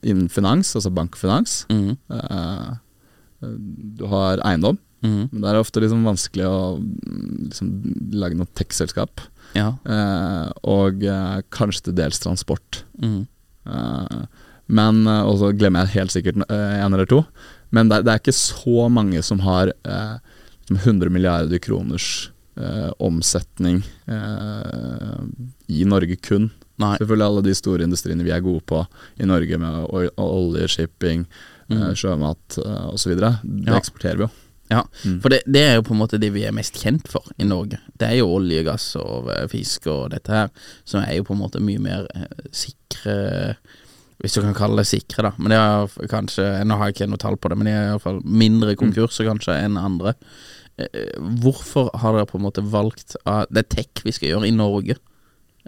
innen 0.07 0.29
finans, 0.33 0.71
altså 0.77 0.91
bankfinans, 0.95 1.65
Mm. 1.73 1.97
du 3.97 4.05
har 4.09 4.41
eiendom, 4.49 4.79
Mm. 5.07 5.29
men 5.33 5.41
det 5.45 5.49
er 5.53 5.61
ofte 5.61 5.81
liksom 5.85 6.05
vanskelig 6.09 6.47
å 6.51 6.59
mm, 6.81 7.25
liksom, 7.47 7.71
lage 8.19 8.39
noe 8.39 8.51
tech-selskap. 8.59 9.21
Ja. 9.55 9.69
Eh, 9.87 10.49
og 10.67 11.05
eh, 11.07 11.41
kanskje 11.55 11.89
til 11.89 11.97
dels 12.01 12.19
transport. 12.23 12.83
Mm. 13.01 13.21
Eh, 13.71 14.23
men 14.67 15.03
eh, 15.07 15.23
Og 15.31 15.39
så 15.41 15.53
glemmer 15.57 15.87
jeg 15.87 16.01
helt 16.01 16.15
sikkert 16.17 16.43
eh, 16.51 16.79
en 16.83 16.93
eller 16.97 17.07
to. 17.07 17.23
Men 17.71 17.89
det, 17.93 18.03
det 18.07 18.13
er 18.17 18.21
ikke 18.25 18.35
så 18.37 18.89
mange 18.91 19.23
som 19.27 19.41
har 19.47 19.71
eh, 19.87 20.17
liksom 20.67 20.83
100 20.99 21.13
milliarder 21.15 21.63
kroners 21.63 22.31
omsetning 23.05 23.83
eh, 24.09 25.19
i 25.69 25.83
Norge 25.85 26.17
kun. 26.25 26.47
Nei. 26.81 26.95
Selvfølgelig 26.97 27.27
alle 27.27 27.43
de 27.45 27.55
store 27.57 27.85
industriene 27.85 28.25
vi 28.25 28.33
er 28.33 28.41
gode 28.45 28.63
på 28.69 28.79
i 29.21 29.29
Norge, 29.29 29.59
med 29.61 29.77
oljeshipping 29.93 30.25
olje, 30.25 30.69
shipping, 30.73 31.27
Mm. 31.67 31.97
sjømat 31.99 32.59
eh, 32.63 32.83
osv. 32.95 33.17
Det 33.19 33.33
Ja. 33.67 33.75
eksporterer 33.77 34.21
vi 34.21 34.23
jo. 34.23 34.31
Ja, 34.71 34.81
Mm. 35.05 35.21
for 35.23 35.31
det, 35.31 35.43
det 35.47 35.61
er 35.63 35.75
jo 35.77 35.83
på 35.87 35.93
en 35.95 36.01
måte 36.01 36.19
det 36.19 36.33
vi 36.35 36.43
er 36.45 36.51
mest 36.57 36.75
kjent 36.83 37.07
for 37.09 37.23
i 37.39 37.45
Norge. 37.47 37.79
Det 37.99 38.09
er 38.09 38.17
jo 38.19 38.33
olje, 38.35 38.65
gass 38.67 38.97
og 38.99 39.29
eh, 39.31 39.45
fisk 39.53 39.87
og 39.93 40.11
dette 40.11 40.33
her, 40.35 40.49
som 40.85 41.05
er 41.05 41.17
jo 41.21 41.27
på 41.29 41.35
en 41.37 41.43
måte 41.45 41.61
mye 41.63 41.79
mer 41.79 42.09
eh, 42.15 42.27
sikre 42.51 43.57
Hvis 44.19 44.33
du 44.35 44.41
kan 44.41 44.55
kalle 44.57 44.81
det 44.81 44.89
sikre, 44.89 45.23
da. 45.29 45.33
Men 45.39 45.53
det 45.53 45.59
er 45.61 46.09
kanskje 46.11 46.47
Nå 46.65 46.79
har 46.81 46.89
jeg 46.89 46.95
ikke 46.97 47.09
noe 47.13 47.21
tall 47.21 47.37
på 47.37 47.51
det, 47.53 47.59
men 47.61 47.67
det 47.69 47.75
er 47.77 47.91
iallfall 47.93 48.23
mindre 48.25 48.75
konkurser 48.81 49.29
kanskje 49.29 49.55
enn 49.61 49.77
andre 49.79 50.15
eh, 50.81 51.13
Hvorfor 51.45 51.91
har 52.01 52.17
dere 52.17 52.27
på 52.27 52.39
en 52.41 52.47
måte 52.49 52.65
valgt 52.65 53.15
at 53.29 53.53
det 53.53 53.67
er 53.67 53.71
tech 53.77 54.03
vi 54.09 54.13
skal 54.17 54.33
gjøre 54.33 54.49
i 54.49 54.57
Norge? 54.57 54.97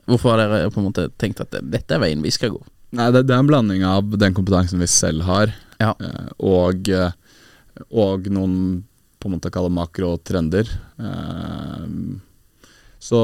Hvorfor 0.08 0.32
har 0.34 0.42
dere 0.48 0.70
på 0.72 0.80
en 0.80 0.88
måte 0.88 1.06
tenkt 1.20 1.40
at 1.44 1.52
dette 1.60 1.94
er 1.94 2.00
veien 2.02 2.22
vi 2.24 2.32
skal 2.34 2.50
gå? 2.56 2.62
Nei, 2.96 3.10
det, 3.12 3.26
det 3.28 3.34
er 3.36 3.42
en 3.44 3.50
blanding 3.50 3.82
av 3.84 4.14
den 4.16 4.32
kompetansen 4.34 4.80
vi 4.80 4.86
selv 4.88 5.22
har, 5.28 5.52
Ja. 5.78 5.92
og, 6.40 6.88
og 7.92 8.24
noen 8.32 8.54
på 9.18 9.28
en 9.28 9.34
måte 9.36 9.50
kalle 9.54 9.70
makrotrender. 9.74 10.68
Eh, 10.98 11.86
så, 13.02 13.22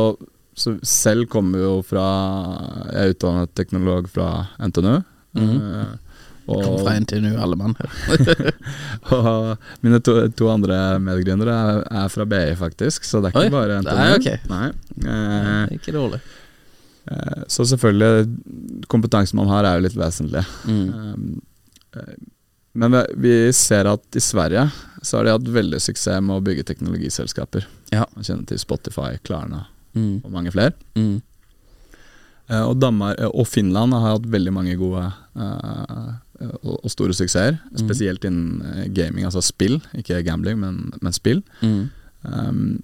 så 0.54 0.76
selv 0.86 1.26
kommer 1.32 1.58
jo 1.64 1.74
fra 1.86 2.04
Jeg 2.92 3.00
er 3.08 3.12
utdannet 3.16 3.54
teknolog 3.58 4.08
fra 4.12 4.28
NTNU. 4.62 4.96
eh, 5.40 5.92
og, 6.44 6.60
Kom 6.60 6.74
fra 6.84 6.92
NTNU, 7.00 7.30
alle 7.40 7.56
mann 7.56 7.72
og 9.16 9.54
mine 9.80 9.96
to, 10.04 10.12
to 10.36 10.50
andre 10.52 10.76
medgründere 11.00 11.54
er, 11.56 11.78
er 12.02 12.10
fra 12.12 12.26
BI, 12.28 12.42
faktisk, 12.60 13.06
så 13.08 13.22
det 13.24 13.30
er 13.30 13.38
ikke 13.38 13.46
Oi, 13.48 13.54
bare 13.54 13.78
NTNU. 13.80 13.96
nei, 13.96 14.10
okay. 14.18 14.42
Nei. 14.50 14.66
Eh, 15.08 15.72
Ikke 15.78 15.94
dårlig. 15.96 16.20
eh, 17.08 17.46
så 17.48 17.64
selvfølgelig, 17.72 18.28
kompetansen 18.92 19.40
man 19.40 19.48
har 19.54 19.64
er 19.70 19.78
jo 19.80 19.86
litt 19.86 19.96
vesentlig. 19.96 20.44
Mm. 20.68 20.84
Um, 20.92 21.42
eh, 21.96 22.12
Men 22.74 22.96
vi, 23.22 23.34
ser 23.54 23.86
at 23.86 24.16
i 24.18 24.22
Sverige 24.22 24.66
så 25.04 25.18
har 25.20 25.26
de 25.28 25.34
hatt 25.36 25.52
veldig 25.54 25.78
suksess 25.82 26.22
med 26.24 26.36
å 26.38 26.42
bygge 26.42 26.64
teknologiselskaper. 26.66 27.68
Ja. 27.94 28.06
Man 28.16 28.26
kjenner 28.26 28.48
til 28.50 28.58
Spotify, 28.62 29.14
Klarna 29.22 29.66
Mm. 29.94 30.24
og 30.24 30.30
mange 30.34 30.50
flere. 30.50 30.72
Mm. 30.98 31.22
Eh, 32.50 32.62
og, 32.66 32.80
Danmark, 32.82 33.14
eh, 33.20 33.30
og 33.30 33.46
Finland 33.46 33.94
har 33.94 34.16
hatt 34.16 34.26
veldig 34.26 34.52
mange 34.52 34.74
gode 34.76 35.04
eh, 35.38 36.08
og, 36.64 36.80
og 36.82 36.90
store 36.90 37.14
suksesser. 37.14 37.60
Mm. 37.70 37.78
Spesielt 37.84 38.26
innen 38.26 38.64
eh, 38.72 38.88
gaming, 38.90 39.24
altså 39.24 39.42
spill. 39.44 39.78
Ikke 39.94 40.18
gambling, 40.26 40.58
men, 40.60 40.92
men 41.00 41.14
spill. 41.14 41.44
Mm. 41.62 41.86
Um, 42.26 42.82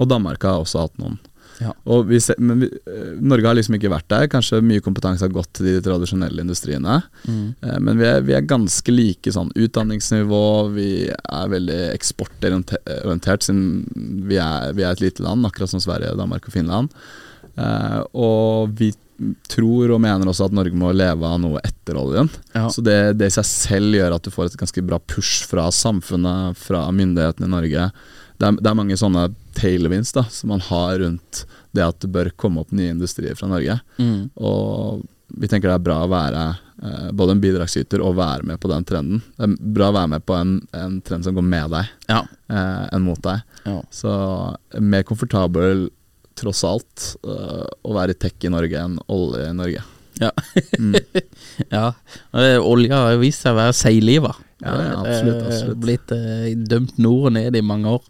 og 0.00 0.08
Danmark 0.10 0.44
har 0.44 0.60
også 0.60 0.84
hatt 0.84 1.00
noen. 1.00 1.16
Ja. 1.60 1.74
Og 1.92 2.06
vi 2.08 2.20
ser, 2.24 2.38
men 2.40 2.62
vi, 2.64 2.68
eh, 2.88 3.10
Norge 3.20 3.46
har 3.50 3.56
liksom 3.58 3.76
ikke 3.76 3.92
vært 3.92 4.08
der. 4.12 4.28
Kanskje 4.32 4.62
mye 4.64 4.82
kompetanse 4.84 5.26
har 5.26 5.34
gått 5.34 5.52
til 5.58 5.68
de 5.68 5.82
tradisjonelle 5.84 6.40
industriene. 6.44 7.00
Mm. 7.28 7.54
Eh, 7.60 7.78
Men 7.80 8.00
vi 8.00 8.06
er, 8.08 8.22
vi 8.24 8.36
er 8.36 8.48
ganske 8.48 8.94
like 8.94 9.32
sånn 9.34 9.52
utdanningsnivå, 9.54 10.44
vi 10.74 10.90
er 11.10 11.52
veldig 11.52 11.80
eksportorientert 11.94 13.44
siden 13.44 14.24
vi 14.28 14.40
er, 14.40 14.72
vi 14.72 14.82
er 14.86 14.92
et 14.96 15.04
lite 15.04 15.22
land, 15.22 15.44
akkurat 15.46 15.70
som 15.72 15.82
Sverige, 15.82 16.16
Danmark 16.16 16.48
og 16.48 16.56
Finland. 16.56 16.90
Eh, 17.56 18.00
og 18.14 18.72
vi 18.78 18.92
tror 19.52 19.92
og 19.92 20.00
mener 20.00 20.30
også 20.30 20.46
at 20.48 20.54
Norge 20.56 20.76
må 20.76 20.94
leve 20.96 21.28
av 21.28 21.40
noe 21.42 21.60
etter 21.66 21.98
oljen. 22.00 22.30
Ja. 22.54 22.68
Så 22.72 22.80
det, 22.84 23.18
det 23.20 23.28
i 23.28 23.34
seg 23.34 23.44
selv 23.48 23.98
gjør 23.98 24.16
at 24.16 24.24
du 24.24 24.32
får 24.32 24.48
et 24.48 24.60
ganske 24.60 24.84
bra 24.86 24.96
push 25.12 25.44
fra 25.50 25.66
samfunnet, 25.74 26.56
fra 26.56 26.86
myndighetene 26.94 27.50
i 27.50 27.52
Norge. 27.52 27.90
Det 28.40 28.48
er, 28.48 28.56
det 28.56 28.70
er 28.70 28.76
mange 28.78 28.96
sånne 28.96 29.26
tailwinds 29.58 30.14
da, 30.16 30.22
som 30.32 30.48
man 30.54 30.62
har 30.70 30.98
rundt 31.02 31.42
det 31.76 31.84
at 31.84 31.98
det 32.02 32.08
bør 32.14 32.30
komme 32.40 32.62
opp 32.64 32.72
nye 32.74 32.94
industrier 32.94 33.36
fra 33.38 33.50
Norge. 33.50 33.76
Mm. 34.00 34.30
Og 34.40 35.02
vi 35.40 35.46
tenker 35.50 35.68
det 35.70 35.76
er 35.76 35.84
bra 35.84 35.98
å 36.06 36.08
være 36.10 36.40
eh, 36.82 37.10
både 37.14 37.36
en 37.36 37.42
bidragsyter 37.44 38.00
og 38.02 38.16
være 38.18 38.48
med 38.48 38.58
på 38.62 38.70
den 38.72 38.86
trenden. 38.88 39.20
Det 39.36 39.46
er 39.46 39.54
bra 39.76 39.90
å 39.92 39.96
være 39.98 40.12
med 40.16 40.24
på 40.26 40.34
en, 40.40 40.56
en 40.74 40.96
trend 41.06 41.28
som 41.28 41.36
går 41.36 41.46
med 41.46 41.70
deg, 41.76 41.92
Ja. 42.10 42.22
eh, 42.50 42.82
enn 42.96 43.04
mot 43.06 43.20
deg. 43.28 43.44
ja. 43.68 43.76
Så 43.94 44.10
mer 44.80 45.04
komfortabel, 45.06 45.90
tross 46.40 46.64
alt, 46.64 47.10
eh, 47.28 47.64
å 47.84 47.94
være 47.94 48.16
i 48.16 48.20
tech 48.24 48.48
i 48.48 48.50
Norge 48.56 48.80
enn 48.88 48.96
olje 49.12 49.46
i 49.52 49.56
Norge. 49.60 49.84
Ja. 50.20 50.32
Mm. 50.80 50.96
ja. 51.76 51.86
Olja 52.64 53.04
har 53.06 53.20
vist 53.22 53.44
seg 53.44 53.54
å 53.54 53.60
være 53.60 53.76
seigliva. 53.76 54.34
Ja, 54.60 54.74
ja, 54.76 54.98
absolutt, 55.00 55.46
absolutt. 55.46 55.80
Blitt 55.80 56.12
uh, 56.12 56.50
dømt 56.68 56.98
nord 57.00 57.30
og 57.30 57.32
ned 57.38 57.56
i 57.56 57.64
mange 57.64 57.96
år. 57.96 58.04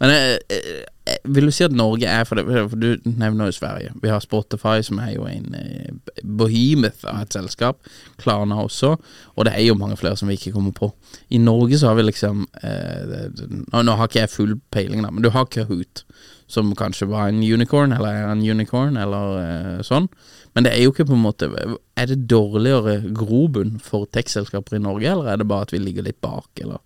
Men 0.00 0.14
uh, 0.14 0.56
eh, 0.56 1.18
vil 1.24 1.48
du 1.48 1.52
si 1.54 1.64
at 1.64 1.74
Norge 1.74 2.08
er 2.08 2.24
for 2.28 2.38
det? 2.38 2.46
For 2.70 2.80
du 2.80 2.96
nevner 3.04 3.50
jo 3.50 3.56
Sverige. 3.56 3.92
Vi 4.02 4.08
har 4.08 4.22
Spotify, 4.24 4.80
som 4.86 5.00
er 5.02 5.14
jo 5.14 5.26
en 5.28 5.54
eh, 5.58 5.92
behemoth 6.24 7.04
av 7.08 7.24
et 7.24 7.36
selskap. 7.36 7.80
Klarna 8.20 8.62
også. 8.64 8.94
Og 9.36 9.46
det 9.48 9.54
er 9.56 9.66
jo 9.66 9.78
mange 9.78 9.98
flere 10.00 10.16
som 10.16 10.30
vi 10.30 10.38
ikke 10.38 10.54
kommer 10.56 10.74
på. 10.76 10.92
I 11.30 11.38
Norge 11.42 11.78
så 11.78 11.90
har 11.90 11.98
vi 11.98 12.08
liksom 12.08 12.46
eh, 12.62 13.30
nå, 13.72 13.82
nå 13.82 13.96
har 13.96 14.10
ikke 14.10 14.24
jeg 14.24 14.34
full 14.34 14.58
peiling, 14.72 15.04
da, 15.04 15.12
men 15.12 15.24
du 15.24 15.32
har 15.34 15.50
Kahoot. 15.50 16.04
Som 16.50 16.72
kanskje 16.74 17.06
var 17.06 17.28
en 17.30 17.42
unicorn, 17.42 17.92
eller 17.94 18.08
er 18.10 18.32
en 18.32 18.42
unicorn, 18.42 18.96
eller 18.98 19.36
eh, 19.44 19.82
sånn. 19.86 20.08
Men 20.54 20.66
det 20.66 20.72
er 20.74 20.82
jo 20.82 20.90
ikke 20.90 21.06
på 21.06 21.14
en 21.14 21.22
måte 21.22 21.46
Er 21.48 22.08
det 22.10 22.24
dårligere 22.30 22.96
grobunn 23.14 23.76
for 23.82 24.08
tech-selskaper 24.10 24.78
i 24.78 24.82
Norge, 24.82 25.06
eller 25.12 25.30
er 25.30 25.40
det 25.40 25.46
bare 25.50 25.68
at 25.68 25.74
vi 25.74 25.82
ligger 25.82 26.06
litt 26.06 26.20
bak, 26.24 26.50
eller 26.62 26.80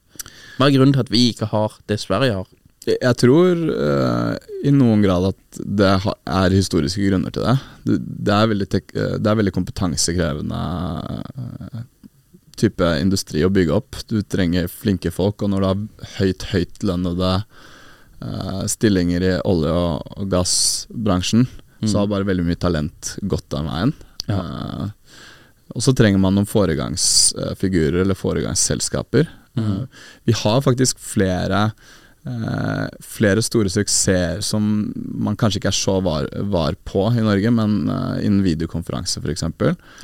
Hva 0.59 0.69
er 0.69 0.77
grunnen 0.77 0.95
til 0.97 1.05
at 1.05 1.13
vi 1.13 1.29
ikke 1.31 1.49
har 1.53 1.79
det 1.89 2.01
Sverige 2.03 2.43
har? 2.43 2.53
Jeg 2.85 3.17
tror 3.17 3.57
uh, 3.57 4.35
i 4.65 4.73
noen 4.75 5.01
grad 5.05 5.31
at 5.31 5.61
det 5.81 5.93
er 6.05 6.53
historiske 6.53 7.01
grunner 7.07 7.33
til 7.33 7.47
det. 7.47 7.55
Det, 7.89 8.35
er, 8.35 8.51
veldig 8.51 8.69
eh, 8.69 9.15
det 9.17 9.31
er 9.31 9.39
veldig 9.41 9.55
kompetansekrevende 9.57 10.61
eh, 11.33 11.85
type 12.61 12.91
industri 13.01 13.45
å 13.45 13.53
bygge 13.53 13.77
opp. 13.77 14.01
Du 14.11 14.21
trenger 14.21 14.69
flinke 14.69 15.13
folk, 15.15 15.43
og 15.43 15.53
når 15.53 15.65
du 15.65 15.69
har 15.71 16.11
høyt, 16.19 16.47
høyt 16.53 16.85
lønnede 16.85 17.33
eh, 17.41 18.63
stillinger 18.73 19.29
i 19.31 19.35
olje- 19.49 19.75
og, 19.75 20.17
og 20.19 20.33
gassbransjen, 21.85 21.93
så 21.93 21.99
har 22.03 22.11
bare 22.11 22.29
veldig 22.29 22.45
mye 22.47 22.61
talent 22.61 23.17
gått 23.23 23.51
den 23.51 23.69
veien. 23.69 23.93
Eh, 24.29 24.89
og 25.75 25.83
så 25.83 25.95
trenger 25.97 26.19
man 26.19 26.35
noen 26.35 26.49
foregangsfigurer 26.49 28.03
eller 28.03 28.15
foregangsselskaper. 28.15 29.29
Eh, 29.57 29.85
vi 30.25 30.33
har 30.33 30.63
faktisk 30.63 30.99
flere 30.99 31.73
eh, 32.27 32.87
flere 33.05 33.43
store 33.45 33.71
suksesser 33.73 34.41
som 34.45 34.93
man 34.95 35.37
kanskje 35.41 35.61
ikke 35.61 35.71
er 35.73 35.77
så 35.77 35.99
var, 36.05 36.29
var 36.51 36.77
på 36.89 37.07
i 37.15 37.25
Norge, 37.25 37.51
men 37.55 37.77
uh, 37.91 38.17
innen 38.21 38.43
videokonferanse 38.45 39.23
f.eks. 39.23 39.45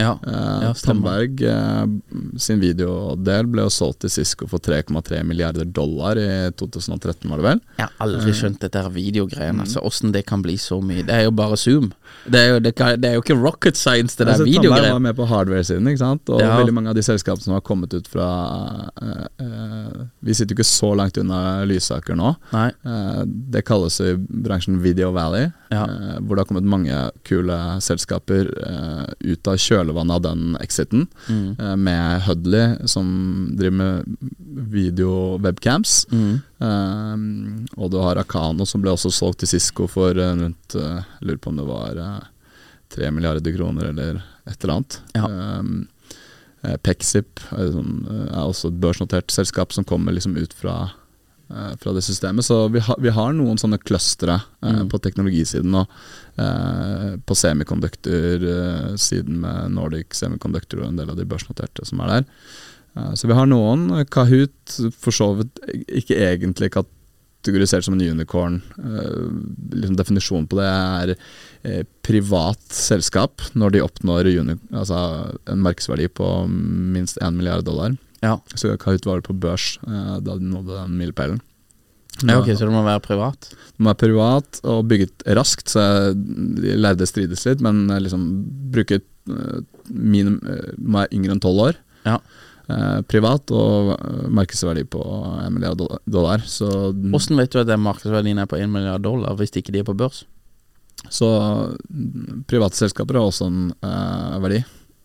Ja, 0.00 0.16
Uh, 0.20 0.60
Ja, 0.60 0.72
eh, 1.50 1.86
sin 2.40 2.60
videodel 2.60 3.48
ble 3.50 3.64
jo 3.66 3.72
solgt 3.72 4.02
til 4.04 4.12
Cisco 4.12 4.46
for 4.50 4.62
3,3 4.62 5.22
milliarder 5.26 5.64
dollar 5.64 6.18
i 6.20 6.50
2013, 6.58 7.28
var 7.30 7.40
det 7.40 7.46
vel? 7.46 7.62
Jeg 7.78 7.86
har 7.86 8.04
aldri 8.04 8.34
skjønt 8.36 8.60
dette 8.64 8.82
videogreiene. 8.94 9.64
Altså, 9.64 9.82
Åssen 9.86 10.12
det 10.14 10.24
kan 10.28 10.42
bli 10.44 10.56
så 10.60 10.80
mye. 10.84 11.04
Det 11.06 11.14
er 11.16 11.26
jo 11.28 11.34
bare 11.36 11.56
Zoom. 11.60 11.90
Det 12.26 12.40
er 12.40 12.48
jo, 12.54 12.60
det 12.64 12.74
kan, 12.78 13.00
det 13.00 13.10
er 13.10 13.18
jo 13.18 13.24
ikke 13.24 13.38
rocket 13.40 13.78
science, 13.78 14.16
det 14.18 14.26
der 14.26 14.34
Altså, 14.34 14.44
Tandberg 14.44 14.60
videogreiene. 14.60 14.92
var 14.98 15.04
med 15.08 15.16
på 15.18 15.28
hardware-siden, 15.30 15.88
ikke 15.90 16.02
sant? 16.04 16.28
og 16.30 16.40
Ja. 16.40 16.56
veldig 16.58 16.74
mange 16.76 16.90
av 16.92 16.98
de 16.98 17.02
selskapene 17.06 17.46
som 17.46 17.54
har 17.56 17.64
kommet 17.66 17.94
ut 17.94 18.08
fra 18.10 18.28
Vi 20.20 20.34
sitter 20.34 20.54
jo 20.54 20.60
ikke 20.60 20.68
så 20.68 20.94
langt 20.96 21.18
unna 21.20 21.64
Lysaker 21.64 22.09
nå. 22.18 22.34
Nei. 22.52 22.68
Eh, 22.84 23.22
det 23.26 23.62
kalles 23.68 24.00
i 24.00 24.14
bransjen 24.16 24.80
Video 24.82 25.10
Valley, 25.12 25.50
Ja. 25.70 25.84
eh, 25.84 26.18
hvor 26.20 26.34
det 26.36 26.42
har 26.44 26.48
kommet 26.50 26.64
mange 26.64 27.10
kule 27.24 27.56
selskaper 27.80 28.50
eh, 28.66 29.32
ut 29.32 29.46
av 29.48 29.56
kjølvannet 29.56 30.14
av 30.14 30.22
den 30.22 30.56
exiten, 30.60 31.06
Mm. 31.28 31.78
med 31.82 32.22
Hudley, 32.22 32.86
som 32.86 33.54
driver 33.56 33.76
med 33.76 34.16
video-webcams. 34.72 36.06
Mm. 36.10 37.66
Og 37.76 37.90
du 37.90 37.98
har 38.02 38.16
Akano, 38.20 38.66
som 38.66 38.82
ble 38.82 38.92
også 38.92 39.10
solgt 39.14 39.38
til 39.44 39.48
Cisco 39.54 39.86
for 39.90 40.14
rundt 40.14 40.74
Jeg 40.74 41.04
lurer 41.22 41.38
på 41.40 41.48
om 41.52 41.56
det 41.60 41.66
var 41.68 41.94
tre 42.90 43.06
3 43.06 43.10
milliarder 43.14 43.54
kroner 43.54 43.90
eller 43.92 44.22
et 44.50 44.64
eller 44.64 44.74
annet. 44.80 44.96
Ja. 45.14 45.26
Um, 45.60 45.88
Pexip 46.84 47.38
er, 47.56 47.70
sånn, 47.72 48.02
er 48.10 48.42
også 48.42 48.68
et 48.68 48.80
børsnotert 48.82 49.30
selskap 49.32 49.72
som 49.72 49.84
kommer 49.88 50.12
liksom 50.12 50.34
ut 50.36 50.52
fra, 50.52 50.90
fra 51.80 51.92
det 51.96 52.02
systemet. 52.06 52.44
Så 52.46 52.68
vi, 52.72 52.78
har- 52.86 53.00
vi 53.02 53.10
har 53.10 53.32
noen 53.34 53.58
sånne 53.58 53.78
clustere 53.82 54.36
eh, 54.62 54.70
Mm. 54.80 54.88
på 54.92 55.00
teknologisiden 55.02 55.74
og 55.74 55.88
eh, 56.38 57.16
på 57.26 57.34
semiconductor-siden 58.20 59.40
med 59.42 59.72
Nordic 59.74 60.14
Semiconductor 60.16 60.82
og 60.84 60.88
en 60.92 60.96
del 61.00 61.10
av 61.10 61.18
de 61.18 61.26
børsnoterte 61.28 61.84
som 61.86 62.00
er 62.04 62.08
der. 62.14 62.24
Eh, 62.96 63.12
Så 63.14 63.26
vi 63.28 63.34
har 63.36 63.46
noen. 63.46 63.88
Kahoot 64.10 64.78
for 64.96 65.10
så 65.14 65.32
vidt 65.38 65.60
ikke 65.88 66.16
egentlig 66.18 66.70
kategorisert 66.74 67.84
som 67.84 67.94
en 67.94 68.00
unicorn. 68.18 68.60
Eh, 68.78 69.30
liksom 69.74 69.96
Definisjonen 69.96 70.48
på 70.48 70.58
det 70.60 70.68
er 70.70 71.14
eh, 71.64 71.82
privat 72.02 72.60
selskap 72.70 73.40
når 73.54 73.72
de 73.72 73.82
oppnår 73.84 74.30
altså 74.72 75.36
en 75.46 75.62
markedsverdi 75.62 76.08
på 76.08 76.46
minst 76.48 77.18
1 77.20 77.32
milliard 77.34 77.64
dollar. 77.64 77.96
Ja. 78.24 78.36
Så 78.54 78.74
Kahoot 78.80 79.06
var 79.08 79.22
på 79.24 79.36
børs 79.36 79.78
eh, 79.86 80.18
da 80.20 80.36
de 80.36 80.50
nådde 80.50 80.82
den 80.82 80.98
milepælen. 80.98 81.40
ja, 82.26 82.36
ok, 82.36 82.50
så 82.52 82.66
det 82.66 82.74
må 82.74 82.82
være 82.84 83.00
privat? 83.00 83.52
Det 83.52 83.80
må 83.80 83.92
være 83.92 84.02
privat 84.02 84.60
og 84.64 84.84
bygget 84.90 85.24
raskt, 85.38 85.72
så 85.72 85.80
jeg 86.12 86.80
lærde 86.80 87.08
strides 87.08 87.46
litt, 87.48 87.64
men 87.64 87.86
eh, 87.88 88.02
liksom 88.04 88.26
bruker 88.74 89.02
min 89.88 90.36
eh, 90.48 90.72
må 90.76 91.02
være 91.02 91.14
yngre 91.16 91.36
enn 91.36 91.42
tolv 91.42 91.64
år. 91.70 91.80
Ja. 92.08 92.18
Eh, 92.70 92.98
privat 93.08 93.50
og 93.56 93.94
eh, 93.96 94.26
markedsverdi 94.30 94.84
på 94.90 95.00
en 95.44 95.54
milliard 95.56 95.80
dollar-. 96.04 96.44
Så, 96.44 96.92
Hvordan 96.92 97.40
vet 97.40 97.54
du 97.54 97.62
at 97.62 97.70
den 97.70 97.82
markedsverdien 97.84 98.38
er 98.42 98.50
på 98.50 98.60
1 98.60 98.70
milliard 98.70 99.02
dollar, 99.06 99.34
hvis 99.38 99.56
ikke 99.56 99.72
de 99.74 99.82
er 99.82 99.88
på 99.88 99.96
børs? 99.96 100.24
så 101.08 101.28
mm, 101.88 102.44
private 102.48 102.76
selskaper 102.76 103.16
har 103.16 103.30
også 103.30 103.48
en 103.48 103.70
eh, 103.72 104.36
verdi. 104.42 104.60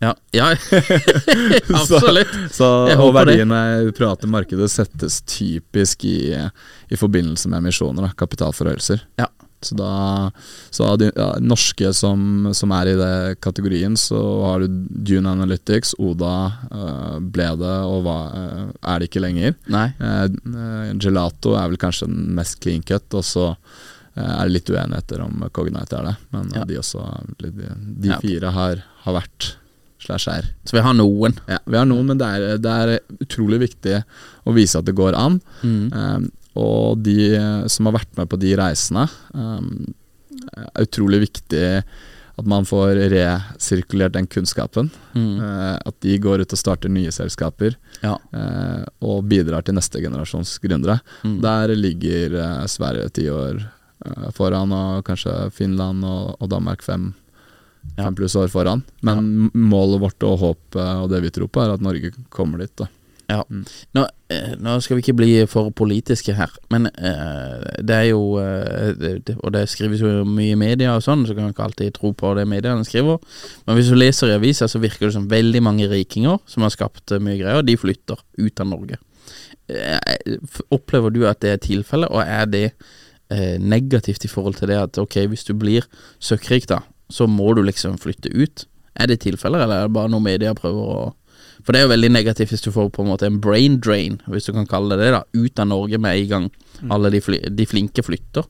Ja, 0.06 0.14
ja. 0.36 0.52
absolutt. 1.80 2.36
Så, 2.54 2.70
Jeg 2.92 3.00
og 3.02 3.14
verdiene 3.16 3.62
private 3.98 4.30
markedet 4.30 4.70
settes 4.74 5.22
typisk 5.30 6.06
i, 6.08 6.20
i 6.92 7.00
forbindelse 7.00 7.50
med 7.52 7.64
emisjoner, 7.64 8.08
da, 8.10 8.14
kapitalforhøyelser. 8.24 9.04
Ja. 9.22 9.30
Så 9.66 9.74
da 9.80 9.92
så 10.70 10.92
de 11.00 11.08
ja, 11.16 11.30
norske 11.42 11.90
som, 11.98 12.52
som 12.54 12.74
er 12.76 12.92
i 12.92 12.96
det 13.00 13.14
kategorien, 13.42 13.96
så 13.98 14.20
har 14.44 14.62
du 14.62 14.68
Dune 15.08 15.32
Analytics, 15.32 15.96
Oda 15.98 16.34
øh, 16.70 17.16
ble 17.34 17.48
det, 17.64 17.74
og 17.90 18.04
hva, 18.06 18.18
øh, 18.38 18.62
er 18.92 19.02
det 19.02 19.10
ikke 19.10 19.24
lenger. 19.24 19.56
Eh, 19.72 20.22
eh, 20.30 20.94
Gelato 21.02 21.56
er 21.58 21.72
vel 21.72 21.82
kanskje 21.82 22.12
den 22.12 22.36
mest 22.38 22.60
clean 22.62 22.86
cut, 22.86 23.08
og 23.18 23.26
så 23.26 23.48
eh, 23.56 24.22
er 24.28 24.44
det 24.46 24.54
litt 24.60 24.70
uenigheter 24.76 25.26
om 25.26 25.48
Cognite 25.56 25.98
er 25.98 26.12
det. 26.12 26.16
Men 26.36 26.52
eh, 26.52 26.60
Ja. 26.62 26.68
de 26.70 26.82
også 26.84 27.08
De, 27.42 27.52
de 28.06 28.20
fire 28.22 28.54
har, 28.60 28.86
har 29.08 29.18
vært 29.24 29.56
slash 30.06 30.30
er. 30.32 30.48
Så 30.66 30.78
vi 30.78 30.84
har 30.86 30.96
noen. 30.98 31.36
Ja, 31.50 31.60
vi 31.66 31.78
har 31.80 31.86
noen, 31.90 32.08
men 32.12 32.22
det 32.22 32.32
er, 32.38 32.48
det 32.62 32.74
er 32.86 32.96
utrolig 33.26 33.60
viktig 33.68 34.00
å 34.46 34.56
vise 34.56 34.80
at 34.80 34.88
det 34.88 34.96
går 34.98 35.18
an. 35.20 35.40
Mm. 35.66 35.86
Um, 35.94 36.28
og 36.56 37.02
de 37.04 37.34
eh, 37.36 37.66
som 37.68 37.90
har 37.90 37.98
vært 37.98 38.14
med 38.16 38.30
på 38.32 38.38
de 38.40 38.54
reisene, 38.56 39.10
um, 39.36 39.90
er 40.56 40.86
utrolig 40.86 41.26
viktig 41.26 41.66
at 42.36 42.48
man 42.52 42.66
får 42.68 42.98
resirkulert 43.14 44.16
den 44.16 44.28
kunnskapen. 44.28 44.90
Mm. 45.16 45.40
Eh, 45.40 45.76
at 45.88 45.96
de 46.04 46.18
går 46.20 46.44
ut 46.44 46.56
og 46.56 46.60
starter 46.60 46.92
nye 46.92 47.12
selskaper 47.16 47.78
Ja. 48.04 48.18
og 49.02 49.24
bidrar 49.32 49.64
til 49.64 49.78
neste 49.78 50.02
generasjons 50.04 50.58
gründere. 50.64 51.00
Mm. 51.24 51.38
Der 51.44 51.76
ligger 51.80 52.36
eh, 52.44 52.66
Sverige 52.68 53.10
ti 53.16 53.30
år 53.32 53.62
eh, 53.64 54.28
foran, 54.36 54.72
og 54.76 55.06
kanskje 55.08 55.50
Finland 55.56 56.04
og, 56.04 56.36
og 56.40 56.52
Danmark 56.52 56.84
fem. 56.84 57.14
Fem 57.96 58.16
pluss 58.18 58.36
år 58.40 58.52
foran. 58.52 58.84
Men 59.06 59.50
målet 59.54 60.02
vårt 60.04 60.28
og 60.28 60.38
håpet 60.42 60.84
og 61.06 61.10
det 61.14 61.24
vi 61.26 61.34
tror 61.36 61.50
på, 61.50 61.64
er 61.64 61.76
at 61.76 61.84
Norge 61.84 62.14
kommer 62.34 62.62
dit. 62.64 62.74
da 62.78 62.88
Ja. 63.28 63.40
Nå, 63.50 64.04
eh, 64.30 64.52
nå 64.62 64.76
skal 64.82 64.98
vi 64.98 65.02
ikke 65.02 65.18
bli 65.18 65.32
for 65.50 65.72
politiske 65.72 66.36
her, 66.38 66.52
men 66.70 66.86
eh, 66.86 67.82
det 67.82 67.96
er 67.96 68.10
jo 68.12 68.38
eh, 68.38 68.92
det, 68.94 69.38
Og 69.40 69.52
det 69.56 69.64
skrives 69.70 70.04
jo 70.04 70.24
mye 70.26 70.54
i 70.54 70.60
media 70.60 70.94
og 70.94 71.02
sånn, 71.02 71.26
så 71.26 71.34
kan 71.34 71.48
man 71.48 71.56
ikke 71.56 71.66
alltid 71.66 71.96
tro 71.96 72.14
på 72.14 72.36
det 72.38 72.46
mediene 72.46 72.86
skriver. 72.86 73.18
Men 73.66 73.80
hvis 73.80 73.90
du 73.90 73.98
leser 73.98 74.30
i 74.30 74.38
avisa, 74.38 74.68
så 74.68 74.80
virker 74.80 75.08
det 75.08 75.16
som 75.18 75.30
veldig 75.32 75.64
mange 75.64 75.90
rikinger 75.90 76.38
som 76.46 76.68
har 76.68 76.74
skapt 76.76 77.12
eh, 77.12 77.24
mye 77.24 77.40
greier, 77.42 77.66
de 77.66 77.78
flytter 77.78 78.22
ut 78.38 78.62
av 78.62 78.70
Norge. 78.70 79.02
Eh, 79.68 80.38
opplever 80.70 81.10
du 81.10 81.24
at 81.26 81.42
det 81.42 81.56
er 81.56 81.64
tilfellet, 81.64 82.12
og 82.14 82.22
er 82.22 82.46
det 82.46 82.66
eh, 83.34 83.58
negativt 83.58 84.26
i 84.26 84.30
forhold 84.30 84.60
til 84.60 84.70
det 84.70 84.78
at 84.78 85.00
ok, 85.02 85.24
hvis 85.32 85.48
du 85.48 85.56
blir 85.58 85.88
søkkrik, 86.22 86.68
da, 86.70 86.84
så 87.10 87.28
må 87.30 87.54
du 87.54 87.64
liksom 87.66 88.00
flytte 88.02 88.32
ut? 88.34 88.66
Er 88.96 89.12
det 89.12 89.22
tilfeller, 89.26 89.66
eller 89.66 89.84
er 89.84 89.90
det 89.90 89.96
bare 89.98 90.12
noe 90.12 90.24
media 90.24 90.56
prøver 90.58 90.92
å 90.96 91.06
For 91.66 91.74
det 91.74 91.82
er 91.82 91.88
jo 91.88 91.94
veldig 91.94 92.12
negativt 92.14 92.52
hvis 92.54 92.64
du 92.66 92.72
får 92.74 92.92
på 92.94 93.04
en 93.04 93.10
måte 93.10 93.28
en 93.28 93.40
brain 93.42 93.80
drain, 93.82 94.20
hvis 94.30 94.48
du 94.48 94.54
kan 94.54 94.68
kalle 94.70 94.96
det 94.96 95.08
det, 95.08 95.14
da, 95.16 95.24
ut 95.34 95.62
av 95.62 95.70
Norge 95.72 96.00
med 96.02 96.20
en 96.20 96.30
gang 96.30 96.46
alle 96.94 97.10
de, 97.14 97.22
fly, 97.24 97.40
de 97.50 97.66
flinke 97.66 98.04
flytter. 98.06 98.46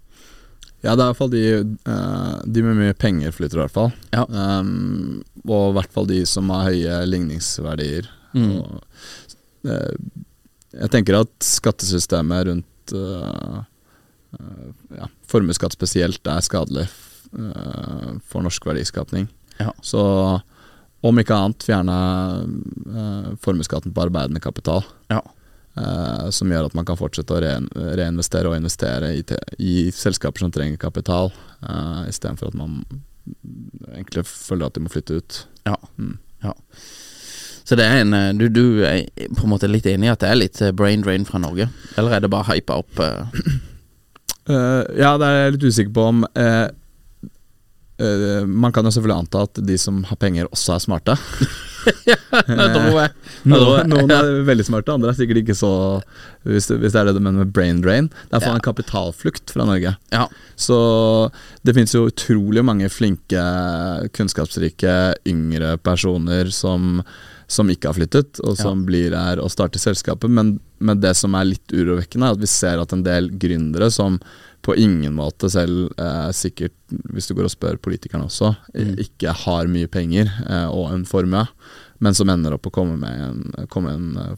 Ja, 0.85 0.93
det 0.93 1.01
er 1.01 1.05
i 1.05 1.09
hvert 1.13 1.19
fall 1.21 1.31
de, 1.31 1.43
eh, 1.89 2.33
de 2.45 2.63
med 2.65 2.77
mye 2.77 2.97
penger 2.97 3.33
flytter 3.33 3.57
i 3.57 3.63
hvert 3.63 3.73
fall. 3.73 3.93
Ja. 4.13 4.25
Um, 4.29 5.23
og 5.45 5.71
i 5.71 5.75
hvert 5.79 5.95
fall 5.95 6.09
de 6.09 6.19
som 6.29 6.51
har 6.53 6.67
høye 6.67 6.99
ligningsverdier. 7.09 8.09
Mm. 8.35 8.51
Og, 8.59 8.83
eh, 9.69 9.95
jeg 10.75 10.91
tenker 10.93 11.21
at 11.21 11.33
skattesystemet 11.45 12.49
rundt 12.49 12.93
uh, 12.93 13.63
ja, 14.97 15.07
formuesskatt 15.31 15.73
spesielt 15.77 16.27
er 16.27 16.43
skadelig 16.45 16.89
for 18.25 18.45
norsk 18.45 18.65
verdiskapning. 18.65 19.27
Ja. 19.59 19.73
Så 19.81 20.01
om 21.05 21.21
ikke 21.21 21.37
annet 21.37 21.65
fjerne 21.65 21.95
uh, 22.89 23.31
formuesskatten 23.43 23.93
på 23.93 24.05
arbeidende 24.07 24.41
kapital. 24.43 24.85
Ja. 25.11 25.21
Uh, 25.75 26.31
som 26.33 26.51
gjør 26.51 26.69
at 26.69 26.77
man 26.77 26.87
kan 26.87 26.97
fortsette 26.97 27.35
å 27.35 27.41
rein, 27.43 27.67
reinvestere 27.75 28.49
og 28.49 28.57
investere 28.57 29.11
i, 29.17 29.25
te, 29.27 29.37
i 29.59 29.91
selskaper 29.93 30.45
som 30.45 30.53
trenger 30.55 30.79
kapital, 30.81 31.33
uh, 31.67 32.05
istedenfor 32.09 32.53
at 32.53 32.57
man 32.57 32.79
egentlig 33.91 34.25
føler 34.29 34.69
at 34.69 34.77
de 34.77 34.85
må 34.85 34.93
flytte 34.93 35.19
ut. 35.19 35.41
Ja. 35.67 35.75
Mm. 35.97 36.15
ja. 36.45 36.55
Så 37.65 37.77
det 37.77 37.85
er 37.89 38.03
en 38.03 38.13
eh, 38.13 38.33
du, 38.37 38.45
du 38.53 38.83
er 38.85 39.07
på 39.33 39.47
en 39.47 39.49
måte 39.49 39.65
litt 39.65 39.87
enig 39.89 40.05
i 40.05 40.11
at 40.11 40.21
det 40.21 40.29
er 40.29 40.37
litt 40.37 40.59
eh, 40.61 40.69
brain 40.69 41.01
drain 41.01 41.25
fra 41.25 41.41
Norge? 41.41 41.65
Eller 41.97 42.13
er 42.13 42.21
det 42.21 42.29
bare 42.29 42.45
hypa 42.51 42.77
opp? 42.83 43.01
Uh, 43.01 43.25
Eh, 44.45 44.81
ja, 45.01 45.15
det 45.17 45.25
er 45.25 45.39
jeg 45.39 45.53
litt 45.55 45.63
usikker 45.71 45.93
på 45.95 46.09
om 46.11 46.25
eh, 46.37 46.67
eh, 47.99 48.45
Man 48.45 48.71
kan 48.75 48.85
jo 48.85 48.91
selvfølgelig 48.95 49.23
anta 49.25 49.43
at 49.47 49.61
de 49.65 49.77
som 49.81 50.03
har 50.09 50.17
penger, 50.21 50.49
også 50.51 50.75
er 50.75 50.83
smarte. 50.83 51.15
Jeg. 51.85 52.17
Det 52.49 52.65
tror 52.73 53.11
Noen, 53.45 53.91
noen 53.91 54.09
er 54.15 54.29
veldig 54.47 54.63
smarte, 54.65 54.89
andre 54.95 55.11
er 55.11 55.17
sikkert 55.19 55.43
ikke 55.43 55.53
så 55.53 55.69
Hvis 56.41 56.65
det, 56.71 56.79
hvis 56.81 56.95
det 56.95 56.97
er 56.97 57.05
det 57.11 57.13
du 57.13 57.19
mener 57.21 57.43
med 57.43 57.51
brain 57.53 57.77
drain. 57.83 58.07
Det 58.31 58.39
er 58.39 58.41
for 58.41 58.49
Ja. 58.49 58.55
en 58.57 58.65
kapitalflukt 58.65 59.53
fra 59.53 59.67
Norge. 59.69 59.91
Ja. 60.13 60.23
Så 60.57 60.79
det 61.61 61.75
finnes 61.77 61.93
jo 61.93 62.07
utrolig 62.09 62.63
mange 62.65 62.89
flinke, 62.89 63.43
kunnskapsrike 64.17 64.95
yngre 65.29 65.75
personer 65.81 66.49
som, 66.53 67.01
som 67.47 67.69
ikke 67.69 67.89
har 67.91 67.97
flyttet, 67.99 68.41
og 68.45 68.57
som 68.57 68.83
blir 68.87 69.13
her 69.17 69.41
og 69.41 69.51
starter 69.53 69.81
selskapet. 69.81 70.29
Men, 70.31 70.55
men 70.79 71.01
det 71.01 71.15
som 71.17 71.35
er 71.37 71.51
litt 71.53 71.73
urovekkende, 71.73 72.29
er 72.31 72.37
at 72.37 72.43
vi 72.43 72.49
ser 72.49 72.81
at 72.81 72.93
en 72.95 73.05
del 73.05 73.29
gründere 73.41 73.91
som 73.93 74.19
på 74.65 74.73
ingen 74.81 75.13
måte 75.13 75.45
selv, 75.53 75.91
eh, 76.01 76.29
sikkert 76.33 76.73
hvis 77.13 77.27
du 77.29 77.35
går 77.37 77.45
og 77.45 77.53
spør 77.53 77.77
politikerne 77.85 78.25
også, 78.25 78.55
Mm. 78.73 78.95
ikke 79.05 79.33
har 79.45 79.67
mye 79.69 79.87
penger 79.87 80.25
eh, 80.49 80.67
og 80.73 80.89
en 80.91 81.05
formue, 81.05 81.45
men 82.01 82.13
som 82.17 82.29
ender 82.33 82.53
opp 82.57 82.65
å 82.67 82.73
komme 82.73 82.97
med 82.97 83.21
en, 83.27 83.67
komme 83.69 83.93
en 83.93 84.17
eh, 84.17 84.33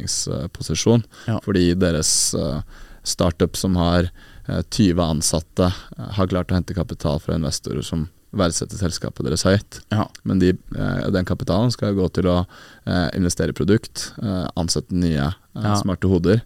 formuebeskatningsposisjon. 0.00 1.02
Ja. 1.26 1.40
Fordi 1.44 1.74
deres 1.78 2.12
eh, 2.34 2.62
startup 3.02 3.56
som 3.58 3.76
har 3.80 4.10
eh, 4.48 4.62
20 4.70 5.02
ansatte, 5.02 5.72
eh, 5.98 6.10
har 6.16 6.30
klart 6.30 6.50
å 6.52 6.58
hente 6.58 6.74
kapital 6.76 7.20
fra 7.22 7.34
investorer 7.38 7.82
som 7.86 8.08
verdsetter 8.30 8.78
selskapet 8.78 9.26
deres 9.26 9.42
høyt. 9.42 9.80
Ja. 9.90 10.04
Men 10.22 10.38
de, 10.38 10.52
eh, 10.76 11.10
den 11.10 11.26
kapitalen 11.26 11.72
skal 11.74 11.96
gå 11.98 12.06
til 12.14 12.28
å 12.30 12.38
eh, 12.86 13.08
investere 13.18 13.50
i 13.50 13.58
produkt, 13.58 14.12
eh, 14.22 14.46
ansette 14.56 14.92
nye 14.94 15.26
eh, 15.32 15.34
Ja. 15.64 15.74
smarte 15.82 16.06
hoder. 16.08 16.42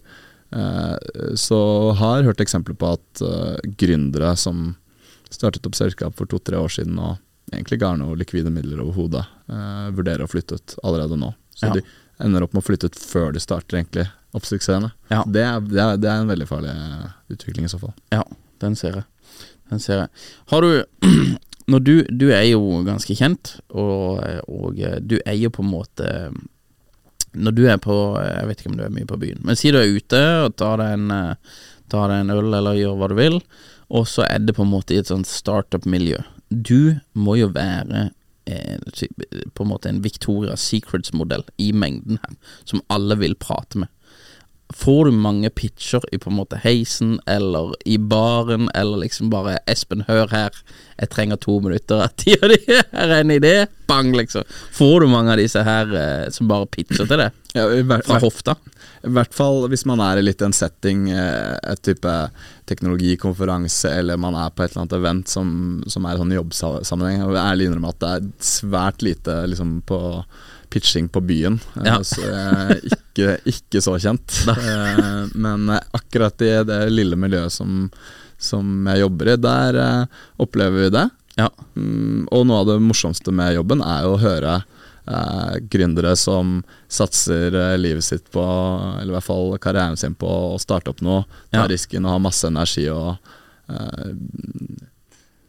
Eh, 0.55 0.95
så 1.35 1.59
har 1.99 2.23
hørt 2.23 2.39
eksempler 2.43 2.77
på 2.79 2.93
at 2.95 3.21
eh, 3.25 3.57
gründere 3.79 4.35
som 4.39 4.75
startet 5.33 5.65
opp 5.67 5.75
selskap 5.75 6.15
for 6.15 6.29
to-tre 6.31 6.57
år 6.61 6.71
siden 6.71 6.99
og 7.01 7.17
egentlig 7.51 7.77
ikke 7.79 7.89
har 7.91 7.99
noe 7.99 8.15
likvide 8.17 8.51
midler 8.53 8.79
over 8.83 8.95
hodet, 8.95 9.25
eh, 9.51 9.89
vurderer 9.97 10.23
å 10.25 10.31
flytte 10.31 10.57
ut 10.59 10.77
allerede 10.83 11.17
nå. 11.19 11.33
Så 11.55 11.67
Ja. 11.67 11.73
de 11.73 11.81
ender 12.23 12.43
opp 12.45 12.53
med 12.55 12.63
å 12.63 12.67
flytte 12.69 12.87
ut 12.87 12.95
før 12.95 13.33
de 13.35 13.39
starter 13.43 13.77
egentlig 13.81 14.07
oppsiktsseende. 14.35 14.91
Ja. 15.11 15.23
Det, 15.27 15.43
det, 15.71 15.85
det 16.01 16.09
er 16.11 16.21
en 16.21 16.31
veldig 16.31 16.47
farlig 16.47 16.71
utvikling 17.31 17.65
i 17.67 17.71
så 17.71 17.79
fall. 17.79 17.93
Ja, 18.11 18.23
den 18.63 18.75
ser 18.79 19.01
jeg. 19.01 19.05
Den 19.69 19.79
ser 19.83 20.05
jeg. 20.05 20.09
Har 20.53 20.61
du 20.61 20.85
Når 21.67 21.79
du, 21.81 21.93
du 22.13 22.27
er 22.29 22.43
jo 22.45 22.59
ganske 22.85 23.15
kjent, 23.17 23.55
og, 23.73 24.19
og 24.45 24.75
du 25.01 25.15
er 25.25 25.33
jo 25.33 25.49
på 25.49 25.63
en 25.63 25.71
måte 25.71 26.09
Når 27.35 27.55
du 27.55 27.63
er 27.67 27.79
på 27.81 27.95
Jeg 28.21 28.49
vet 28.49 28.61
ikke 28.61 28.71
om 28.73 28.77
du 28.79 28.83
er 28.85 28.93
mye 28.93 29.09
på 29.09 29.19
byen, 29.21 29.41
men 29.45 29.59
si 29.59 29.71
du 29.73 29.79
er 29.79 29.91
ute 29.91 30.21
og 30.45 30.57
tar 30.59 30.79
deg 30.81 30.97
en, 30.97 31.07
eh, 31.11 31.63
tar 31.91 32.11
deg 32.11 32.23
en 32.23 32.35
øl 32.35 32.53
eller 32.53 32.79
gjør 32.79 32.99
hva 32.99 33.09
du 33.11 33.17
vil, 33.19 33.39
og 33.93 34.07
så 34.09 34.25
er 34.27 34.45
det 34.45 34.55
på 34.57 34.65
en 34.65 34.73
måte 34.73 34.95
i 34.95 35.01
et 35.01 35.11
sånt 35.11 35.29
startup-miljø. 35.29 36.21
Du 36.49 36.97
må 37.13 37.37
jo 37.37 37.51
være 37.53 38.09
eh, 38.49 38.77
på 39.53 39.65
en 39.65 39.71
måte 39.71 39.91
en 39.91 40.01
Victoria 40.05 40.55
Secrets-modell 40.57 41.45
i 41.61 41.71
mengden 41.73 42.21
her, 42.23 42.37
som 42.65 42.83
alle 42.93 43.17
vil 43.21 43.37
prate 43.37 43.83
med. 43.83 43.91
Får 44.75 45.05
du 45.05 45.11
mange 45.15 45.49
pitcher 45.55 46.03
i 46.11 46.17
på 46.19 46.29
en 46.29 46.35
måte 46.35 46.59
heisen 46.59 47.13
eller 47.31 47.71
i 47.87 47.95
baren, 47.97 48.67
eller 48.75 49.05
liksom 49.05 49.29
bare 49.31 49.57
'Espen, 49.65 50.03
hør 50.07 50.27
her, 50.27 50.51
jeg 50.99 51.09
trenger 51.09 51.39
to 51.39 51.59
minutter 51.63 52.03
av 52.03 52.11
tida 52.19 52.49
di, 52.51 52.59
her 52.67 53.07
er 53.07 53.21
en 53.21 53.31
idé', 53.31 53.67
bang, 53.87 54.11
liksom. 54.17 54.43
Får 54.75 54.99
du 54.99 55.07
mange 55.07 55.31
av 55.31 55.39
disse 55.39 55.63
her 55.63 55.95
eh, 55.95 56.29
som 56.29 56.49
bare 56.51 56.67
pitcher 56.67 57.07
til 57.07 57.23
det? 57.23 57.31
Ja, 57.55 57.69
Fra 58.03 58.19
hofta? 58.19 58.57
I 59.05 59.13
hvert 59.15 59.35
fall 59.37 59.67
hvis 59.71 59.85
man 59.87 60.01
er 60.03 60.19
i 60.19 60.25
litt 60.25 60.41
en 60.43 60.55
setting, 60.55 61.07
eh, 61.13 61.55
et 61.71 61.81
type 61.85 62.15
teknologikonferanse, 62.67 63.93
eller 64.01 64.19
man 64.19 64.35
er 64.35 64.51
på 64.51 64.65
et 64.65 64.73
eller 64.73 64.83
annet 64.83 64.97
event 64.97 65.31
som, 65.31 65.47
som 65.87 66.07
er 66.09 66.19
sånn 66.19 66.35
jobbsammenheng. 66.35 67.21
Jeg 67.21 67.31
vil 67.31 67.39
ærlig 67.45 67.69
innrømme 67.69 67.93
at 67.93 68.01
det 68.01 68.11
er 68.17 68.27
svært 68.43 69.05
lite 69.05 69.37
liksom, 69.47 69.77
på 69.87 70.01
pitching 70.69 71.07
på 71.09 71.21
byen. 71.25 71.59
eh, 71.77 71.85
Ja. 71.85 71.97
Så, 72.03 72.21
ikke, 72.91 73.37
ikke 73.45 73.81
så 73.81 73.97
kjent. 74.01 74.39
Eh, 74.55 75.25
Men 75.35 75.69
eh, 75.69 75.81
akkurat 75.97 76.41
i 76.41 76.51
det 76.67 76.79
lille 76.91 77.15
miljøet 77.19 77.51
som, 77.51 77.89
som 78.37 78.87
jeg 78.91 79.03
jobber 79.05 79.33
i, 79.33 79.37
der 79.41 79.79
opplever 80.41 80.85
vi 80.85 80.89
det. 80.97 81.05
Ja. 81.37 81.49
Mm, 81.75 82.27
og 82.31 82.45
noe 82.47 82.61
av 82.63 82.67
det 82.73 82.79
morsomste 82.83 83.31
med 83.35 83.55
jobben 83.57 83.81
er 83.83 84.05
jo 84.05 84.13
å 84.15 84.21
høre 84.21 84.53
eh, 85.07 85.55
gründere 85.71 86.15
som 86.19 86.61
satser 86.87 87.51
livet 87.77 88.03
sitt 88.07 88.29
på, 88.31 88.43
eller 89.01 89.11
i 89.11 89.15
hvert 89.17 89.27
fall 89.27 89.57
karrieren 89.59 89.97
sin 89.99 90.15
på 90.15 90.29
å 90.55 90.59
starte 90.61 90.93
opp 90.93 91.01
noe, 91.05 91.25
ta 91.51 91.65
Ja. 91.65 91.67
risken 91.67 92.05
og 92.07 92.15
ha 92.15 92.21
masse 92.23 92.47
energi 92.47 92.87
og 92.89 93.17
eh, 93.69 94.13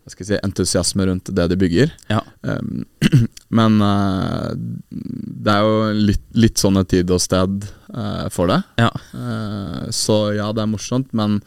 hva 0.07 0.13
skal 0.15 0.23
jeg 0.23 0.37
si, 0.37 0.43
entusiasme 0.47 1.05
rundt 1.09 1.31
det 1.35 1.49
de 1.51 1.57
bygger. 1.59 1.91
Ja. 2.07 2.21
Um, 2.47 2.85
men 3.59 3.81
uh, 3.83 4.55
det 4.55 5.51
er 5.51 5.67
jo 5.67 5.81
litt, 5.99 6.23
litt 6.39 6.63
sånne 6.63 6.85
tid 6.87 7.11
og 7.11 7.19
sted 7.25 7.67
uh, 7.91 8.29
for 8.31 8.53
det. 8.53 8.61
Ja. 8.79 8.93
Uh, 9.11 9.89
så 9.91 10.37
ja, 10.39 10.53
det 10.55 10.63
er 10.63 10.71
morsomt, 10.71 11.11
men 11.11 11.41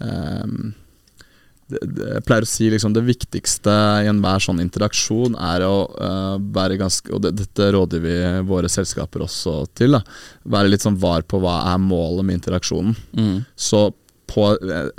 um, 0.00 0.72
det, 1.68 1.84
det, 1.92 2.08
jeg 2.14 2.24
pleier 2.24 2.48
å 2.48 2.48
si 2.48 2.72
liksom 2.72 2.96
det 2.96 3.04
viktigste 3.04 3.76
i 4.00 4.08
enhver 4.08 4.40
sånn 4.48 4.64
interaksjon 4.64 5.36
er 5.36 5.62
å 5.68 5.76
være 6.40 6.80
ganske 6.80 7.12
Og 7.14 7.20
det, 7.22 7.36
dette 7.38 7.68
råder 7.76 8.02
vi 8.02 8.16
våre 8.48 8.66
selskaper 8.72 9.28
også 9.28 9.60
til. 9.76 9.94
Da, 9.94 10.00
være 10.56 10.72
litt 10.72 10.88
sånn 10.88 10.98
var 10.98 11.28
på 11.28 11.38
hva 11.44 11.60
er 11.70 11.84
målet 11.84 12.26
med 12.26 12.40
interaksjonen. 12.40 12.96
Mm. 13.12 13.36
Så 13.54 13.90
på 14.30 14.44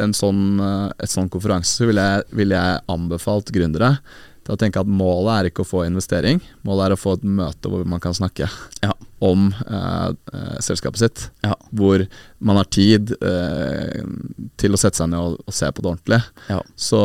en 0.01 0.13
sånn, 0.17 0.41
eh, 0.59 0.89
et 1.05 1.11
sånn 1.11 1.29
konferanse 1.32 1.79
så 1.79 1.88
ville 1.89 2.03
jeg, 2.03 2.27
vil 2.41 2.51
jeg 2.55 2.82
anbefalt 2.91 3.51
gründere 3.55 3.95
til 4.41 4.55
å 4.55 4.57
tenke 4.59 4.82
at 4.82 4.89
målet 4.89 5.32
er 5.36 5.49
ikke 5.51 5.61
å 5.63 5.69
få 5.69 5.84
investering, 5.86 6.39
målet 6.65 6.88
er 6.89 6.95
å 6.95 6.99
få 6.99 7.13
et 7.19 7.25
møte 7.39 7.69
hvor 7.69 7.84
man 7.88 8.01
kan 8.01 8.15
snakke 8.17 8.47
Ja. 8.82 8.91
om 9.21 9.51
eh, 9.53 10.07
eh, 10.34 10.55
selskapet 10.65 10.97
sitt. 11.03 11.27
Ja. 11.45 11.53
Hvor 11.71 12.03
man 12.41 12.57
har 12.57 12.65
tid 12.73 13.13
eh, 13.21 14.01
til 14.57 14.73
å 14.73 14.79
sette 14.82 14.97
seg 14.97 15.11
ned 15.13 15.19
og, 15.21 15.43
og 15.45 15.53
se 15.53 15.69
på 15.69 15.84
det 15.86 15.91
ordentlig. 15.93 16.21
Ja. 16.49 16.57
Så 16.75 16.99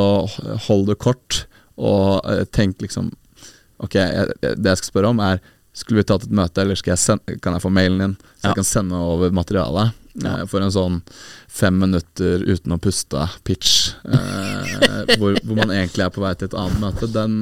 hold 0.66 0.87
det 0.89 0.97
kort, 1.05 1.43
og 1.77 2.24
eh, 2.24 2.45
tenk 2.57 2.81
liksom 2.87 3.12
Ok, 3.85 3.93
jeg, 4.01 4.31
det 4.41 4.70
jeg 4.70 4.79
skal 4.81 4.89
spørre 4.89 5.09
om, 5.12 5.18
er 5.20 5.37
skulle 5.77 6.01
vi 6.01 6.07
tatt 6.09 6.22
et 6.24 6.33
møte, 6.33 6.62
eller 6.62 6.79
skal 6.81 6.95
jeg 6.95 7.03
sende, 7.03 7.35
kan 7.45 7.53
jeg 7.53 7.61
få 7.66 7.68
mailen 7.77 7.99
din, 8.01 8.14
så 8.41 8.49
jeg 8.49 8.57
kan 8.62 8.64
sende 8.64 8.97
over 8.97 9.35
materialet? 9.37 9.93
Ja. 10.23 10.39
Eh, 10.41 10.45
for 10.51 10.64
en 10.64 10.73
sånn 10.73 11.01
fem 11.53 11.77
minutter 11.81 12.45
uten 12.47 12.77
å 12.77 12.81
puste 12.83 13.27
pitch, 13.47 13.95
eh, 14.05 15.17
hvor, 15.21 15.37
hvor 15.43 15.59
man 15.59 15.75
egentlig 15.75 16.07
er 16.07 16.14
på 16.14 16.25
vei 16.25 16.35
til 16.37 16.51
et 16.51 16.57
annet 16.59 16.81
møte, 16.83 17.11
den, 17.12 17.35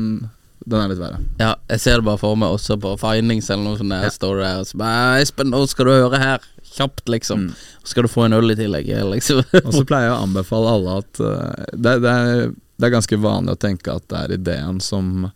den 0.64 0.80
er 0.80 0.90
litt 0.90 1.02
verre. 1.02 1.20
Ja, 1.40 1.52
jeg 1.70 1.84
ser 1.84 2.00
det 2.00 2.08
bare 2.08 2.20
for 2.22 2.40
meg 2.40 2.56
også 2.56 2.78
på 2.80 2.96
Findings 3.00 3.50
eller 3.52 3.68
noe 3.68 3.80
sånt. 3.80 3.94
Der 3.94 4.14
står 4.14 4.42
det 4.42 4.50
og 4.62 4.68
så 4.70 4.82
bare 4.82 5.22
Espen, 5.22 5.52
nå 5.54 5.62
skal 5.70 5.90
du 5.90 5.94
høre 5.94 6.20
her. 6.22 6.50
Kjapt, 6.74 7.06
liksom. 7.12 7.46
Mm. 7.46 7.64
skal 7.86 8.06
du 8.06 8.10
få 8.10 8.24
en 8.26 8.34
øl 8.34 8.50
i 8.50 8.58
tillegg, 8.58 8.88
liksom. 9.12 9.44
Og 9.62 9.74
så 9.76 9.84
pleier 9.86 10.08
jeg 10.08 10.16
å 10.16 10.22
anbefale 10.24 10.72
alle 10.74 10.96
at 11.04 11.20
uh, 11.22 11.66
det, 11.70 11.92
det, 12.02 12.14
er, 12.14 12.48
det 12.50 12.88
er 12.88 12.94
ganske 12.96 13.18
vanlig 13.22 13.54
å 13.54 13.60
tenke 13.62 13.94
at 13.94 14.08
det 14.10 14.22
er 14.24 14.34
ideen 14.34 14.80
som, 14.82 15.28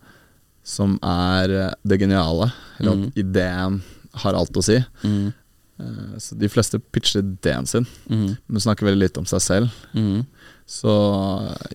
som 0.66 0.96
er 0.98 1.54
eh, 1.54 1.76
det 1.86 2.00
geniale. 2.02 2.50
Eller 2.80 3.04
at 3.06 3.20
ideen 3.22 3.78
har 4.24 4.40
alt 4.40 4.58
å 4.58 4.64
si. 4.66 4.80
Mm. 5.04 5.30
Eh, 5.78 6.18
Så 6.18 6.34
de 6.38 6.48
fleste 6.48 6.78
pitcher 6.92 7.20
ideen 7.22 7.66
sin, 7.66 7.86
Mm. 8.10 8.36
men 8.48 8.60
snakker 8.60 8.86
veldig 8.86 8.98
litt 9.06 9.18
om 9.18 9.24
seg 9.24 9.40
selv. 9.40 9.70
Mm. 9.94 10.26
Så 10.66 10.90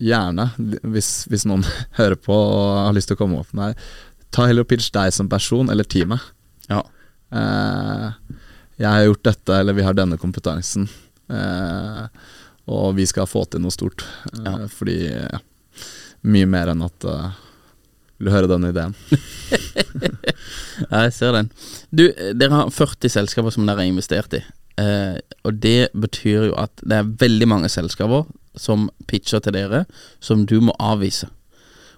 gjerne, 0.01 0.49
hvis, 0.84 1.26
hvis 1.32 1.45
noen 1.49 1.64
hører 1.99 2.16
på 2.16 2.34
og 2.36 2.86
har 2.88 2.93
lyst 2.93 3.08
til 3.10 3.16
å 3.18 3.22
komme 3.24 3.39
opp 3.39 3.54
med 3.54 3.72
deg, 3.74 3.86
ta 4.32 4.45
heller 4.49 4.62
og 4.66 4.70
pitch 4.70 4.91
deg 4.91 5.14
som 5.14 5.30
person 5.30 5.70
eller 5.70 5.84
teamet. 5.84 6.22
Ja. 6.70 6.82
Eh, 7.34 8.12
jeg 8.78 8.89
har 8.89 9.06
gjort 9.06 9.24
dette, 9.24 9.56
eller 9.60 9.74
vi 9.78 9.84
har 9.86 9.93
denne 9.97 10.18
kompetansen, 10.18 10.88
eh, 11.30 12.08
og 12.68 12.95
vi 12.97 13.06
skal 13.10 13.26
få 13.30 13.45
til 13.49 13.62
noe 13.64 13.72
stort. 13.74 14.04
Eh, 14.34 14.43
Ja. 14.43 14.68
Fordi 14.68 14.97
ja, 15.32 15.39
Mye 16.24 16.47
mer 16.47 16.70
enn 16.72 16.82
at 16.86 17.04
Vil 18.24 18.32
du 18.32 18.36
høre 18.38 18.47
den 18.47 18.69
ideen? 18.71 18.95
Ja, 20.89 21.03
jeg 21.05 21.11
ser 21.13 21.36
den. 21.36 21.49
Du, 21.93 22.07
dere 22.34 22.55
har 22.55 22.69
40 22.74 23.11
selskaper 23.11 23.53
som 23.53 23.67
dere 23.67 23.84
har 23.84 23.89
investert 23.89 24.34
i. 24.34 24.39
Eh, 24.82 25.19
og 25.45 25.59
det 25.61 25.91
betyr 25.93 26.47
jo 26.47 26.55
at 26.57 26.82
det 26.82 26.97
er 26.97 27.11
veldig 27.21 27.47
mange 27.51 27.69
selskaper 27.69 28.26
som 28.57 28.88
pitcher 29.09 29.43
til 29.43 29.53
dere, 29.53 29.84
som 30.24 30.47
du 30.49 30.55
må 30.65 30.74
avvise. 30.82 31.30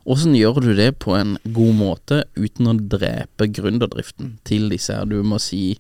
Hvordan 0.03 0.36
gjør 0.38 0.59
du 0.65 0.73
det 0.78 0.89
på 1.01 1.15
en 1.17 1.38
god 1.55 1.78
måte 1.80 2.19
uten 2.36 2.67
å 2.69 2.76
drepe 2.76 3.47
gründerdriften 3.55 4.36
til 4.47 4.67
disse 4.73 4.97
her? 4.97 5.07
Du 5.07 5.21
må 5.23 5.39
si 5.41 5.78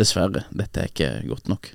dessverre, 0.00 0.46
dette 0.56 0.80
er 0.80 0.90
ikke 0.90 1.10
godt 1.28 1.52
nok. 1.52 1.74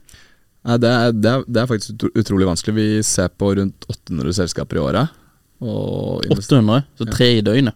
Nei, 0.66 0.80
det, 0.82 0.89
er, 0.89 1.13
det, 1.13 1.30
er, 1.30 1.45
det 1.45 1.61
er 1.61 1.70
faktisk 1.70 2.07
utrolig 2.09 2.49
vanskelig. 2.49 2.76
Vi 2.80 3.05
ser 3.05 3.30
på 3.30 3.53
rundt 3.59 3.86
800 3.91 4.39
selskaper 4.41 4.82
i 4.82 4.84
året. 4.88 5.22
Og 5.64 6.26
invest- 6.26 6.51
800, 6.51 6.84
så 6.99 7.08
tre 7.12 7.30
i 7.38 7.43
døgnet. 7.45 7.76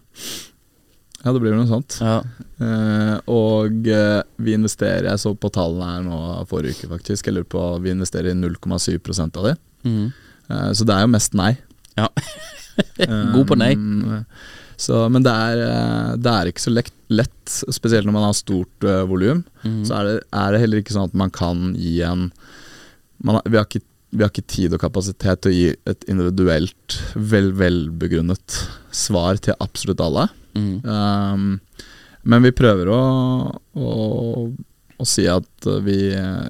Ja, 1.20 1.34
det 1.34 1.40
blir 1.42 1.52
vel 1.52 1.60
noe 1.60 1.68
sånt. 1.68 1.98
Ja. 2.00 2.20
Eh, 2.64 3.16
og 3.32 3.88
eh, 3.88 4.22
vi 4.40 4.54
investerer 4.56 5.10
Jeg 5.10 5.20
så 5.20 5.34
på 5.36 5.50
tallene 5.52 5.88
her 5.88 6.06
nå 6.06 6.20
forrige 6.48 6.78
uke, 6.78 6.90
faktisk. 6.94 7.28
Jeg 7.28 7.36
lurer 7.36 7.50
på 7.52 7.64
Vi 7.84 7.92
investerer 7.92 8.32
i 8.32 8.38
0,7% 8.40 9.40
av 9.40 9.50
de. 9.50 9.54
Mm. 9.84 10.06
Eh, 10.50 10.72
så 10.76 10.88
det 10.88 10.96
er 10.96 11.04
jo 11.04 11.12
mest 11.16 11.36
nei. 11.40 11.58
ja. 12.00 12.08
God 13.36 13.44
på 13.50 13.58
nei. 13.60 13.74
Um, 13.76 14.24
så, 14.80 15.02
men 15.12 15.26
det 15.26 15.32
er, 15.36 15.62
eh, 15.66 16.12
det 16.24 16.32
er 16.32 16.50
ikke 16.52 16.64
så 16.64 16.72
lett, 16.72 16.94
lett, 17.12 17.56
spesielt 17.76 18.08
når 18.08 18.16
man 18.16 18.28
har 18.30 18.38
stort 18.38 18.88
uh, 18.88 19.02
volum. 19.10 19.42
Mm. 19.66 19.82
Så 19.88 19.98
er 19.98 20.08
det, 20.08 20.14
er 20.32 20.56
det 20.56 20.62
heller 20.64 20.80
ikke 20.80 20.96
sånn 20.96 21.10
at 21.12 21.18
man 21.20 21.34
kan 21.36 21.74
gi 21.76 21.98
en 22.08 22.30
man 23.20 23.36
har, 23.36 23.44
vi, 23.52 23.58
har 23.60 23.66
ikke, 23.68 23.84
vi 24.10 24.24
har 24.24 24.32
ikke 24.32 24.49
tid 24.49 24.74
og 24.74 24.82
kapasitet 24.82 25.43
til 25.43 25.51
å 25.51 25.55
gi 25.55 25.68
et 25.91 26.05
individuelt, 26.10 26.97
vel, 27.14 27.51
velbegrunnet 27.57 28.57
svar 28.95 29.38
til 29.43 29.57
absolutt 29.62 30.01
alle. 30.01 30.26
Mm. 30.57 30.80
Um, 30.84 31.49
men 32.30 32.45
vi 32.45 32.55
prøver 32.55 32.89
å, 32.91 33.01
å, 33.78 33.91
å 34.97 35.07
si 35.07 35.28
at 35.30 35.70
vi, 35.86 35.99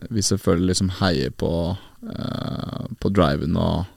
vi 0.10 0.24
selvfølgelig 0.26 0.72
liksom 0.72 0.94
heier 1.02 1.36
på, 1.36 1.52
uh, 1.76 2.86
på 3.00 3.12
driven 3.14 3.60
og, 3.60 3.92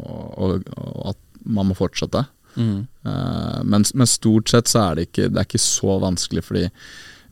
og, 0.00 0.64
og 0.76 1.12
at 1.12 1.20
man 1.44 1.68
må 1.70 1.76
fortsette. 1.78 2.24
Mm. 2.56 2.86
Uh, 3.04 3.60
men, 3.68 3.84
men 3.92 4.08
stort 4.08 4.50
sett 4.50 4.72
så 4.72 4.86
er 4.86 4.96
det 4.96 5.10
ikke, 5.10 5.28
det 5.28 5.42
er 5.42 5.50
ikke 5.50 5.62
så 5.62 5.98
vanskelig, 6.02 6.46
fordi 6.48 6.64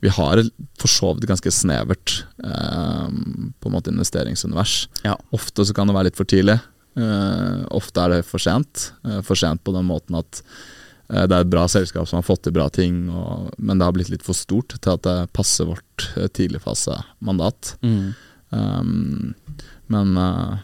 vi 0.05 0.13
har 0.13 0.41
et 0.41 0.51
for 0.81 0.93
så 0.93 1.15
vidt 1.15 1.29
ganske 1.31 1.51
snevert 1.55 2.19
eh, 2.45 3.09
på 3.09 3.71
en 3.71 3.75
måte 3.75 3.93
investeringsunivers. 3.93 4.77
Ja. 5.07 5.17
Ofte 5.35 5.65
så 5.65 5.77
kan 5.77 5.89
det 5.89 5.97
være 5.97 6.11
litt 6.11 6.21
for 6.21 6.29
tidlig. 6.29 6.59
Eh, 6.95 7.63
ofte 7.75 8.05
er 8.05 8.13
det 8.13 8.27
for 8.29 8.43
sent. 8.43 8.91
Eh, 9.07 9.23
for 9.25 9.39
sent 9.39 9.65
på 9.65 9.73
den 9.75 9.89
måten 9.89 10.19
at 10.21 10.43
uh, 11.09 11.25
det 11.25 11.33
er 11.33 11.41
et 11.41 11.53
bra 11.53 11.65
selskap 11.71 12.09
som 12.11 12.21
har 12.21 12.27
fått 12.27 12.45
til 12.47 12.55
bra 12.57 12.69
ting, 12.73 13.07
og, 13.09 13.49
men 13.57 13.81
det 13.81 13.89
har 13.89 13.97
blitt 13.97 14.13
litt 14.13 14.27
for 14.27 14.37
stort 14.37 14.77
til 14.77 14.93
at 14.93 15.07
det 15.07 15.17
passer 15.37 15.69
vårt 15.73 16.09
uh, 16.19 16.29
tidligfasemandat. 16.29 17.75
Mm. 17.85 18.13
Um, 18.55 19.35
men 19.91 20.15
uh, 20.21 20.61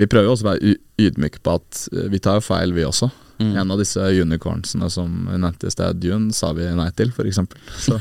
vi 0.00 0.06
prøver 0.10 0.28
jo 0.28 0.34
også 0.34 0.46
å 0.46 0.52
være 0.52 0.76
ydmyke 1.00 1.42
på 1.44 1.56
at 1.58 1.86
vi 2.12 2.20
tar 2.22 2.38
jo 2.38 2.48
feil, 2.50 2.74
vi 2.74 2.86
også. 2.86 3.10
Mm. 3.40 3.54
En 3.56 3.70
av 3.72 3.80
disse 3.80 4.00
unicornsene 4.20 4.90
som 4.92 5.12
vi 5.30 5.38
nevnte 5.40 5.70
i 5.70 5.72
sted, 5.72 5.96
Dune, 5.96 6.32
sa 6.36 6.52
vi 6.52 6.66
nei 6.76 6.90
til, 6.92 7.08
f.eks. 7.08 7.38
Så 7.86 7.96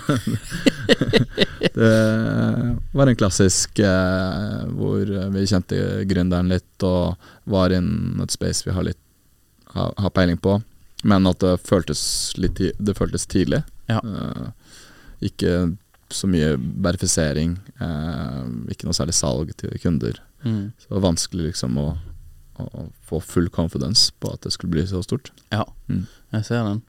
det 1.79 1.91
var 2.91 3.07
en 3.07 3.19
klassisk 3.19 3.79
eh, 3.79 4.65
hvor 4.75 5.07
vi 5.07 5.45
kjente 5.47 6.03
gründeren 6.09 6.51
litt 6.51 6.87
og 6.87 7.15
var 7.49 7.71
innen 7.71 8.19
et 8.25 8.35
space 8.35 8.67
vi 8.67 8.75
har 8.75 8.83
litt 8.89 8.99
har, 9.73 9.93
har 9.97 10.09
peiling 10.09 10.37
på, 10.41 10.57
men 11.03 11.27
at 11.29 11.39
det 11.43 11.59
føltes 11.63 12.01
litt 12.41 12.57
Det 12.57 12.95
føltes 12.97 13.27
tidlig. 13.29 13.61
Ja. 13.87 14.01
Eh, 14.03 14.49
ikke 15.29 15.75
så 16.09 16.27
mye 16.27 16.55
verifisering, 16.57 17.57
eh, 17.79 18.43
ikke 18.73 18.87
noe 18.87 18.97
særlig 18.97 19.15
salg 19.15 19.53
til 19.57 19.75
kunder. 19.81 20.19
Mm. 20.43 20.71
Så 20.79 20.87
det 20.87 20.95
var 20.97 21.05
vanskelig 21.11 21.51
liksom 21.51 21.77
å, 21.77 21.89
å 22.59 22.85
få 23.09 23.19
full 23.23 23.49
confidence 23.53 24.11
på 24.19 24.31
at 24.33 24.41
det 24.45 24.51
skulle 24.55 24.71
bli 24.77 24.85
så 24.89 25.01
stort. 25.05 25.31
Ja, 25.53 25.65
Mm. 25.89 26.05
jeg 26.33 26.45
ser 26.45 26.63
den. 26.67 26.81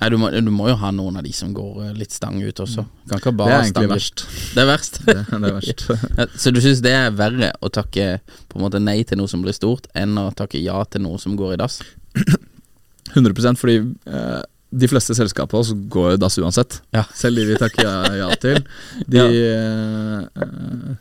Nei, 0.00 0.08
du 0.12 0.18
må, 0.20 0.28
du 0.28 0.50
må 0.52 0.66
jo 0.68 0.74
ha 0.76 0.90
noen 0.92 1.16
av 1.16 1.24
de 1.24 1.30
som 1.32 1.54
går 1.56 1.86
eh, 1.86 1.92
litt 1.96 2.12
stang 2.12 2.36
ut 2.42 2.58
også. 2.60 2.84
Kan 3.08 3.20
ikke 3.22 3.32
Det 3.38 3.46
er 3.48 3.62
egentlig 3.62 3.88
verst. 3.94 4.24
Det 4.52 4.60
er 4.60 4.66
verst. 4.68 4.98
Det, 5.06 5.14
det 5.30 5.48
er 5.48 5.54
verst. 5.56 5.84
Ja, 6.18 6.26
Så 6.36 6.52
du 6.52 6.60
syns 6.60 6.82
det 6.84 6.92
er 6.92 7.14
verre 7.16 7.52
å 7.64 7.70
takke 7.72 8.18
på 8.50 8.58
en 8.58 8.64
måte 8.66 8.82
nei 8.82 8.98
til 9.08 9.16
noe 9.22 9.30
som 9.30 9.40
blir 9.44 9.56
stort, 9.56 9.86
enn 9.96 10.18
å 10.20 10.26
takke 10.36 10.60
ja 10.60 10.82
til 10.84 11.06
noe 11.06 11.18
som 11.22 11.36
går 11.40 11.54
i 11.54 11.60
dass? 11.62 11.80
100 13.14 13.56
fordi 13.60 13.78
eh, 14.10 14.42
de 14.74 14.88
fleste 14.90 15.14
selskaper 15.14 15.60
også 15.62 15.76
går 15.88 16.16
i 16.16 16.20
dass 16.20 16.36
uansett. 16.42 16.80
Ja. 16.92 17.04
Selv 17.14 17.38
de 17.38 17.46
vi 17.52 17.56
takker 17.60 17.86
ja, 17.86 17.96
ja 18.24 18.28
til. 18.42 18.60
De, 19.14 19.24
eh, 19.54 20.96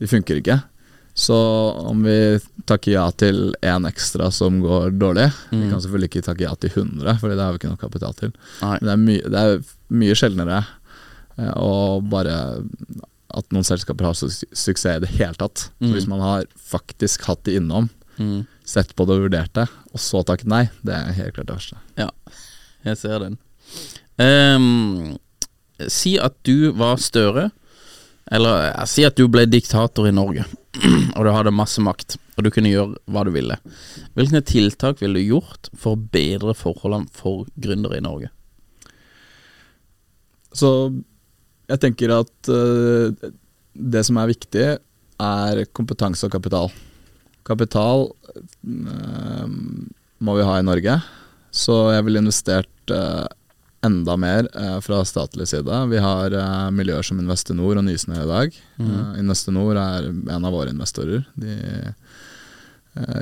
de 0.00 0.08
funker 0.10 0.40
ikke. 0.40 0.60
Så 1.14 1.34
om 1.86 2.00
vi 2.02 2.38
takker 2.66 2.92
ja 2.96 3.04
til 3.14 3.52
én 3.62 3.84
ekstra 3.86 4.32
som 4.34 4.56
går 4.64 4.96
dårlig 4.98 5.28
Vi 5.52 5.60
Mm. 5.60 5.68
kan 5.70 5.80
selvfølgelig 5.80 6.08
ikke 6.10 6.22
takke 6.26 6.42
ja 6.42 6.54
til 6.58 6.70
100, 6.74 7.18
Fordi 7.20 7.36
det 7.36 7.44
har 7.44 7.52
vi 7.52 7.58
ikke 7.62 7.70
nok 7.70 7.80
kapital 7.84 8.14
til. 8.18 8.32
Nei. 8.62 8.78
Men 8.82 8.88
det 8.88 8.92
er, 8.92 9.02
mye, 9.04 9.30
det 9.30 9.42
er 9.44 9.62
mye 9.94 10.14
sjeldnere 10.18 10.58
eh, 11.38 11.52
å 11.54 12.00
bare 12.02 12.34
at 13.34 13.48
noen 13.50 13.64
selskaper 13.66 14.04
har 14.06 14.14
su 14.14 14.28
suksess 14.28 14.96
i 14.96 15.00
det 15.06 15.08
hele 15.18 15.34
tatt. 15.34 15.68
Så 15.80 15.86
Mm. 15.88 15.92
hvis 15.94 16.06
man 16.10 16.20
har 16.20 16.44
faktisk 16.58 17.22
hatt 17.26 17.44
det 17.44 17.56
innom, 17.60 17.90
Mm. 18.18 18.46
sett 18.64 18.94
på 18.94 19.06
det 19.06 19.14
og 19.16 19.22
vurdert 19.28 19.52
det, 19.54 19.68
og 19.92 19.98
så 19.98 20.24
takket 20.24 20.46
nei, 20.46 20.68
det 20.84 20.94
er 20.94 21.12
helt 21.12 21.34
klart 21.34 21.46
det 21.46 21.56
verste. 21.56 21.76
Ja, 21.98 22.10
jeg 22.84 22.96
ser 22.98 23.18
den. 23.18 23.38
Um, 24.18 25.18
si 25.88 26.16
at 26.18 26.34
du 26.44 26.70
var 26.72 26.96
Støre, 26.96 27.50
Eller 28.30 28.72
si 28.86 29.04
at 29.04 29.16
du 29.16 29.26
ble 29.28 29.44
diktator 29.46 30.06
i 30.08 30.12
Norge, 30.14 30.46
og 31.16 31.24
du 31.26 31.30
hadde 31.30 31.54
masse 31.54 31.82
makt, 31.84 32.16
og 32.36 32.46
du 32.46 32.50
kunne 32.54 32.72
gjøre 32.72 32.98
hva 33.10 33.24
du 33.26 33.32
ville. 33.34 33.56
Hvilke 34.18 34.42
tiltak 34.46 35.02
ville 35.02 35.20
du 35.20 35.34
gjort 35.34 35.70
for 35.72 35.94
å 35.94 36.06
bedre 36.14 36.54
forholdene 36.58 37.10
for 37.14 37.46
gründere 37.54 38.00
i 38.00 38.04
Norge? 38.04 38.30
Så 40.54 40.70
jeg 41.70 41.80
tenker 41.82 42.12
at 42.14 42.50
uh, 42.50 43.10
det 43.74 44.02
som 44.06 44.18
er 44.20 44.30
viktig, 44.30 44.66
er 45.24 45.62
kompetanse 45.76 46.26
og 46.26 46.34
kapital. 46.34 46.72
Kapital 47.46 48.08
uh, 48.10 49.46
må 50.24 50.36
vi 50.38 50.46
ha 50.46 50.58
i 50.58 50.66
Norge, 50.66 50.98
så 51.54 51.78
jeg 51.94 52.04
ville 52.06 52.22
investert 52.22 52.90
eh, 52.90 53.26
enda 53.84 54.14
mer 54.20 54.48
eh, 54.56 54.78
fra 54.84 55.02
statlig 55.06 55.46
side. 55.50 55.78
Vi 55.92 56.00
har 56.02 56.32
eh, 56.38 56.70
miljøer 56.74 57.04
som 57.06 57.20
Investinor 57.20 57.76
og 57.80 57.84
Nysnø 57.86 58.16
i 58.22 58.28
dag. 58.30 58.56
Eh, 58.80 59.12
Investinor 59.22 59.76
er 59.80 60.08
en 60.10 60.44
av 60.48 60.54
våre 60.54 60.72
investorer. 60.74 61.24
De 61.36 61.54
eh, 61.58 61.92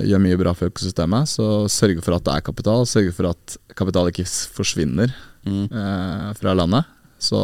gjør 0.06 0.20
mye 0.22 0.38
bra 0.40 0.52
for 0.56 0.68
økosystemet. 0.72 1.30
Så 1.32 1.46
sørge 1.72 2.02
for 2.04 2.16
at 2.18 2.26
det 2.26 2.34
er 2.38 2.46
kapital, 2.48 2.84
sørge 2.88 3.14
for 3.16 3.30
at 3.32 3.58
kapital 3.78 4.10
ikke 4.12 4.28
forsvinner 4.28 5.12
Mm. 5.42 5.64
eh, 5.74 6.26
fra 6.38 6.52
landet. 6.54 6.86
Så 7.18 7.38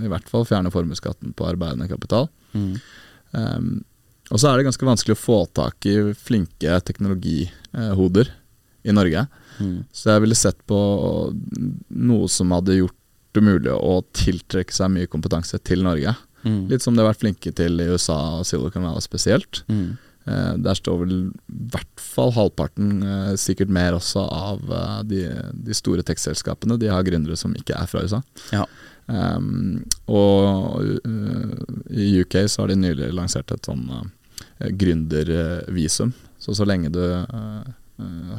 i 0.00 0.08
hvert 0.08 0.24
fall 0.30 0.46
fjerne 0.48 0.70
formuesskatten 0.72 1.34
på 1.36 1.44
arbeidende 1.44 1.84
kapital. 1.90 2.30
Mm. 2.54 2.70
Um, 3.36 3.66
og 4.32 4.40
så 4.40 4.48
er 4.48 4.56
det 4.56 4.64
ganske 4.64 4.88
vanskelig 4.88 5.12
å 5.12 5.20
få 5.20 5.36
tak 5.56 5.84
i 5.88 5.94
flinke 6.16 6.78
teknologihoder 6.88 8.30
i 8.88 8.94
Norge. 8.96 9.26
Mm. 9.58 9.82
Så 9.92 10.12
jeg 10.12 10.24
ville 10.24 10.38
sett 10.38 10.58
på 10.70 10.78
noe 11.88 12.30
som 12.32 12.54
hadde 12.56 12.80
gjort 12.80 12.96
det 13.36 13.44
mulig 13.44 13.74
å 13.74 14.00
tiltrekke 14.16 14.74
seg 14.74 14.92
mye 14.94 15.10
kompetanse 15.10 15.60
til 15.66 15.84
Norge. 15.86 16.14
Mm. 16.44 16.68
Litt 16.70 16.84
som 16.84 16.96
de 16.96 17.02
har 17.02 17.10
vært 17.10 17.22
flinke 17.24 17.52
til 17.54 17.80
i 17.82 17.88
USA 17.92 18.18
og 18.38 18.46
Silicon 18.48 18.86
Valley 18.86 19.04
spesielt. 19.04 19.62
Mm. 19.68 19.96
Eh, 20.28 20.52
der 20.64 20.76
står 20.76 21.00
vel 21.02 21.14
i 21.16 21.58
hvert 21.72 22.02
fall 22.02 22.32
halvparten, 22.36 23.02
eh, 23.02 23.32
sikkert 23.40 23.72
mer 23.72 23.96
også, 23.96 24.24
av 24.24 24.72
eh, 24.80 25.00
de, 25.08 25.24
de 25.68 25.76
store 25.76 26.04
tekstselskapene. 26.06 26.78
De 26.80 26.90
har 26.92 27.06
gründere 27.06 27.38
som 27.38 27.54
ikke 27.56 27.76
er 27.78 27.90
fra 27.90 28.04
USA. 28.04 28.22
Ja. 28.54 28.66
Um, 29.08 29.86
og 30.12 30.98
uh, 31.00 31.52
i 31.88 32.10
UK 32.20 32.42
så 32.44 32.60
har 32.60 32.68
de 32.68 32.74
nylig 32.76 33.06
lansert 33.16 33.54
et 33.54 33.64
sånn 33.64 33.86
uh, 33.88 34.02
gründervisum. 34.76 36.12
Så 36.36 36.52
så 36.58 36.66
lenge 36.68 36.90
du 36.92 37.00
uh, 37.00 37.70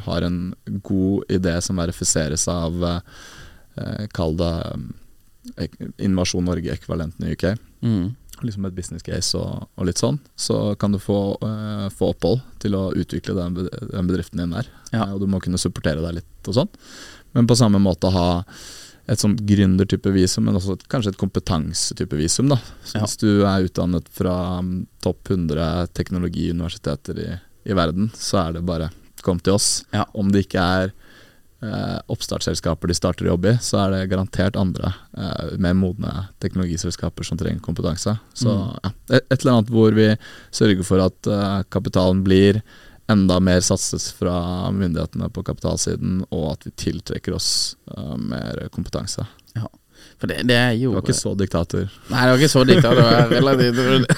har 0.05 0.25
en 0.25 0.39
god 0.65 1.31
idé 1.31 1.55
som 1.61 1.79
verifiseres 1.81 2.47
av 2.51 2.79
uh, 2.83 3.01
Kall 4.15 4.37
det 4.39 4.53
um, 4.73 4.89
Innovasjon 5.97 6.45
Norge-ekvivalenten 6.45 7.27
i 7.27 7.35
UK. 7.35 7.45
Mm. 7.81 8.09
Liksom 8.43 8.65
et 8.67 8.75
business 8.75 9.03
case 9.03 9.37
og, 9.39 9.69
og 9.75 9.87
litt 9.87 9.99
sånn. 9.99 10.19
Så 10.39 10.75
kan 10.79 10.93
du 10.93 10.99
få, 11.01 11.17
få 11.95 12.11
opphold 12.13 12.43
til 12.63 12.75
å 12.77 12.89
utvikle 12.95 13.35
den, 13.35 13.55
den 13.65 14.11
bedriften 14.11 14.43
din 14.43 14.53
der. 14.53 14.67
Ja. 14.91 15.07
Og 15.13 15.23
du 15.23 15.27
må 15.31 15.39
kunne 15.43 15.59
supportere 15.59 16.03
deg 16.03 16.19
litt 16.19 16.51
og 16.51 16.59
sånn. 16.59 16.69
Men 17.35 17.47
på 17.49 17.57
samme 17.57 17.81
måte 17.81 18.11
ha 18.13 18.27
et 19.09 19.21
sånt 19.21 19.41
gründertype 19.47 20.11
visum, 20.13 20.45
men 20.45 20.57
også 20.59 20.75
et, 20.77 20.85
kanskje 20.91 21.15
et 21.15 21.19
kompetansetype 21.19 22.17
visum. 22.19 22.49
da. 22.51 22.59
Så 22.83 22.97
Ja. 22.97 23.05
Hvis 23.05 23.17
du 23.17 23.45
er 23.45 23.65
utdannet 23.65 24.09
fra 24.13 24.59
um, 24.59 24.85
topp 25.01 25.31
100 25.31 25.87
teknologiuniversiteter 25.97 27.19
i, 27.19 27.29
i 27.65 27.73
verden, 27.73 28.11
så 28.13 28.43
er 28.43 28.53
det 28.53 28.65
bare 28.65 28.91
kom 29.25 29.39
til 29.39 29.57
oss. 29.57 29.83
Ja. 29.95 30.05
Om 30.13 30.31
det 30.33 30.45
ikke 30.45 30.63
er 30.63 30.91
eh, 31.63 31.97
oppstartsselskaper 32.11 32.87
de 32.87 32.97
starter 32.97 33.29
jobb 33.29 33.45
i, 33.51 33.55
så 33.61 33.81
er 33.83 33.95
det 33.95 34.09
garantert 34.11 34.59
andre 34.59 34.93
eh, 35.17 35.55
mer 35.61 35.75
modne 35.77 36.27
teknologiselskaper 36.43 37.27
som 37.27 37.39
trenger 37.39 37.63
kompetanse. 37.65 38.17
Så 38.33 38.49
Mm. 38.49 38.77
ja, 38.83 38.91
et, 39.17 39.39
eller 39.39 39.57
annet 39.57 39.73
hvor 39.73 39.91
vi 39.95 40.11
sørger 40.51 40.85
for 40.87 41.03
at 41.03 41.27
eh, 41.27 41.63
kapitalen 41.69 42.23
blir 42.23 42.61
enda 43.09 43.39
mer 43.41 43.59
satses 43.65 44.11
fra 44.13 44.69
myndighetene 44.71 45.29
på 45.33 45.43
kapitalsiden, 45.43 46.23
og 46.29 46.51
at 46.53 46.65
vi 46.67 46.71
tiltrekker 46.77 47.33
oss 47.33 47.75
eh, 47.97 48.15
mer 48.17 48.67
kompetanse. 48.71 49.25
For 50.19 50.27
det, 50.27 50.41
det 50.49 50.57
jo 50.81 50.91
Du 50.91 50.97
var 50.97 51.05
ikke 51.05 51.15
så 51.15 51.31
diktator. 51.39 51.85
Nei, 52.09 52.23
det 52.25 52.31
var 52.33 52.41
ikke 52.41 52.51
så 52.51 52.63
diktator. 52.67 53.03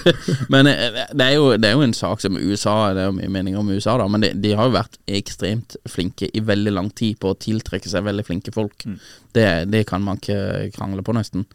Men 0.53 0.69
eh, 0.71 0.97
det 1.13 1.27
er, 1.27 1.35
jo, 1.35 1.51
det 1.61 1.69
er 1.69 1.75
jo 1.77 1.85
en 1.85 1.93
sak 1.93 2.23
som 2.23 2.39
USA 2.41 2.75
Det 2.95 3.03
er 3.03 3.11
jo 3.11 3.17
mye 3.19 3.29
meninger 3.29 3.61
om 3.61 3.69
USA, 3.69 3.97
da, 4.01 4.07
men 4.09 4.23
de, 4.23 4.31
de 4.41 4.53
har 4.57 4.67
jo 4.67 4.73
vært 4.73 4.97
ekstremt 5.19 5.75
flinke 5.89 6.29
i 6.33 6.41
veldig 6.45 6.73
lang 6.73 6.89
tid 6.97 7.19
på 7.21 7.31
å 7.31 7.37
tiltrekke 7.37 7.89
seg 7.91 8.05
veldig 8.07 8.25
flinke 8.25 8.53
folk. 8.55 8.87
Det, 9.35 9.47
det 9.71 9.85
kan 9.89 10.03
man 10.03 10.19
ikke 10.19 10.71
krangle 10.75 11.05
på, 11.05 11.15
nesten. 11.15 11.45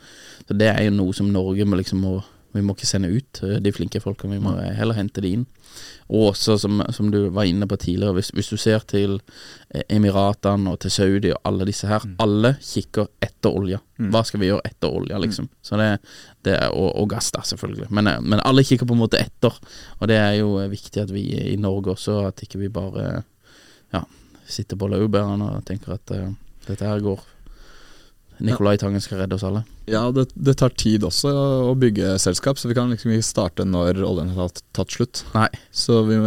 Så 0.46 0.56
det 0.56 0.70
er 0.70 0.86
jo 0.86 0.94
noe 0.94 1.16
som 1.16 1.28
Norge 1.32 1.66
må 1.66 1.78
liksom 1.80 2.04
må 2.06 2.14
Vi 2.56 2.64
må 2.64 2.76
ikke 2.76 2.88
sende 2.88 3.12
ut 3.12 3.42
eh, 3.44 3.58
de 3.62 3.74
flinke 3.74 4.02
folkene, 4.02 4.38
vi 4.38 4.44
må 4.44 4.56
heller 4.76 4.98
hente 4.98 5.24
de 5.24 5.36
inn. 5.38 5.46
Og 6.06 6.30
også, 6.30 6.54
som, 6.62 6.80
som 6.94 7.10
du 7.10 7.26
var 7.34 7.48
inne 7.48 7.66
på 7.68 7.78
tidligere, 7.80 8.14
hvis, 8.16 8.30
hvis 8.36 8.50
du 8.52 8.56
ser 8.60 8.84
til 8.88 9.18
eh, 9.74 9.82
Emiratene 9.96 10.72
og 10.72 10.80
til 10.84 10.92
Saudi 10.94 11.32
og 11.34 11.40
alle 11.48 11.66
disse 11.68 11.90
her, 11.90 12.04
alle 12.22 12.54
kikker 12.62 13.10
etter 13.22 13.50
olja. 13.50 13.80
Hva 14.12 14.22
skal 14.28 14.42
vi 14.42 14.50
gjøre 14.50 14.64
etter 14.68 14.92
olja, 14.92 15.18
liksom? 15.22 15.48
Så 15.64 15.78
det, 15.80 15.88
det 16.46 16.56
er, 16.58 16.70
og, 16.70 16.90
og 17.00 17.08
gass, 17.10 17.32
da, 17.34 17.42
selvfølgelig. 17.48 17.90
Men, 17.90 18.10
eh, 18.12 18.20
men 18.22 18.42
alle 18.46 18.64
kikker 18.66 18.88
på 18.88 18.96
en 18.96 19.02
måte 19.02 19.20
etter, 19.20 19.56
og 19.98 20.10
det 20.10 20.20
er 20.20 20.36
jo 20.40 20.56
eh, 20.62 20.70
viktig 20.72 21.02
at 21.02 21.14
vi 21.14 21.26
i 21.54 21.56
Norge 21.60 21.96
også, 21.96 22.20
at 22.30 22.44
ikke 22.46 22.62
vi 22.62 22.72
bare 22.72 23.08
ja, 23.94 24.04
sitter 24.46 24.78
på 24.78 24.90
laurbærene 24.92 25.56
og 25.56 25.64
tenker 25.66 25.96
at 25.96 26.12
uh, 26.14 26.30
dette 26.66 26.86
her 26.86 27.02
går 27.02 27.22
Nicolai 28.40 28.76
Tangen 28.78 29.00
skal 29.00 29.18
redde 29.22 29.34
oss 29.38 29.44
alle. 29.46 29.62
Ja, 29.88 30.10
det, 30.12 30.26
det 30.34 30.56
tar 30.60 30.70
tid 30.76 31.04
også 31.06 31.30
å 31.70 31.74
bygge 31.78 32.16
selskap, 32.20 32.58
så 32.58 32.68
vi 32.68 32.74
kan 32.76 32.90
liksom 32.90 33.12
ikke 33.14 33.24
starte 33.24 33.64
når 33.64 34.02
oljen 34.04 34.32
har 34.34 34.48
tatt, 34.50 34.62
tatt 34.76 34.90
slutt. 34.96 35.22
Nei. 35.34 35.46
Så 35.70 36.00
vi, 36.08 36.18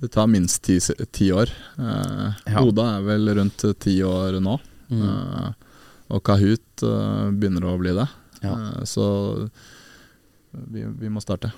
det 0.00 0.10
tar 0.14 0.26
minst 0.30 0.62
ti, 0.64 0.78
ti 1.12 1.30
år. 1.34 1.50
Eh, 1.78 2.28
Ja. 2.52 2.62
Oda 2.62 2.86
er 2.96 3.02
vel 3.08 3.28
rundt 3.40 3.64
ti 3.82 3.98
år 4.06 4.40
nå, 4.40 4.58
Mm. 4.86 5.00
eh, 5.02 5.52
og 6.14 6.20
Kahoot 6.22 6.82
eh, 6.86 7.30
begynner 7.34 7.64
å 7.66 7.78
bli 7.80 7.90
det. 7.96 8.04
Ja. 8.44 8.52
Eh, 8.54 8.84
så 8.86 9.06
vi, 10.52 10.84
vi 11.00 11.08
må 11.10 11.20
starte. 11.20 11.50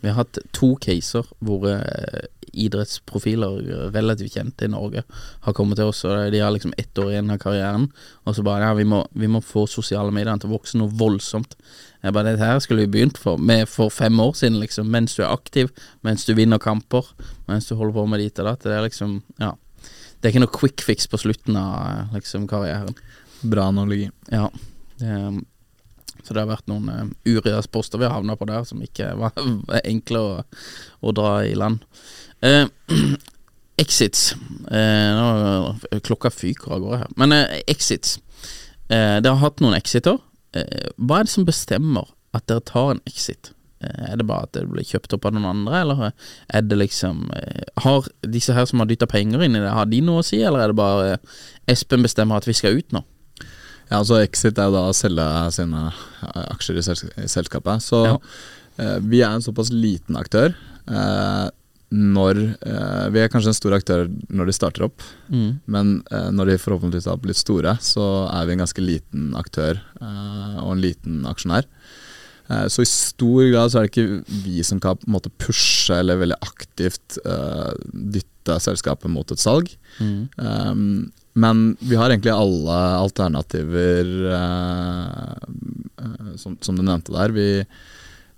Vi 0.00 0.08
har 0.08 0.16
hatt 0.22 0.38
to 0.56 0.72
caser 0.82 1.26
hvor 1.42 1.66
eh, 1.70 2.28
idrettsprofiler 2.52 3.90
relativt 3.94 4.36
kjente 4.36 4.66
i 4.66 4.72
Norge 4.72 5.04
har 5.46 5.56
kommet 5.56 5.80
til 5.80 5.90
oss, 5.90 6.02
og 6.08 6.32
de 6.32 6.42
har 6.42 6.52
liksom 6.54 6.74
ett 6.80 6.98
år 6.98 7.12
igjen 7.12 7.32
av 7.34 7.40
karrieren, 7.42 7.88
og 8.24 8.36
så 8.36 8.44
bare 8.46 8.68
ja, 8.68 8.74
vi 8.78 8.86
må, 8.88 9.02
vi 9.12 9.30
må 9.30 9.42
få 9.44 9.66
sosiale 9.70 10.12
medier 10.14 10.40
til 10.40 10.50
å 10.50 10.56
vokse 10.56 10.80
noe 10.80 10.92
voldsomt. 11.00 11.56
Jeg 12.00 12.14
bare, 12.16 12.32
Dette 12.32 12.48
her 12.48 12.60
skulle 12.64 12.86
vi 12.86 12.94
begynt 12.96 13.20
for, 13.20 13.36
med 13.36 13.68
for 13.68 13.92
fem 13.92 14.16
år 14.22 14.32
siden, 14.38 14.60
liksom, 14.62 14.88
mens 14.92 15.16
du 15.16 15.22
er 15.24 15.34
aktiv, 15.34 15.72
mens 16.06 16.24
du 16.24 16.32
vinner 16.36 16.62
kamper, 16.62 17.12
mens 17.50 17.68
du 17.68 17.76
holder 17.76 17.98
på 17.98 18.06
med 18.08 18.24
dit 18.24 18.40
og 18.40 18.48
datt. 18.48 18.64
Det 18.64 18.76
er 18.76 18.86
liksom, 18.86 19.20
ja 19.42 19.54
Det 20.20 20.28
er 20.28 20.34
ikke 20.34 20.42
noe 20.42 20.52
quick 20.52 20.82
fix 20.84 21.06
på 21.08 21.16
slutten 21.20 21.56
av 21.56 21.76
eh, 21.80 22.16
liksom 22.18 22.48
karrieren. 22.48 22.96
Bra 23.40 23.70
analogi. 23.70 24.10
Ja. 24.28 24.50
Det, 25.00 25.14
så 26.24 26.34
det 26.34 26.42
har 26.42 26.50
vært 26.50 26.68
noen 26.68 26.88
uh, 26.92 27.06
Urias-poster 27.24 28.00
vi 28.00 28.08
har 28.08 28.18
havna 28.18 28.36
på 28.36 28.48
der, 28.48 28.64
som 28.68 28.82
ikke 28.84 29.14
var, 29.20 29.36
var 29.68 29.80
enkle 29.84 30.20
å, 30.20 30.34
å 31.00 31.14
dra 31.16 31.38
i 31.48 31.54
land. 31.56 31.84
Eh, 32.42 32.66
exits. 33.82 34.34
Eh, 34.70 35.10
nå, 35.16 36.00
klokka 36.04 36.30
fyker 36.32 36.76
av 36.76 36.82
gårde 36.84 36.98
her. 37.04 37.14
Men 37.20 37.32
eh, 37.36 37.60
exits. 37.70 38.18
Eh, 38.90 39.18
dere 39.22 39.34
har 39.36 39.44
hatt 39.46 39.62
noen 39.64 39.76
exiter. 39.78 40.18
Eh, 40.56 40.90
hva 40.98 41.20
er 41.20 41.28
det 41.28 41.34
som 41.34 41.46
bestemmer 41.48 42.10
at 42.36 42.46
dere 42.50 42.64
tar 42.66 42.94
en 42.96 43.02
exit? 43.08 43.52
Eh, 43.84 44.10
er 44.12 44.18
det 44.20 44.26
bare 44.28 44.48
at 44.48 44.52
det 44.56 44.66
blir 44.68 44.84
kjøpt 44.88 45.14
opp 45.16 45.28
av 45.30 45.36
noen 45.36 45.48
andre, 45.52 45.78
eller 45.84 46.02
er 46.52 46.66
det 46.68 46.76
liksom 46.82 47.30
eh, 47.36 47.62
Har 47.84 48.08
disse 48.28 48.52
her 48.56 48.66
som 48.68 48.82
har 48.82 48.90
dytta 48.90 49.08
penger 49.08 49.46
inn 49.46 49.56
i 49.56 49.62
det, 49.62 49.70
har 49.72 49.88
de 49.88 50.02
noe 50.04 50.20
å 50.20 50.26
si, 50.26 50.42
eller 50.44 50.66
er 50.66 50.74
det 50.74 50.80
bare 50.80 51.06
eh, 51.14 51.38
Espen 51.72 52.04
bestemmer 52.04 52.40
at 52.42 52.48
vi 52.50 52.56
skal 52.58 52.76
ut 52.80 52.92
nå? 52.96 53.00
Ja, 53.90 54.02
altså 54.02 54.20
Exit 54.22 54.58
er 54.60 54.68
jo 54.68 54.74
da 54.76 54.82
å 54.90 54.94
selge 54.94 55.24
sine 55.56 55.86
eh, 55.88 56.44
aksjer 56.52 56.76
i, 56.82 56.84
i 57.24 57.30
selskapet. 57.30 57.82
Så 57.82 58.02
Ja. 58.06 58.18
eh, 58.78 58.98
vi 59.02 59.22
er 59.24 59.32
en 59.38 59.42
såpass 59.42 59.72
liten 59.74 60.18
aktør. 60.20 60.52
Eh, 60.86 61.46
når 61.90 62.38
eh, 62.62 63.06
Vi 63.10 63.18
er 63.22 63.28
kanskje 63.32 63.48
en 63.50 63.56
stor 63.58 63.74
aktør 63.74 64.04
når 64.30 64.46
de 64.46 64.52
starter 64.54 64.84
opp, 64.86 65.02
Mm. 65.30 65.60
men 65.66 66.02
eh, 66.10 66.30
når 66.34 66.46
de 66.52 66.58
forhåpentligvis 66.62 67.06
har 67.10 67.18
blitt 67.22 67.36
store, 67.40 67.76
så 67.82 68.28
er 68.30 68.46
vi 68.46 68.52
en 68.56 68.62
ganske 68.64 68.82
liten 68.82 69.32
aktør 69.38 69.80
eh, 70.00 70.56
og 70.62 70.72
en 70.76 70.82
liten 70.84 71.24
aksjonær. 71.26 71.64
Eh, 72.50 72.66
Så 72.70 72.82
i 72.82 72.86
stor 72.90 73.50
grad 73.52 73.70
så 73.70 73.78
er 73.80 73.86
det 73.88 73.94
ikke 73.94 74.24
vi 74.44 74.62
som 74.66 74.80
kan 74.82 74.96
på 74.98 75.06
en 75.08 75.14
måte 75.18 75.30
pushe 75.38 75.94
eller 75.98 76.18
veldig 76.22 76.38
aktivt 76.42 77.18
eh, 77.24 77.72
dytte 77.92 78.58
selskapet 78.62 79.10
mot 79.10 79.30
et 79.30 79.38
salg. 79.42 79.70
Mm. 80.00 80.28
Um, 80.38 81.10
men 81.38 81.76
vi 81.78 81.94
har 81.94 82.10
egentlig 82.10 82.32
alle 82.34 82.76
alternativer 82.98 84.08
eh, 84.34 85.34
som, 86.40 86.56
som 86.60 86.74
du 86.78 86.82
nevnte 86.82 87.12
der. 87.14 87.30
Vi, 87.36 87.46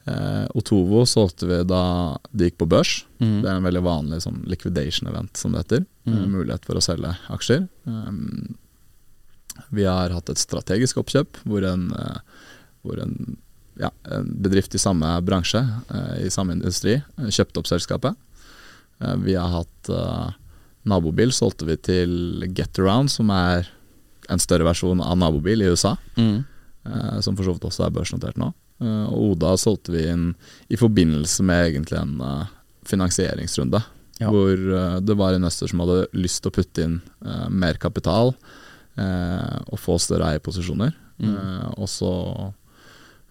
eh, 0.05 0.47
Otovo 0.55 1.05
solgte 1.07 1.49
vi 1.49 1.61
da 1.69 1.85
det 2.31 2.51
gikk 2.51 2.59
på 2.63 2.69
børs. 2.71 3.03
Mm. 3.23 3.39
Det 3.43 3.51
er 3.51 3.59
en 3.59 3.69
veldig 3.69 3.85
vanlig 3.87 4.21
sånn 4.25 4.43
liquidation 4.51 5.11
event, 5.11 5.37
som 5.39 5.55
det 5.55 5.65
heter. 5.65 5.87
Mm. 6.09 6.17
Eh, 6.17 6.27
mulighet 6.37 6.67
for 6.69 6.79
å 6.79 6.85
selge 6.85 7.15
aksjer. 7.33 7.67
Um, 7.85 8.57
vi 9.75 9.87
har 9.87 10.15
hatt 10.15 10.33
et 10.33 10.41
strategisk 10.41 11.03
oppkjøp 11.03 11.43
hvor 11.49 11.65
en, 11.69 11.91
eh, 11.93 12.21
hvor 12.83 13.01
en 13.03 13.17
ja, 13.81 13.89
en 14.13 14.27
bedrift 14.45 14.75
i 14.77 14.81
samme 14.81 15.09
bransje, 15.25 15.61
eh, 15.63 16.27
i 16.27 16.31
samme 16.31 16.53
industri, 16.59 16.99
kjøpte 17.17 17.63
opp 17.63 17.71
selskapet. 17.71 18.19
Vi 19.25 19.33
har 19.35 19.49
hatt 19.51 19.89
nabobil, 20.87 21.33
solgte 21.35 21.67
vi 21.67 21.75
til 21.81 22.45
Getaround, 22.55 23.11
som 23.11 23.33
er 23.35 23.67
en 24.31 24.39
større 24.39 24.69
versjon 24.69 25.01
av 25.03 25.17
nabobil 25.19 25.65
i 25.65 25.71
USA. 25.73 25.97
Mm. 26.15 26.45
som 27.23 27.35
for 27.35 27.47
så 27.47 27.55
vidt 27.57 27.67
også 27.67 27.87
er 27.87 27.95
børsnotert 27.97 28.39
nå. 28.39 28.53
Eh, 28.83 29.05
og 29.09 29.33
Oda 29.33 29.57
solgte 29.61 29.95
vi 29.95 30.07
inn 30.11 30.31
i 30.69 30.79
forbindelse 30.81 31.45
med 31.47 31.69
egentlig 31.71 32.01
en 32.01 32.17
eh, 32.21 32.55
finansieringsrunde. 32.89 33.83
Ja. 34.21 34.31
Hvor 34.31 34.53
eh, 34.57 34.99
det 35.01 35.19
var 35.19 35.37
investorer 35.37 35.73
som 35.73 35.85
hadde 35.85 36.01
lyst 36.19 36.43
til 36.43 36.53
å 36.53 36.57
putte 36.59 36.87
inn 36.87 36.99
mer 37.53 37.79
kapital 37.81 38.35
og 38.93 39.79
få 39.81 39.95
større 40.03 40.27
eierposisjoner. 40.35 40.91
Mm. 41.17 41.37
Og 41.81 41.87
så 41.89 42.11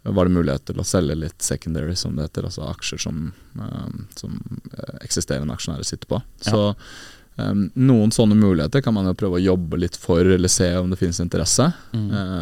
var 0.01 0.25
det 0.25 0.33
mulighet 0.33 0.63
til 0.65 0.79
å 0.81 0.85
selge 0.87 1.13
litt 1.21 1.45
secondary, 1.45 1.93
som 1.93 2.15
det 2.17 2.25
heter, 2.25 2.47
altså 2.49 2.63
aksjer 2.65 3.03
som, 3.03 3.27
som 4.17 4.39
eksisterende 5.05 5.53
aksjonærer 5.53 5.85
sitter 5.85 6.09
på. 6.09 6.17
Ja. 6.47 6.55
Så 6.55 6.63
Um, 7.39 7.69
noen 7.79 8.11
sånne 8.11 8.35
muligheter 8.35 8.83
kan 8.83 8.93
man 8.93 9.07
jo 9.07 9.15
prøve 9.17 9.39
å 9.39 9.43
jobbe 9.43 9.79
litt 9.79 9.95
for, 9.99 10.19
eller 10.19 10.51
se 10.51 10.67
om 10.77 10.91
det 10.91 10.99
finnes 10.99 11.21
interesse. 11.23 11.69
Mm. 11.95 12.09
Eh, 12.11 12.41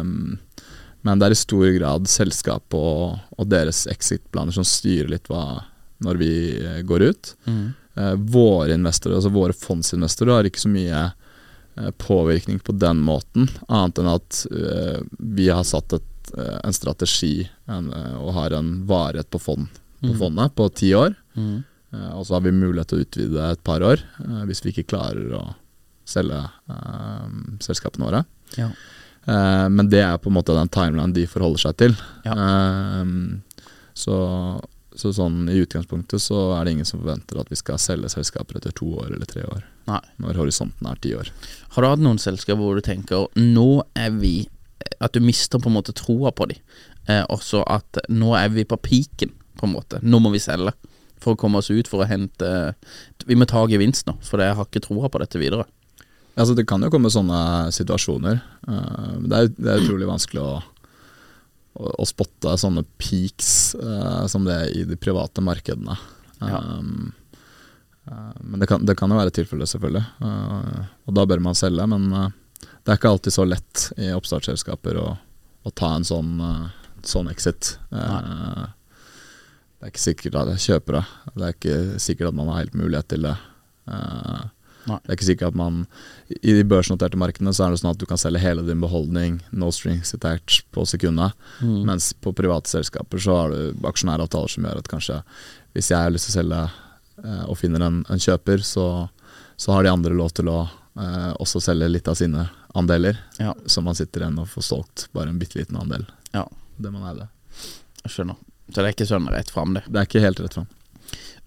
men 1.02 1.18
det 1.20 1.26
er 1.30 1.34
i 1.34 1.38
stor 1.40 1.66
grad 1.78 2.08
selskap 2.10 2.74
og, 2.76 3.18
og 3.38 3.48
deres 3.48 3.86
exit-planer 3.90 4.52
som 4.52 4.66
styrer 4.68 5.08
litt 5.14 5.30
hva, 5.30 5.62
når 6.04 6.18
vi 6.20 6.32
eh, 6.60 6.80
går 6.86 7.06
ut. 7.10 7.32
Mm. 7.46 7.64
Eh, 8.00 8.14
våre 8.32 8.74
investorer, 8.76 9.16
altså 9.18 9.32
våre 9.34 9.56
fondsinvestorer, 9.56 10.34
har 10.38 10.48
ikke 10.48 10.62
så 10.62 10.70
mye 10.72 11.00
eh, 11.08 11.90
påvirkning 12.04 12.60
på 12.64 12.72
den 12.78 13.00
måten, 13.04 13.48
annet 13.68 13.98
enn 14.02 14.12
at 14.12 14.42
eh, 14.52 15.00
vi 15.18 15.48
har 15.50 15.64
satt 15.68 15.96
et, 15.98 16.06
en 16.36 16.76
strategi 16.76 17.48
en, 17.66 17.88
og 18.20 18.28
har 18.36 18.54
en 18.54 18.68
varighet 18.86 19.30
på, 19.34 19.40
fond, 19.42 19.66
på 20.00 20.12
Mm. 20.12 20.18
fondet 20.20 20.54
på 20.56 20.68
ti 20.72 20.92
år. 20.94 21.12
Mm. 21.36 21.64
Og 22.14 22.22
så 22.24 22.36
har 22.36 22.44
vi 22.44 22.52
mulighet 22.54 22.88
til 22.92 23.00
å 23.00 23.02
utvide 23.04 23.48
et 23.50 23.62
par 23.66 23.82
år 23.82 24.00
hvis 24.46 24.62
vi 24.64 24.70
ikke 24.70 24.86
klarer 24.94 25.34
å 25.36 25.42
selge 26.08 26.38
selskapene 27.66 28.06
våre. 28.06 28.22
Ja. 28.56 28.68
Eh, 29.26 29.68
men 29.68 29.88
det 29.92 30.02
er 30.04 30.18
på 30.18 30.30
en 30.30 30.38
måte 30.38 30.56
den 30.56 30.70
timelinen 30.72 31.14
de 31.16 31.26
forholder 31.28 31.66
seg 31.66 31.78
til. 31.82 31.96
Ja. 32.24 32.36
Uh, 32.36 33.40
så, 34.00 34.16
så 34.96 35.12
sånn 35.12 35.42
i 35.52 35.58
utgangspunktet 35.60 36.22
så 36.22 36.50
er 36.56 36.64
det 36.64 36.76
ingen 36.76 36.88
som 36.88 37.02
forventer 37.02 37.40
at 37.42 37.50
vi 37.52 37.58
skal 37.58 37.80
selge 37.82 38.12
selskaper 38.12 38.60
etter 38.60 38.74
to 38.76 38.88
år 39.02 39.10
eller 39.12 39.28
tre 39.28 39.44
år. 39.44 39.66
Nei. 39.90 40.00
Når 40.22 40.40
horisonten 40.40 40.88
er 40.88 41.02
ti 41.02 41.12
år. 41.18 41.32
Har 41.74 41.84
du 41.84 41.90
hatt 41.90 42.04
noen 42.04 42.20
selskaper 42.22 42.62
hvor 42.62 42.78
du 42.78 42.84
tenker 42.86 43.28
nå 43.38 43.82
er 43.98 44.14
vi 44.20 44.34
At 45.00 45.12
du 45.12 45.20
mister 45.20 45.60
på 45.60 45.68
en 45.68 45.76
måte 45.76 45.92
troa 45.96 46.30
på 46.32 46.46
dem, 46.48 46.60
eh, 47.08 47.22
også 47.28 47.60
at 47.68 48.00
nå 48.08 48.32
er 48.36 48.48
vi 48.52 48.64
på 48.64 48.78
piken, 48.80 49.34
på 49.60 49.66
en 49.66 49.74
måte. 49.74 50.00
Nå 50.00 50.20
må 50.24 50.32
vi 50.32 50.40
selge 50.40 50.72
for 51.20 51.36
å 51.36 51.40
komme 51.40 51.60
oss 51.60 51.68
ut, 51.68 51.88
for 51.88 52.00
å 52.00 52.08
hente 52.08 52.48
Vi 53.28 53.36
må 53.36 53.44
ta 53.48 53.66
gevinst 53.68 54.08
nå, 54.08 54.16
for 54.24 54.40
jeg 54.40 54.56
har 54.56 54.68
ikke 54.68 54.82
troa 54.86 55.10
på 55.12 55.20
dette 55.20 55.40
videre. 55.40 55.66
Altså 56.34 56.54
Det 56.54 56.66
kan 56.68 56.82
jo 56.82 56.90
komme 56.92 57.10
sånne 57.12 57.70
situasjoner. 57.74 58.40
Eh, 58.68 59.14
det, 59.26 59.36
er, 59.38 59.48
det 59.56 59.72
er 59.72 59.84
utrolig 59.84 60.08
vanskelig 60.08 60.42
å, 60.42 60.52
å, 61.74 61.94
å 62.02 62.08
spotte 62.08 62.56
sånne 62.60 62.84
peaks 63.00 63.74
uh, 63.80 64.26
som 64.30 64.46
det 64.46 64.56
er 64.56 64.76
i 64.78 64.84
de 64.88 64.98
private 65.00 65.42
markedene. 65.44 65.96
Ja. 66.40 66.60
Um, 66.78 67.10
eh, 68.06 68.36
men 68.40 68.62
det 68.62 68.70
kan, 68.70 68.86
det 68.86 68.96
kan 68.98 69.12
jo 69.12 69.18
være 69.20 69.34
tilfellet, 69.36 69.72
selvfølgelig. 69.72 70.04
Uh, 70.22 70.86
og 71.10 71.18
da 71.18 71.26
bør 71.28 71.42
man 71.44 71.58
selge. 71.58 71.88
Men 71.90 72.08
det 72.14 72.86
er 72.86 73.00
ikke 73.00 73.14
alltid 73.16 73.36
så 73.36 73.48
lett 73.48 73.90
i 74.00 74.12
oppstartsselskaper 74.16 75.00
å, 75.02 75.08
å 75.66 75.74
ta 75.76 75.94
en 75.96 76.06
sånn, 76.06 76.36
sånn 77.04 77.28
exit. 77.32 77.74
Det 79.80 79.88
er 79.88 79.92
ikke 79.94 80.02
sikkert 80.02 80.34
at 80.36 80.48
jeg 80.54 80.64
kjøper 80.74 80.98
det. 80.98 81.04
Det 81.32 81.44
er 81.44 81.54
ikke 81.54 81.76
sikkert 82.04 82.28
at 82.28 82.36
man 82.36 82.50
har 82.52 82.58
helt 82.60 82.74
mulighet 82.76 83.06
til 83.08 83.24
det. 83.24 83.36
Eh, 83.88 84.42
Nei. 84.90 84.98
det 85.04 85.12
er 85.12 85.18
ikke 85.18 85.28
sikkert 85.28 85.52
at 85.54 85.58
man 85.60 85.80
I 86.40 86.54
de 86.58 86.64
børsnoterte 86.66 87.18
markedene 87.20 87.54
så 87.54 87.66
er 87.66 87.74
det 87.74 87.80
sånn 87.82 87.92
at 87.92 88.00
du 88.02 88.06
kan 88.10 88.20
selge 88.20 88.42
hele 88.42 88.64
din 88.66 88.82
beholdning, 88.82 89.38
no 89.50 89.70
strings 89.74 90.12
attached, 90.16 90.66
på 90.74 90.84
sekundet. 90.88 91.36
Mm. 91.62 91.80
Mens 91.88 92.10
på 92.18 92.34
private 92.36 92.70
selskaper 92.70 93.22
så 93.22 93.38
har 93.38 93.54
du 93.54 93.88
aksjonæravtaler 93.88 94.54
som 94.54 94.68
gjør 94.68 94.82
at 94.82 94.90
kanskje 94.90 95.20
hvis 95.76 95.90
jeg 95.92 96.02
har 96.02 96.12
lyst 96.12 96.28
til 96.28 96.34
å 96.34 96.38
selge 96.40 96.60
eh, 96.66 97.44
og 97.46 97.58
finner 97.58 97.86
en, 97.86 98.02
en 98.10 98.22
kjøper, 98.22 98.64
så, 98.66 98.86
så 99.60 99.76
har 99.76 99.86
de 99.86 99.92
andre 99.92 100.16
lov 100.18 100.32
til 100.34 100.50
å 100.50 100.60
eh, 100.66 101.30
også 101.38 101.62
selge 101.62 101.90
litt 101.90 102.10
av 102.10 102.18
sine 102.18 102.48
andeler. 102.74 103.20
Ja. 103.38 103.54
Så 103.66 103.82
man 103.86 103.98
sitter 103.98 104.24
igjen 104.24 104.40
og 104.42 104.50
får 104.50 104.66
solgt 104.66 105.06
bare 105.16 105.30
en 105.30 105.38
bitte 105.38 105.60
liten 105.60 105.78
andel. 105.78 106.06
Ja. 106.34 106.46
Det 106.80 106.90
man 106.90 107.06
eide. 107.10 107.30
Jeg 108.02 108.14
skjønner. 108.14 108.38
Så 108.70 108.78
det 108.78 108.86
er 108.86 108.94
ikke 108.94 109.08
sånn 109.10 109.30
rett 109.30 109.50
fram, 109.50 109.74
det. 109.76 109.84
Det 109.90 109.98
er 109.98 110.08
ikke 110.08 110.22
helt 110.22 110.42
rett 110.42 110.54
fram. 110.58 110.68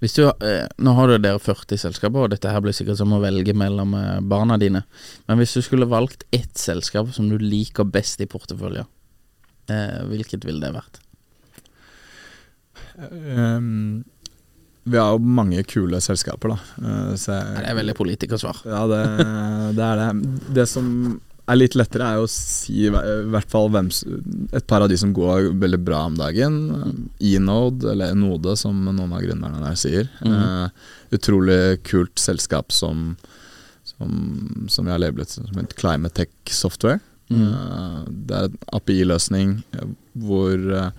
Hvis 0.03 0.17
du, 0.17 0.25
eh, 0.27 0.65
nå 0.83 0.93
har 0.97 1.07
du 1.07 1.15
dere 1.23 1.39
40 1.39 1.79
selskaper, 1.79 2.25
og 2.25 2.33
dette 2.33 2.51
her 2.51 2.59
blir 2.59 2.75
sikkert 2.75 2.99
som 2.99 3.13
å 3.15 3.21
velge 3.23 3.53
mellom 3.55 3.93
eh, 3.95 4.17
barna 4.19 4.57
dine. 4.59 4.81
Men 5.29 5.39
hvis 5.39 5.55
du 5.55 5.61
skulle 5.63 5.87
valgt 5.87 6.25
ett 6.35 6.59
selskap 6.59 7.13
som 7.15 7.29
du 7.31 7.37
liker 7.39 7.87
best 7.87 8.19
i 8.19 8.27
porteføljen, 8.27 8.89
eh, 9.71 10.01
hvilket 10.09 10.43
ville 10.43 10.59
det 10.59 10.73
vært? 10.75 10.99
Um, 12.99 14.03
vi 14.83 14.99
har 14.99 15.15
jo 15.15 15.23
mange 15.23 15.63
kule 15.71 16.01
selskaper, 16.03 16.51
da. 16.51 17.15
Så 17.15 17.37
jeg, 17.37 17.61
det 17.63 17.69
er 17.71 17.79
veldig 17.79 17.95
politikersvar. 17.95 18.59
Ja, 18.67 18.83
det, 18.91 19.01
det 19.79 19.87
er 19.87 20.01
det. 20.01 20.33
Det 20.59 20.67
som 20.67 20.91
er 21.43 21.59
litt 21.59 21.75
lettere, 21.75 22.07
er 22.07 22.19
jo 22.21 22.27
å 22.27 22.31
si 22.31 22.85
i 22.85 22.91
hvert 22.91 23.49
fall 23.51 23.69
hvem, 23.73 23.89
et 24.55 24.67
par 24.69 24.85
av 24.85 24.91
de 24.91 24.97
som 24.99 25.11
går 25.15 25.51
veldig 25.59 25.79
bra 25.83 26.05
om 26.07 26.15
dagen. 26.19 26.59
Enode, 27.19 27.89
eller 27.91 28.15
Node, 28.15 28.55
som 28.59 28.79
noen 28.87 29.11
av 29.11 29.23
gründerne 29.23 29.63
der 29.63 29.79
sier. 29.79 30.11
Mhm. 30.23 30.37
uh, 30.39 30.91
utrolig 31.13 31.83
kult 31.85 32.17
selskap 32.17 32.71
som, 32.73 33.11
som, 33.85 34.13
som 34.71 34.87
vi 34.87 34.93
har 34.93 35.01
labelet 35.03 35.29
som 35.29 35.59
et 35.61 35.75
Climate 35.77 36.23
Tech 36.23 36.55
Software. 36.55 37.01
Mm. 37.29 37.43
Uh, 37.43 37.99
det 38.07 38.39
er 38.39 38.49
en 38.49 38.57
API-løsning 38.77 39.53
eh, 39.73 39.91
hvor 40.25 40.57
uh, 40.71 40.89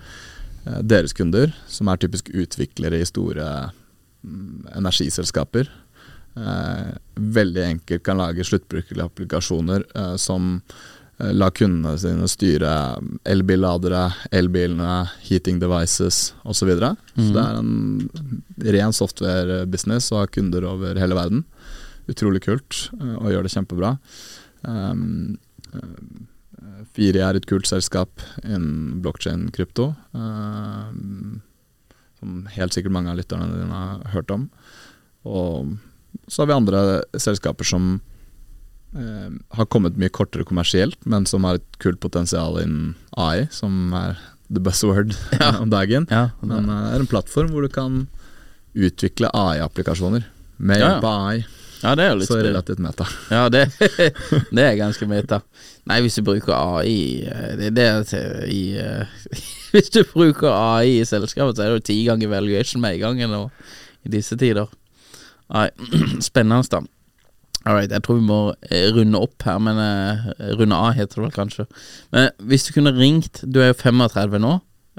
deres 0.81 1.13
kunder, 1.15 1.53
som 1.69 1.89
er 1.89 2.01
typisk 2.01 2.31
utviklere 2.33 3.01
i 3.01 3.07
store 3.07 3.49
um, 4.25 4.65
energiselskaper, 4.73 5.69
veldig 6.35 7.63
enkelt 7.63 8.03
kan 8.03 8.19
lage 8.19 8.43
sluttbrukerlige 8.43 9.07
applikasjoner 9.07 9.85
eh, 9.95 10.15
som 10.19 10.59
eh, 11.19 11.31
lar 11.31 11.53
kundene 11.55 11.95
sine 11.99 12.27
styre 12.27 12.73
elbilladere, 13.23 14.09
elbilene, 14.35 15.05
heating 15.29 15.61
devices 15.63 16.33
osv. 16.43 16.59
Så, 16.59 16.69
videre. 16.69 16.93
så 17.15 17.29
det 17.31 17.45
er 17.45 17.61
en 17.61 18.75
ren 18.77 18.95
software-business 18.95 20.11
og 20.13 20.23
har 20.25 20.35
kunder 20.35 20.67
over 20.67 20.99
hele 20.99 21.17
verden. 21.17 21.45
Utrolig 22.11 22.43
kult 22.45 22.85
eh, 22.99 23.17
og 23.17 23.31
gjør 23.33 23.47
det 23.47 23.55
kjempebra. 23.55 23.95
Um, 24.65 25.37
eh, 25.73 26.23
Firi 26.95 27.19
er 27.23 27.37
et 27.37 27.47
kult 27.49 27.67
selskap 27.67 28.21
innen 28.43 29.01
blockchain 29.03 29.49
krypto. 29.55 29.93
eh, 30.15 31.41
som 32.15 32.45
helt 32.55 32.73
sikkert 32.73 32.93
mange 32.95 33.11
av 33.11 33.19
lytterne 33.19 33.51
dine 33.51 33.75
har 33.75 34.05
hørt 34.13 34.31
om. 34.33 34.47
Og 35.27 35.75
så 36.27 36.41
har 36.41 36.47
vi 36.49 36.53
andre 36.57 36.81
selskaper 37.21 37.67
som 37.67 37.99
eh, 38.95 39.29
har 39.57 39.65
kommet 39.71 39.97
mye 39.99 40.09
kortere 40.13 40.45
kommersielt, 40.47 40.97
men 41.05 41.25
som 41.29 41.43
har 41.47 41.59
et 41.59 41.79
kult 41.83 41.99
potensial 42.03 42.59
innen 42.61 42.95
AI, 43.17 43.47
som 43.51 43.93
er 43.97 44.17
the 44.49 44.61
buzzword 44.61 45.15
om 45.61 45.69
dagen. 45.73 46.07
Ja, 46.11 46.29
Men 46.41 46.69
eh, 46.69 46.81
det 46.89 46.95
er 46.99 47.03
en 47.05 47.11
plattform 47.11 47.51
hvor 47.53 47.65
du 47.65 47.69
kan 47.73 48.05
utvikle 48.75 49.29
AI-applikasjoner 49.33 50.25
med 50.57 50.79
Ja, 50.79 50.85
ja. 50.85 50.89
hjelp 50.95 51.05
av 51.07 51.27
AI. 51.29 51.45
ja, 51.83 51.93
det 51.95 52.03
er 52.05 52.09
jo 52.13 52.17
litt 52.19 52.29
Så 52.31 52.37
relativt 52.43 52.79
meta. 52.83 53.05
Ja, 53.31 53.45
det, 53.51 53.65
det 54.55 54.63
er 54.65 54.77
ganske 54.79 55.07
meta. 55.07 55.41
Nei, 55.87 55.99
hvis 56.01 56.15
du 56.17 56.23
bruker 56.25 56.55
AI 56.57 57.25
eh, 57.29 57.51
Det 57.59 57.67
er 57.69 57.75
det 57.77 58.07
til- 58.09 58.47
i 58.49 58.61
eh, 58.81 59.05
Hvis 59.75 59.91
du 59.93 60.01
bruker 60.07 60.49
AI 60.55 61.01
i 61.01 61.05
selskapet, 61.07 61.57
så 61.59 61.65
er 61.65 61.73
det 61.73 61.81
jo 61.81 61.85
ti 61.91 61.97
ganger 62.07 62.31
valuation 62.31 62.81
med 62.83 62.95
en 62.95 63.03
gang 63.19 63.31
nå 63.31 63.41
i 64.05 64.11
disse 64.13 64.37
tider. 64.39 64.69
Nei, 65.53 65.69
spennende, 66.25 66.65
da. 66.71 66.81
Alright, 67.65 67.89
jeg 67.89 68.03
tror 68.05 68.19
vi 68.19 68.27
må 68.27 68.39
eh, 68.69 68.91
runde 68.93 69.19
opp 69.25 69.41
her, 69.47 69.57
men 69.61 69.79
uh, 69.81 70.27
runde 70.59 70.77
av 70.77 70.93
heter 70.97 71.17
det 71.17 71.23
vel 71.23 71.33
kanskje. 71.33 71.65
Men 72.13 72.29
hvis 72.45 72.67
du 72.67 72.75
kunne 72.75 72.93
ringt 72.93 73.41
Du 73.41 73.57
er 73.61 73.71
jo 73.71 73.79
35 73.79 74.37
nå, 74.43 74.51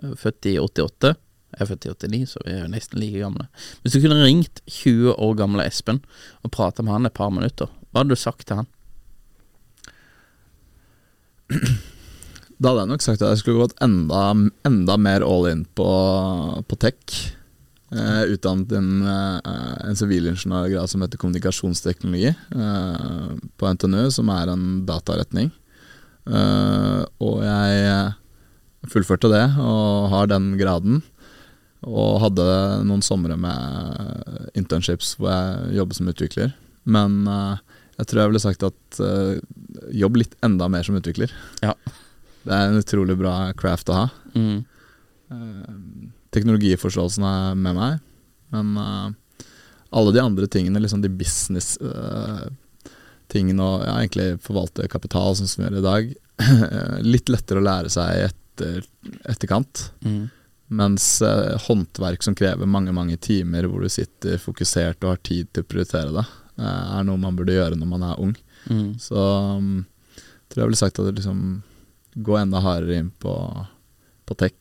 eh, 0.02 0.16
født 0.18 0.48
i 0.50 0.56
88. 0.58 1.12
Jeg 1.54 1.62
er 1.62 1.70
født 1.70 1.86
i 1.86 1.92
89, 1.94 2.32
så 2.32 2.42
vi 2.42 2.56
er 2.56 2.64
jo 2.64 2.72
nesten 2.72 2.98
like 3.00 3.22
gamle. 3.22 3.46
Hvis 3.82 3.94
du 3.94 4.00
kunne 4.02 4.24
ringt 4.24 4.62
20 4.66 5.14
år 5.14 5.36
gamle 5.38 5.66
Espen 5.66 6.02
og 6.42 6.52
prata 6.56 6.82
med 6.82 6.96
han 6.96 7.06
et 7.06 7.14
par 7.14 7.30
minutter, 7.30 7.70
hva 7.92 8.02
hadde 8.02 8.16
du 8.16 8.18
sagt 8.18 8.48
til 8.48 8.58
han? 8.58 8.72
Da 12.58 12.72
hadde 12.72 12.82
jeg 12.82 12.90
nok 12.90 13.04
sagt 13.04 13.22
at 13.22 13.30
jeg 13.30 13.44
skulle 13.44 13.62
gått 13.62 13.78
enda, 13.84 14.32
enda 14.66 14.98
mer 14.98 15.22
all 15.22 15.46
in 15.52 15.66
på, 15.78 15.86
på 16.66 16.78
tech. 16.82 17.16
Eh, 17.94 18.22
utdannet 18.34 18.72
en, 18.74 19.02
uh, 19.06 19.38
en 19.86 19.96
sivilingeniørgrad 19.96 20.90
som 20.90 21.04
heter 21.04 21.20
kommunikasjonsteknologi 21.22 22.32
uh, 22.58 23.36
på 23.54 23.74
NTNU, 23.76 24.08
som 24.10 24.30
er 24.34 24.50
en 24.50 24.64
dataretning. 24.88 25.52
Og 26.26 27.36
jeg 27.46 28.88
fullførte 28.90 29.28
det 29.30 29.44
og 29.62 30.08
har 30.10 30.26
den 30.26 30.56
graden. 30.58 31.04
Og 31.86 32.18
hadde 32.18 32.46
noen 32.88 33.04
somre 33.06 33.36
med 33.38 34.56
internships 34.58 35.12
hvor 35.20 35.30
jeg 35.30 35.76
jobbet 35.78 36.00
som 36.00 36.10
utvikler. 36.10 36.50
Men 36.82 37.20
jeg 37.28 38.08
tror 38.10 38.24
jeg 38.24 38.32
ville 38.32 38.42
sagt 38.42 38.66
at 38.66 39.00
jobb 39.94 40.18
litt 40.18 40.34
enda 40.42 40.66
mer 40.66 40.82
som 40.82 40.98
utvikler. 40.98 41.30
Ja. 41.62 41.76
Det 42.42 42.58
er 42.58 42.72
en 42.72 42.82
utrolig 42.82 43.14
bra 43.22 43.36
craft 43.54 43.94
å 43.94 44.00
ha. 44.00 44.06
Mm. 44.34 44.66
Eh, 46.36 46.40
teknologiforståelsen 46.40 47.24
er 47.24 47.54
med 47.56 47.74
meg, 47.76 47.98
men 48.54 48.78
uh, 48.78 49.10
alle 49.96 50.12
de 50.12 50.20
andre 50.20 50.46
tingene, 50.50 50.80
liksom 50.82 51.02
de 51.02 51.08
business-tingene 51.08 53.62
og 53.64 53.82
ja, 53.86 53.94
egentlig 54.02 54.42
forvalte 54.44 54.88
kapital, 54.92 55.36
sånn 55.36 55.48
som 55.48 55.62
vi 55.62 55.66
gjør 55.68 55.78
i 55.80 55.88
dag, 55.88 56.02
litt 57.14 57.28
lettere 57.32 57.60
å 57.62 57.66
lære 57.66 57.88
seg 57.92 58.06
i 58.12 58.26
etter, 58.28 58.78
etterkant. 59.24 59.74
Mm. 60.04 60.24
Mens 60.66 61.22
uh, 61.22 61.54
håndverk 61.68 62.22
som 62.26 62.34
krever 62.34 62.66
mange 62.66 62.92
mange 62.92 63.16
timer, 63.22 63.62
hvor 63.70 63.80
du 63.84 63.88
sitter 63.92 64.38
fokusert 64.42 65.04
og 65.04 65.10
har 65.14 65.20
tid 65.22 65.46
til 65.54 65.62
å 65.62 65.70
prioritere 65.70 66.10
det, 66.16 66.26
eh, 66.58 66.86
er 66.98 67.02
noe 67.06 67.22
man 67.22 67.36
burde 67.38 67.54
gjøre 67.54 67.78
når 67.78 67.88
man 67.92 68.02
er 68.08 68.22
ung. 68.22 68.36
Mm. 68.66 68.90
Så 68.98 69.14
um, 69.14 69.86
tror 70.50 70.62
jeg 70.64 70.68
ville 70.72 70.82
sagt 70.82 70.98
at 70.98 71.06
det 71.06 71.18
liksom 71.20 71.38
gå 72.16 72.32
enda 72.40 72.58
hardere 72.64 72.98
inn 72.98 73.12
på, 73.22 73.34
på 74.26 74.32
tech. 74.40 74.58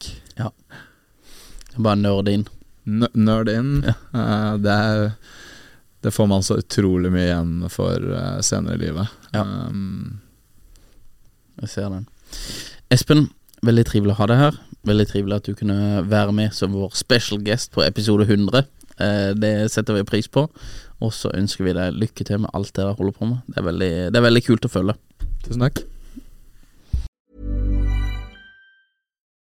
Bare 1.77 1.99
nerd 1.99 2.29
inn. 2.31 2.45
N 2.85 3.07
nerd 3.13 3.49
Ja. 3.49 3.95
Uh, 4.13 4.57
det, 4.61 4.71
er, 4.71 5.15
det 6.05 6.13
får 6.13 6.27
man 6.29 6.45
så 6.45 6.59
utrolig 6.61 7.11
mye 7.13 7.27
igjen 7.29 7.55
for 7.73 7.97
uh, 7.99 8.41
senere 8.45 8.77
i 8.77 8.83
livet. 8.85 9.15
Ja. 9.33 9.41
Um, 9.41 10.21
Jeg 11.61 11.71
ser 11.71 11.89
den. 11.89 12.07
Espen, 12.91 13.29
veldig 13.65 13.85
trivelig 13.87 14.15
å 14.15 14.19
ha 14.21 14.29
deg 14.31 14.41
her. 14.41 14.61
Veldig 14.85 15.07
trivelig 15.09 15.39
at 15.39 15.49
du 15.49 15.57
kunne 15.57 16.03
være 16.05 16.35
med 16.35 16.53
som 16.53 16.75
vår 16.75 16.93
special 16.97 17.41
guest 17.41 17.71
på 17.73 17.83
episode 17.85 18.27
100. 18.27 18.67
Uh, 18.99 19.31
det 19.35 19.71
setter 19.73 19.97
vi 19.97 20.07
pris 20.07 20.29
på. 20.29 20.45
Og 21.03 21.11
så 21.15 21.33
ønsker 21.35 21.67
vi 21.67 21.75
deg 21.75 21.97
lykke 21.99 22.27
til 22.27 22.45
med 22.45 22.53
alt 22.55 22.71
det 22.71 22.83
dere 22.83 22.95
holder 22.95 23.17
på 23.17 23.33
med. 23.33 23.43
Det 23.49 23.59
er 23.59 23.67
veldig, 23.71 23.91
det 24.13 24.21
er 24.21 24.29
veldig 24.29 24.45
kult 24.45 24.69
å 24.69 24.73
følge. 24.77 24.99
tusen 25.43 25.67
takk. 25.67 25.83